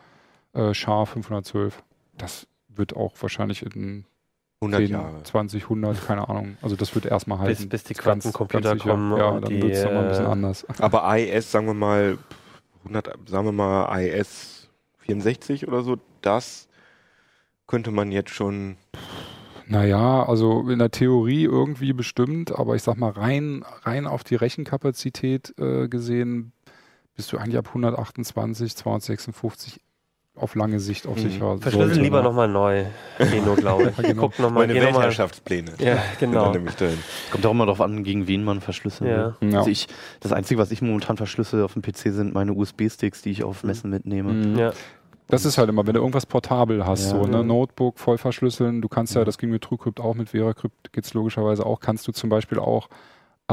äh, 0.55 0.73
SHA 0.75 1.05
512. 1.07 1.83
Das 2.17 2.47
wird 2.69 2.97
auch 2.97 3.13
wahrscheinlich 3.21 3.63
in 3.65 4.07
100 4.63 4.81
10, 4.81 4.89
Jahre. 4.91 5.23
20, 5.25 5.63
100, 5.65 6.07
keine 6.07 6.29
Ahnung. 6.29 6.57
Also 6.63 6.77
das 6.77 6.95
wird 6.95 7.05
erstmal 7.07 7.39
halten. 7.41 7.69
bis 7.69 7.85
die 7.85 7.93
Ist 7.93 8.03
ganz- 8.03 8.23
Quantencomputer 8.25 8.77
kommen 8.77 9.17
Ja, 9.19 9.29
und 9.31 9.43
dann 9.43 9.51
die, 9.51 9.61
wird 9.63 9.73
es 9.73 9.85
nochmal 9.85 10.03
ein 10.05 10.09
bisschen 10.09 10.25
äh, 10.27 10.29
anders. 10.29 10.67
Aber 10.81 11.05
AES, 11.05 11.51
sagen 11.51 11.67
wir 11.67 11.75
mal, 11.75 12.17
100, 12.85 13.29
sagen 13.29 13.45
wir 13.47 13.53
mal 13.53 13.87
AES 13.87 14.69
64 14.99 15.69
oder 15.69 15.83
so, 15.83 15.99
das 16.23 16.69
könnte 17.67 17.91
man 17.91 18.13
jetzt 18.13 18.31
schon. 18.31 18.77
Naja, 19.73 20.23
also 20.25 20.69
in 20.69 20.79
der 20.79 20.91
Theorie 20.91 21.45
irgendwie 21.45 21.95
bestimmt, 21.95 22.53
aber 22.59 22.75
ich 22.77 22.83
sag 22.83 22.99
mal, 22.99 23.11
rein, 23.11 23.65
rein 23.85 24.07
auf 24.07 24.23
die 24.23 24.35
Rechenkapazität 24.35 25.55
äh, 25.59 25.89
gesehen, 25.89 26.53
bist 27.17 27.33
du 27.33 27.39
eigentlich 27.39 27.57
ab 27.57 27.69
128, 27.69 28.77
256 28.77 29.81
auf 30.35 30.55
lange 30.55 30.79
Sicht 30.79 31.07
auf 31.07 31.17
Mhm. 31.17 31.21
sicher. 31.21 31.59
Verschlüsseln 31.59 31.89
sollte, 31.89 32.01
lieber 32.03 32.19
ne? 32.19 32.25
nochmal 32.25 32.49
neu. 32.49 32.85
Kino, 33.19 33.55
glaube 33.55 33.93
ich. 33.97 33.97
Genau. 34.09 34.23
Guck 34.29 34.39
noch 34.39 34.51
mal, 34.51 34.67
Meine. 34.67 34.75
Weltherrschaftspläne. 34.81 35.73
Ja, 35.79 36.03
genau. 36.21 36.53
Kommt 37.31 37.47
auch 37.47 37.51
immer 37.51 37.65
darauf 37.67 37.81
an, 37.81 38.03
gegen 38.05 38.27
wen 38.29 38.45
man 38.45 38.61
verschlüsseln 38.61 39.09
Ja. 39.11 39.37
will. 39.41 39.51
Ja. 39.53 39.59
Also 39.59 39.71
ich, 39.71 39.89
das 40.21 40.33
Einzige, 40.33 40.59
was 40.61 40.71
ich 40.71 40.83
momentan 40.83 41.17
verschlüssel 41.17 41.63
auf 41.63 41.73
dem 41.75 41.83
PC, 41.83 42.13
sind 42.13 42.35
meine 42.35 42.53
USB-Sticks, 42.53 43.23
die 43.23 43.31
ich 43.31 43.43
auf 43.45 43.63
Messen 43.65 43.89
mitnehme. 43.91 44.33
Mhm. 44.35 44.59
Ja. 44.59 44.73
Das 45.33 45.47
ist 45.47 45.57
halt 45.57 45.71
immer, 45.71 45.87
wenn 45.87 45.95
du 45.95 46.01
irgendwas 46.01 46.27
portabel 46.27 46.85
hast, 46.87 47.05
Ja. 47.05 47.11
so 47.19 47.25
ne, 47.27 47.39
Ja. 47.39 47.43
Notebook 47.43 47.99
voll 47.99 48.19
verschlüsseln, 48.19 48.83
du 48.83 48.89
kannst 48.89 49.15
ja, 49.15 49.25
das 49.25 49.39
ging 49.39 49.49
mit 49.51 49.63
TrueCrypt 49.63 49.99
auch, 49.99 50.15
mit 50.15 50.29
VeraCrypt 50.29 50.93
geht's 50.93 51.15
logischerweise 51.15 51.65
auch, 51.65 51.81
kannst 51.81 52.07
du 52.07 52.13
zum 52.13 52.29
Beispiel 52.29 52.59
auch 52.59 52.89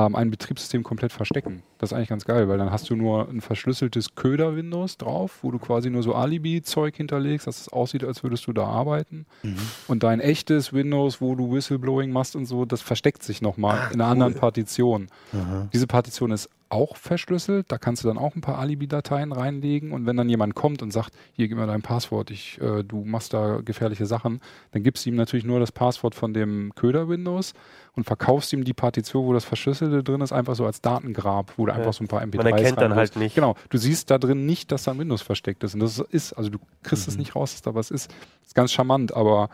ähm, 0.07 0.15
ein 0.15 0.31
Betriebssystem 0.31 0.83
komplett 0.83 1.11
verstecken. 1.11 1.63
Das 1.77 1.91
ist 1.91 1.93
eigentlich 1.95 2.09
ganz 2.09 2.25
geil, 2.25 2.47
weil 2.47 2.57
dann 2.57 2.71
hast 2.71 2.89
du 2.89 2.95
nur 2.95 3.27
ein 3.29 3.41
verschlüsseltes 3.41 4.15
Köder-Windows 4.15 4.97
drauf, 4.97 5.39
wo 5.41 5.51
du 5.51 5.59
quasi 5.59 5.89
nur 5.89 6.03
so 6.03 6.13
Alibi-Zeug 6.15 6.95
hinterlegst, 6.95 7.47
dass 7.47 7.61
es 7.61 7.69
aussieht, 7.69 8.03
als 8.03 8.23
würdest 8.23 8.47
du 8.47 8.53
da 8.53 8.65
arbeiten. 8.65 9.25
Mhm. 9.43 9.57
Und 9.87 10.03
dein 10.03 10.19
echtes 10.19 10.73
Windows, 10.73 11.21
wo 11.21 11.35
du 11.35 11.51
Whistleblowing 11.53 12.11
machst 12.11 12.35
und 12.35 12.45
so, 12.45 12.65
das 12.65 12.81
versteckt 12.81 13.23
sich 13.23 13.41
nochmal 13.41 13.77
Ah, 13.79 13.87
in 13.93 13.95
einer 14.01 14.05
cool. 14.05 14.11
anderen 14.11 14.33
Partition. 14.35 15.07
Aha. 15.33 15.69
Diese 15.73 15.87
Partition 15.87 16.31
ist 16.31 16.49
auch 16.71 16.97
verschlüsselt. 16.97 17.65
Da 17.71 17.77
kannst 17.79 18.03
du 18.03 18.07
dann 18.07 18.17
auch 18.19 18.35
ein 18.35 18.41
paar 18.41 18.59
Alibi-Dateien 18.59 19.31
reinlegen. 19.31 19.91
Und 19.91 20.05
wenn 20.05 20.17
dann 20.17 20.29
jemand 20.29 20.53
kommt 20.53 20.81
und 20.83 20.91
sagt, 20.91 21.13
hier, 21.33 21.47
gib 21.47 21.57
mir 21.57 21.65
dein 21.65 21.81
Passwort, 21.81 22.29
ich, 22.29 22.59
äh, 22.61 22.83
du 22.83 23.03
machst 23.05 23.33
da 23.33 23.61
gefährliche 23.63 24.05
Sachen, 24.05 24.39
dann 24.71 24.83
gibst 24.83 25.05
du 25.05 25.09
ihm 25.09 25.15
natürlich 25.15 25.45
nur 25.45 25.59
das 25.59 25.71
Passwort 25.71 26.13
von 26.13 26.33
dem 26.33 26.73
Köder-Windows 26.75 27.53
und 27.99 28.05
verkaufst 28.05 28.53
ihm 28.53 28.63
die 28.63 28.73
Partition, 28.73 29.25
wo 29.25 29.33
das 29.33 29.43
Verschlüsselte 29.45 30.03
drin 30.03 30.21
ist, 30.21 30.31
einfach 30.31 30.55
so 30.55 30.65
als 30.65 30.79
Datengrab, 30.81 31.51
wo 31.57 31.65
du 31.65 31.73
einfach 31.73 31.91
so 31.93 32.03
ein 32.03 32.07
paar 32.07 32.21
MP3s 32.21 32.37
Man 32.37 32.45
erkennt 32.47 32.77
dann 32.81 32.95
halt 32.95 33.15
nicht. 33.17 33.35
Genau, 33.35 33.55
du 33.69 33.77
siehst 33.77 34.09
da 34.09 34.17
drin 34.17 34.45
nicht, 34.45 34.71
dass 34.71 34.83
da 34.83 34.91
ein 34.91 34.99
Windows 34.99 35.21
versteckt 35.21 35.63
ist. 35.65 35.73
Und 35.73 35.81
das 35.81 35.99
ist, 35.99 36.33
also 36.33 36.49
du 36.49 36.59
kriegst 36.83 37.07
es 37.07 37.15
Mhm. 37.15 37.19
nicht 37.19 37.35
raus, 37.35 37.51
dass 37.51 37.61
da 37.61 37.75
was 37.75 37.91
ist. 37.91 38.09
ist 38.45 38.55
ganz 38.55 38.71
charmant, 38.71 39.13
aber 39.13 39.49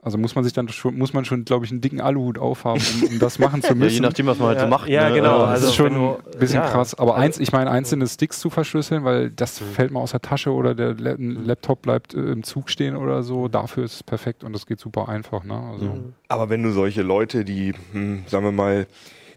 also 0.00 0.16
muss 0.16 0.34
man 0.36 0.44
sich 0.44 0.52
dann 0.52 0.68
schon, 0.68 0.96
muss 0.96 1.12
man 1.12 1.24
schon, 1.24 1.44
glaube 1.44 1.64
ich, 1.64 1.72
einen 1.72 1.80
dicken 1.80 2.00
Aluhut 2.00 2.38
aufhaben, 2.38 2.80
um, 3.02 3.08
um 3.08 3.18
das 3.18 3.38
machen 3.40 3.62
zu 3.62 3.68
Ja, 3.70 3.74
müssen. 3.74 3.94
je 3.96 4.00
nachdem, 4.00 4.26
was 4.26 4.38
man 4.38 4.48
halt 4.48 4.58
so 4.60 4.64
Ja, 4.64 4.70
macht. 4.70 4.88
ja, 4.88 5.08
ne? 5.08 5.14
genau, 5.16 5.36
Äh, 5.36 5.40
das 5.40 5.48
also 5.50 5.66
ist 5.68 5.74
schon 5.74 5.94
du- 5.94 6.16
ein 6.32 6.38
bisschen 6.38 6.60
ja. 6.60 6.68
krass. 6.70 6.94
Aber 6.94 7.14
Also- 7.14 7.24
eins, 7.24 7.38
ich 7.40 7.50
meine, 7.52 7.70
einzelne 7.70 8.06
Sticks 8.06 8.38
zu 8.38 8.48
verschlüsseln, 8.48 9.04
weil 9.04 9.30
das 9.30 9.60
Mhm. 9.60 9.64
fällt 9.72 9.90
mal 9.90 10.00
aus 10.00 10.12
der 10.12 10.20
Tasche 10.22 10.52
oder 10.52 10.74
der 10.74 10.90
ein 10.90 11.44
Laptop 11.44 11.82
bleibt 11.82 12.14
äh, 12.14 12.18
im 12.30 12.44
Zug 12.44 12.70
stehen 12.70 12.94
oder 12.96 13.22
so. 13.24 13.48
Dafür 13.48 13.84
ist 13.84 13.94
es 13.94 14.02
perfekt 14.04 14.44
und 14.44 14.52
das 14.52 14.66
geht 14.66 14.78
super 14.78 15.08
einfach. 15.08 15.42
Ne? 15.44 15.54
Also, 15.72 15.84
Mhm. 15.86 16.12
Aber 16.28 16.48
wenn 16.48 16.62
du 16.62 16.70
solche 16.70 17.02
Leute, 17.02 17.44
die, 17.44 17.72
hm, 17.92 18.22
sagen 18.28 18.44
wir 18.44 18.52
mal, 18.52 18.86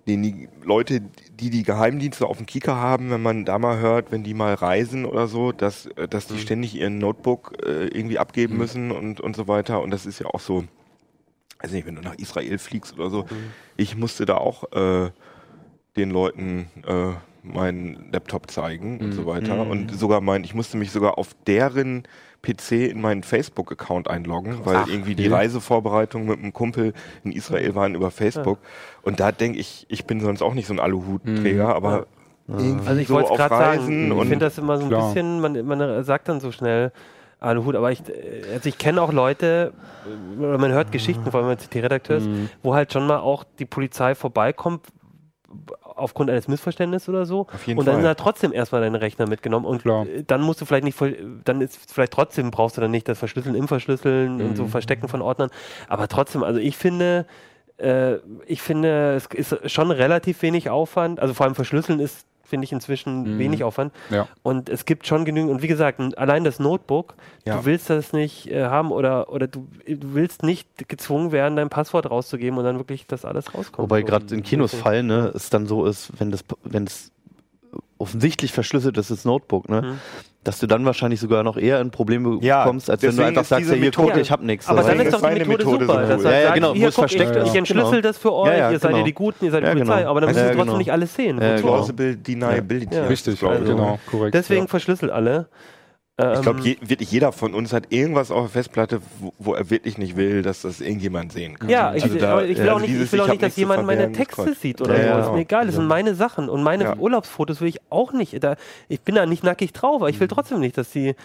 die, 0.08 0.18
die 0.22 0.50
Leute, 0.64 1.02
die 1.40 1.50
die 1.50 1.64
Geheimdienste 1.64 2.26
auf 2.28 2.38
dem 2.38 2.46
Kicker 2.46 2.76
haben, 2.76 3.12
wenn 3.12 3.22
man 3.22 3.46
da 3.46 3.60
mal 3.60 3.80
hört, 3.80 4.12
wenn 4.12 4.24
die 4.24 4.34
mal 4.34 4.54
reisen 4.54 5.06
oder 5.06 5.28
so, 5.28 5.52
dass, 5.52 5.86
äh, 5.86 6.08
dass 6.08 6.28
die 6.28 6.34
Mhm. 6.34 6.40
ständig 6.40 6.76
ihren 6.76 6.98
Notebook 6.98 7.54
äh, 7.66 7.88
irgendwie 7.88 8.20
abgeben 8.20 8.54
Mhm. 8.54 8.60
müssen 8.60 8.92
und, 8.92 9.22
und 9.22 9.36
so 9.36 9.48
weiter. 9.48 9.82
Und 9.82 9.92
das 9.92 10.06
ist 10.06 10.20
ja 10.20 10.28
auch 10.28 10.40
so, 10.40 10.64
weiß 11.62 11.72
nicht, 11.72 11.86
wenn 11.86 11.96
du 11.96 12.02
nach 12.02 12.16
Israel 12.16 12.58
fliegst 12.58 12.94
oder 12.94 13.10
so. 13.10 13.26
Ich 13.78 13.96
musste 13.96 14.26
da 14.26 14.38
auch 14.38 14.72
äh, 14.74 15.12
den 15.96 16.10
Leuten 16.12 16.70
äh, 16.86 17.14
meinen 17.44 18.10
Laptop 18.12 18.52
zeigen 18.52 19.00
und 19.00 19.08
Mhm. 19.08 19.12
so 19.14 19.26
weiter. 19.26 19.56
Mhm. 19.66 19.72
Und 19.72 19.92
sogar 19.98 20.22
mein, 20.22 20.44
ich 20.44 20.54
musste 20.54 20.78
mich 20.78 20.92
sogar 20.92 21.18
auf 21.18 21.30
deren 21.48 22.04
PC 22.44 22.90
in 22.90 23.02
meinen 23.02 23.24
Facebook-Account 23.24 24.08
einloggen, 24.10 24.66
weil 24.66 24.78
Ach, 24.78 24.88
irgendwie 24.88 25.16
die 25.16 25.28
okay. 25.28 25.36
Reisevorbereitung 25.36 26.26
mit 26.28 26.40
einem 26.40 26.54
Kumpel 26.54 26.94
in 27.24 27.32
Israel 27.32 27.76
waren 27.76 27.96
über 27.96 28.10
Facebook. 28.12 28.60
Und 29.04 29.20
da 29.20 29.32
denke 29.32 29.60
ich, 29.60 29.86
ich 29.90 30.06
bin 30.06 30.20
sonst 30.22 30.42
auch 30.42 30.54
nicht 30.54 30.68
so 30.68 30.74
ein 30.74 30.80
Aluhutträger, 30.80 31.68
Mhm. 31.68 31.74
aber 31.74 32.08
irgendwie 32.48 32.88
Also 32.88 33.02
ich 33.02 33.08
so 33.08 33.14
wollte 33.16 33.34
gerade 33.36 33.56
Reisen 33.56 34.10
sagen, 34.10 34.22
ich 34.22 34.28
finde 34.28 34.46
das 34.46 34.58
immer 34.58 34.78
so 34.78 34.84
ein 34.84 34.90
Klar. 34.90 35.08
bisschen, 35.08 35.40
man, 35.40 35.66
man 35.66 36.04
sagt 36.04 36.30
dann 36.30 36.40
so 36.40 36.52
schnell 36.52 36.92
Aluhut, 37.40 37.76
aber 37.76 37.92
ich, 37.92 38.02
also 38.54 38.70
ich 38.70 38.78
kenne 38.78 39.02
auch 39.02 39.12
Leute, 39.12 39.74
oder 40.40 40.58
man 40.60 40.72
hört 40.72 40.92
Geschichten, 40.92 41.30
vor 41.32 41.40
allem 41.42 41.50
wenn 41.50 41.58
CT-Redakteur 41.58 42.18
ist, 42.18 42.28
Mhm. 42.28 42.50
wo 42.64 42.74
halt 42.76 42.92
schon 42.94 43.06
mal 43.08 43.18
auch 43.20 43.44
die 43.60 43.66
Polizei 43.66 44.14
vorbeikommt, 44.16 44.88
aufgrund 46.02 46.30
eines 46.30 46.48
Missverständnisses 46.48 47.08
oder 47.10 47.26
so. 47.26 47.48
auf 47.54 47.66
jeden 47.68 47.80
Und 47.80 47.86
dann 47.86 47.94
Fall. 47.96 48.02
sind 48.02 48.08
halt 48.08 48.20
trotzdem 48.20 48.52
erstmal 48.54 48.82
deine 48.82 49.00
Rechner 49.02 49.28
mitgenommen. 49.28 49.66
Und 49.66 49.82
Klar. 49.84 50.06
äh, 50.08 50.24
dann 50.26 50.42
musst 50.42 50.60
du 50.62 50.66
vielleicht 50.66 50.84
nicht, 50.84 50.98
dann 51.46 51.62
ist 51.62 51.92
vielleicht 51.92 52.14
trotzdem, 52.14 52.52
brauchst 52.52 52.78
du 52.78 52.82
dann 52.82 52.92
nicht 52.92 53.08
das 53.08 53.20
Verschlüsseln 53.20 53.56
im 53.56 53.68
Verschlüsseln 53.68 54.42
und 54.42 54.56
so 54.56 54.64
Mhm. 54.64 54.70
Verstecken 54.70 55.08
von 55.08 55.22
Ordnern. 55.22 55.50
Aber 55.88 56.08
trotzdem, 56.08 56.44
also 56.44 56.60
ich 56.60 56.78
finde, 56.78 57.26
äh, 57.78 58.16
ich 58.46 58.62
finde, 58.62 59.16
es 59.16 59.28
ist 59.52 59.72
schon 59.72 59.92
relativ 59.92 60.42
wenig 60.42 60.70
Aufwand. 60.70 61.20
Also 61.20 61.34
vor 61.34 61.46
allem 61.46 61.56
Verschlüsseln 61.56 62.00
ist, 62.00 62.26
finde 62.52 62.66
ich, 62.66 62.72
inzwischen 62.72 63.24
Mhm. 63.36 63.40
wenig 63.40 63.64
Aufwand. 63.64 63.92
Ja. 64.12 64.28
Und 64.44 64.70
es 64.70 64.86
gibt 64.86 65.08
schon 65.08 65.26
genügend, 65.26 65.50
und 65.50 65.62
wie 65.64 65.68
gesagt, 65.68 66.00
allein 66.20 66.44
das 66.44 66.60
Notebook, 66.60 67.16
Ja. 67.46 67.58
du 67.58 67.66
willst 67.66 67.90
das 67.90 68.14
nicht 68.14 68.46
äh, 68.52 68.66
haben 68.66 68.92
oder, 68.92 69.32
oder 69.34 69.48
du, 69.48 69.68
du 69.88 70.14
willst 70.14 70.44
nicht 70.44 70.88
gezwungen 70.88 71.32
werden, 71.32 71.56
dein 71.56 71.70
Passwort 71.70 72.08
rauszugeben 72.12 72.60
und 72.60 72.66
dann 72.66 72.78
wirklich 72.78 73.08
das 73.08 73.26
alles 73.26 73.56
rauskommt. 73.56 73.80
Wobei 73.90 74.04
gerade 74.04 74.36
in 74.36 74.44
Kinos 74.44 74.76
Fall, 74.76 75.02
ne, 75.02 75.32
es 75.34 75.50
dann 75.50 75.66
so 75.66 75.86
ist, 75.88 76.12
wenn 76.20 76.30
das, 76.30 76.44
wenn 76.64 76.86
es 76.86 77.12
offensichtlich 77.98 78.52
verschlüsselt 78.52 78.98
ist, 78.98 79.10
das 79.12 79.26
Notebook, 79.26 79.70
ne, 79.70 79.82
Mhm. 79.82 80.00
Dass 80.44 80.58
du 80.60 80.66
dann 80.66 80.86
wahrscheinlich 80.86 81.20
sogar 81.20 81.44
noch 81.44 81.56
eher 81.56 81.80
in 81.82 81.92
Probleme 81.92 82.40
Ja, 82.42 82.64
kommst, 82.64 82.90
als 82.90 83.04
wenn 83.04 83.16
du 83.16 83.24
einfach 83.24 83.46
sagst, 83.46 83.68
ja, 83.70 83.76
hier 83.76 83.86
Methode- 83.86 84.12
guck, 84.14 84.22
ich 84.22 84.32
hab 84.32 84.42
nichts. 84.42 84.68
Aber 84.68 84.82
dann 84.82 85.00
ist 85.00 85.14
doch 85.14 85.20
die 85.22 85.28
Methode, 85.28 85.48
Methode 85.50 85.86
super. 85.86 86.02
so 86.02 86.08
dass 86.10 86.20
cool. 86.26 86.32
Ja, 86.32 86.40
ja, 86.40 86.54
genau, 86.56 86.74
hier, 86.74 86.86
guck, 86.88 86.94
versteckt 86.96 87.32
ich, 87.36 87.38
ist. 87.44 87.50
ich 87.50 87.56
entschlüssel 87.56 87.92
Genau. 87.92 88.02
das 88.02 88.18
für 88.18 88.34
euch, 88.34 88.48
Ja, 88.50 88.56
ja, 88.58 88.72
ihr 88.72 88.80
seid 88.80 88.90
ja 88.90 88.96
genau. 88.98 89.06
die 89.06 89.14
Guten, 89.14 89.46
ihr 89.46 89.52
seid 89.52 89.62
die 89.62 89.68
Ja, 89.68 89.74
Polizei, 89.74 89.98
genau. 90.00 90.10
aber 90.10 90.22
dann 90.22 90.30
müsst 90.30 90.40
Ja, 90.40 90.46
ihr 90.46 90.52
trotzdem 90.54 90.66
genau. 90.66 90.78
nicht 90.80 90.92
alles 90.92 91.14
sehen. 91.14 91.40
Ja, 91.42 91.56
genau. 91.58 91.68
Plausible 91.68 92.16
Deniability. 92.18 92.96
Ja. 92.96 93.06
Richtig, 93.06 93.44
also- 93.44 93.64
genau, 93.66 94.00
korrekt. 94.10 94.34
Deswegen 94.34 94.62
ja. 94.62 94.68
verschlüsselt 94.68 95.12
alle. 95.12 95.48
Ähm, 96.22 96.34
Ich 96.36 96.42
glaube, 96.42 96.60
je, 96.62 96.78
wirklich 96.82 97.12
jeder 97.12 97.32
von 97.32 97.54
uns 97.54 97.74
hat 97.74 97.86
irgendwas 97.90 98.32
auf 98.32 98.42
der 98.44 98.50
Festplatte, 98.50 99.02
wo, 99.20 99.34
wo 99.40 99.54
er 99.54 99.70
wirklich 99.70 99.98
nicht 99.98 100.16
will, 100.16 100.42
dass 100.42 100.62
das 100.62 100.82
irgendjemand 100.82 101.32
sehen 101.34 101.58
kann. 101.60 101.70
ja, 101.70 101.94
ich, 101.94 102.04
Also 102.04 102.18
da- 102.18 102.42
ich 102.44 102.58
will 102.58 102.62
also 102.62 102.72
auch 102.76 102.80
nicht, 102.80 102.90
dieses, 102.94 103.12
will 103.12 103.22
auch 103.22 103.28
nicht, 103.28 103.42
dass 103.44 103.56
jemand 103.56 103.86
meine 103.86 104.12
Texte 104.12 104.46
Gott. 104.46 104.58
sieht 104.60 104.82
oder 104.82 104.96
Ja, 104.98 105.02
so. 105.02 105.08
ja, 105.10 105.20
ist 105.28 105.32
mir 105.34 105.40
egal, 105.42 105.66
das 105.66 105.76
sind 105.76 105.88
meine 105.88 106.16
Sachen. 106.16 106.50
Und 106.50 106.64
meine 106.64 106.84
Ja. 106.84 106.96
Urlaubsfotos 106.98 107.62
will 107.62 107.68
ich 107.70 107.80
auch 107.90 108.14
nicht. 108.14 108.44
Da, 108.44 108.56
ich 108.90 109.02
bin 109.02 109.16
da 109.16 109.26
nicht 109.26 109.44
nackig 109.44 109.74
drauf, 109.74 109.96
aber 110.02 110.10
ich 110.10 110.20
will 110.20 110.28
trotzdem 110.28 110.60
nicht, 110.60 110.78
dass 110.78 110.92
die 110.92 111.16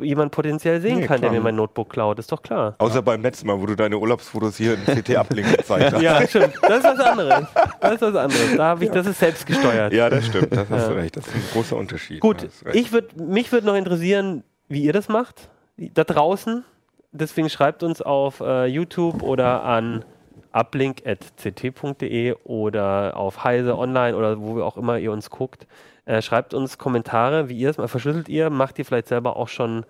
jemand 0.00 0.32
potenziell 0.32 0.80
sehen 0.80 0.98
Nee, 1.00 1.06
kann, 1.06 1.20
der 1.20 1.30
klar. 1.30 1.40
mir 1.40 1.44
mein 1.44 1.56
Notebook 1.56 1.90
klaut. 1.90 2.18
Ist 2.18 2.30
doch 2.32 2.42
klar. 2.42 2.74
Außer 2.78 3.02
beim 3.02 3.22
letzten 3.22 3.46
Mal, 3.46 3.60
wo 3.60 3.66
du 3.66 3.74
deine 3.74 3.98
Urlaubsfotos 3.98 4.56
hier 4.56 4.74
in 4.74 4.84
CT-Uplink 4.84 5.56
gezeigt 5.56 5.92
hast. 5.94 6.02
Ja, 6.02 6.26
stimmt. 6.26 6.54
Das 6.62 6.78
ist 6.78 6.84
was 6.84 7.00
anderes. 7.00 7.44
Das 7.80 7.92
ist 7.94 8.00
was 8.02 8.16
anderes. 8.16 8.56
Da 8.56 8.64
habe 8.64 8.84
ich, 8.84 8.90
das 8.90 9.06
ist 9.06 9.18
selbst 9.18 9.46
gesteuert. 9.46 9.92
Ja, 9.92 10.08
das 10.10 10.26
stimmt. 10.26 10.52
Das 10.52 10.68
hast 10.70 10.82
Ja. 10.82 10.88
du 10.88 10.94
recht. 10.96 11.16
Das 11.16 11.26
ist 11.26 11.34
ein 11.34 11.42
großer 11.52 11.76
Unterschied. 11.76 12.20
Gut, 12.20 12.46
ich 12.72 12.92
würd, 12.92 13.16
mich 13.20 13.52
würde 13.52 13.66
noch 13.66 13.74
interessieren, 13.76 14.23
wie 14.68 14.82
ihr 14.84 14.92
das 14.92 15.08
macht, 15.08 15.48
da 15.76 16.04
draußen. 16.04 16.64
Deswegen 17.12 17.48
schreibt 17.48 17.82
uns 17.82 18.02
auf 18.02 18.40
äh, 18.40 18.66
YouTube 18.66 19.22
oder 19.22 19.62
an 19.64 20.04
uplink.ct.de 20.52 22.34
oder 22.44 23.16
auf 23.16 23.44
Heise 23.44 23.76
Online 23.76 24.16
oder 24.16 24.40
wo 24.40 24.62
auch 24.62 24.76
immer 24.76 24.98
ihr 24.98 25.12
uns 25.12 25.30
guckt. 25.30 25.66
Äh, 26.06 26.22
schreibt 26.22 26.54
uns 26.54 26.78
Kommentare, 26.78 27.48
wie 27.48 27.56
ihr 27.56 27.70
es 27.70 27.78
mal 27.78 27.88
verschlüsselt 27.88 28.28
ihr. 28.28 28.50
Macht 28.50 28.78
ihr 28.78 28.84
vielleicht 28.84 29.08
selber 29.08 29.36
auch 29.36 29.48
schon 29.48 29.84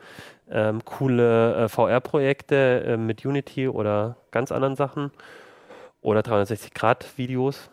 ähm, 0.51 0.85
coole 0.85 1.64
äh, 1.64 1.68
VR-Projekte 1.68 2.85
äh, 2.85 2.97
mit 2.97 3.24
Unity 3.24 3.68
oder 3.68 4.16
ganz 4.30 4.53
anderen 4.53 4.76
Sachen 4.76 5.11
oder 6.01 6.20
360-Grad-Videos. 6.20 7.70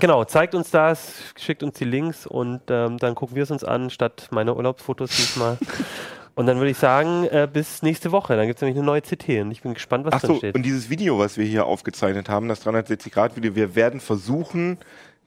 Genau, 0.00 0.24
zeigt 0.24 0.54
uns 0.54 0.70
das, 0.70 1.12
schickt 1.38 1.62
uns 1.62 1.78
die 1.78 1.84
Links 1.84 2.26
und 2.26 2.62
ähm, 2.70 2.96
dann 2.98 3.14
gucken 3.14 3.36
wir 3.36 3.42
es 3.42 3.50
uns 3.50 3.64
an, 3.64 3.90
statt 3.90 4.28
meine 4.30 4.54
Urlaubsfotos 4.54 5.10
diesmal. 5.10 5.58
und 6.34 6.46
dann 6.46 6.56
würde 6.58 6.70
ich 6.70 6.78
sagen, 6.78 7.24
äh, 7.26 7.46
bis 7.52 7.82
nächste 7.82 8.10
Woche. 8.12 8.36
Dann 8.36 8.46
gibt 8.46 8.58
es 8.58 8.62
nämlich 8.62 8.76
eine 8.78 8.86
neue 8.86 9.02
CT 9.02 9.28
und 9.42 9.50
ich 9.50 9.62
bin 9.62 9.74
gespannt, 9.74 10.06
was 10.06 10.14
Ach 10.14 10.20
drin 10.20 10.30
so, 10.30 10.36
steht. 10.38 10.54
und 10.54 10.62
dieses 10.62 10.88
Video, 10.90 11.18
was 11.18 11.36
wir 11.36 11.44
hier 11.44 11.66
aufgezeichnet 11.66 12.28
haben, 12.28 12.48
das 12.48 12.64
360-Grad-Video, 12.66 13.54
wir 13.54 13.74
werden 13.74 14.00
versuchen, 14.00 14.78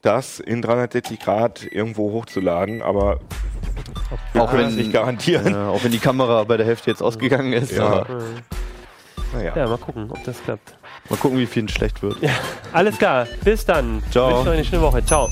das 0.01 0.39
in 0.39 0.61
360 0.61 1.19
Grad 1.19 1.63
irgendwo 1.71 2.11
hochzuladen, 2.11 2.81
aber 2.81 3.19
wir 4.33 4.41
Auch 4.43 4.49
können 4.51 4.65
es 4.67 4.75
wenn- 4.75 4.81
nicht 4.81 4.91
garantieren. 4.93 5.53
Ja, 5.53 5.69
auch 5.69 5.83
wenn 5.83 5.91
die 5.91 5.99
Kamera 5.99 6.43
bei 6.43 6.57
der 6.57 6.65
Hälfte 6.65 6.89
jetzt 6.89 7.01
ausgegangen 7.01 7.53
ist. 7.53 7.71
Ja. 7.71 7.85
Aber 7.85 8.07
Naja. 9.33 9.53
Ja, 9.55 9.67
mal 9.67 9.77
gucken, 9.77 10.09
ob 10.11 10.23
das 10.25 10.43
klappt. 10.43 10.75
Mal 11.09 11.17
gucken, 11.17 11.37
wie 11.37 11.45
vielen 11.45 11.67
schlecht 11.67 12.01
wird. 12.01 12.17
Alles 12.71 12.97
klar, 12.97 13.27
bis 13.43 13.65
dann. 13.65 14.01
Ciao. 14.11 14.37
Wünsche 14.37 14.49
euch 14.49 14.55
eine 14.55 14.65
schöne 14.65 14.81
Woche. 14.81 15.05
Ciao. 15.05 15.29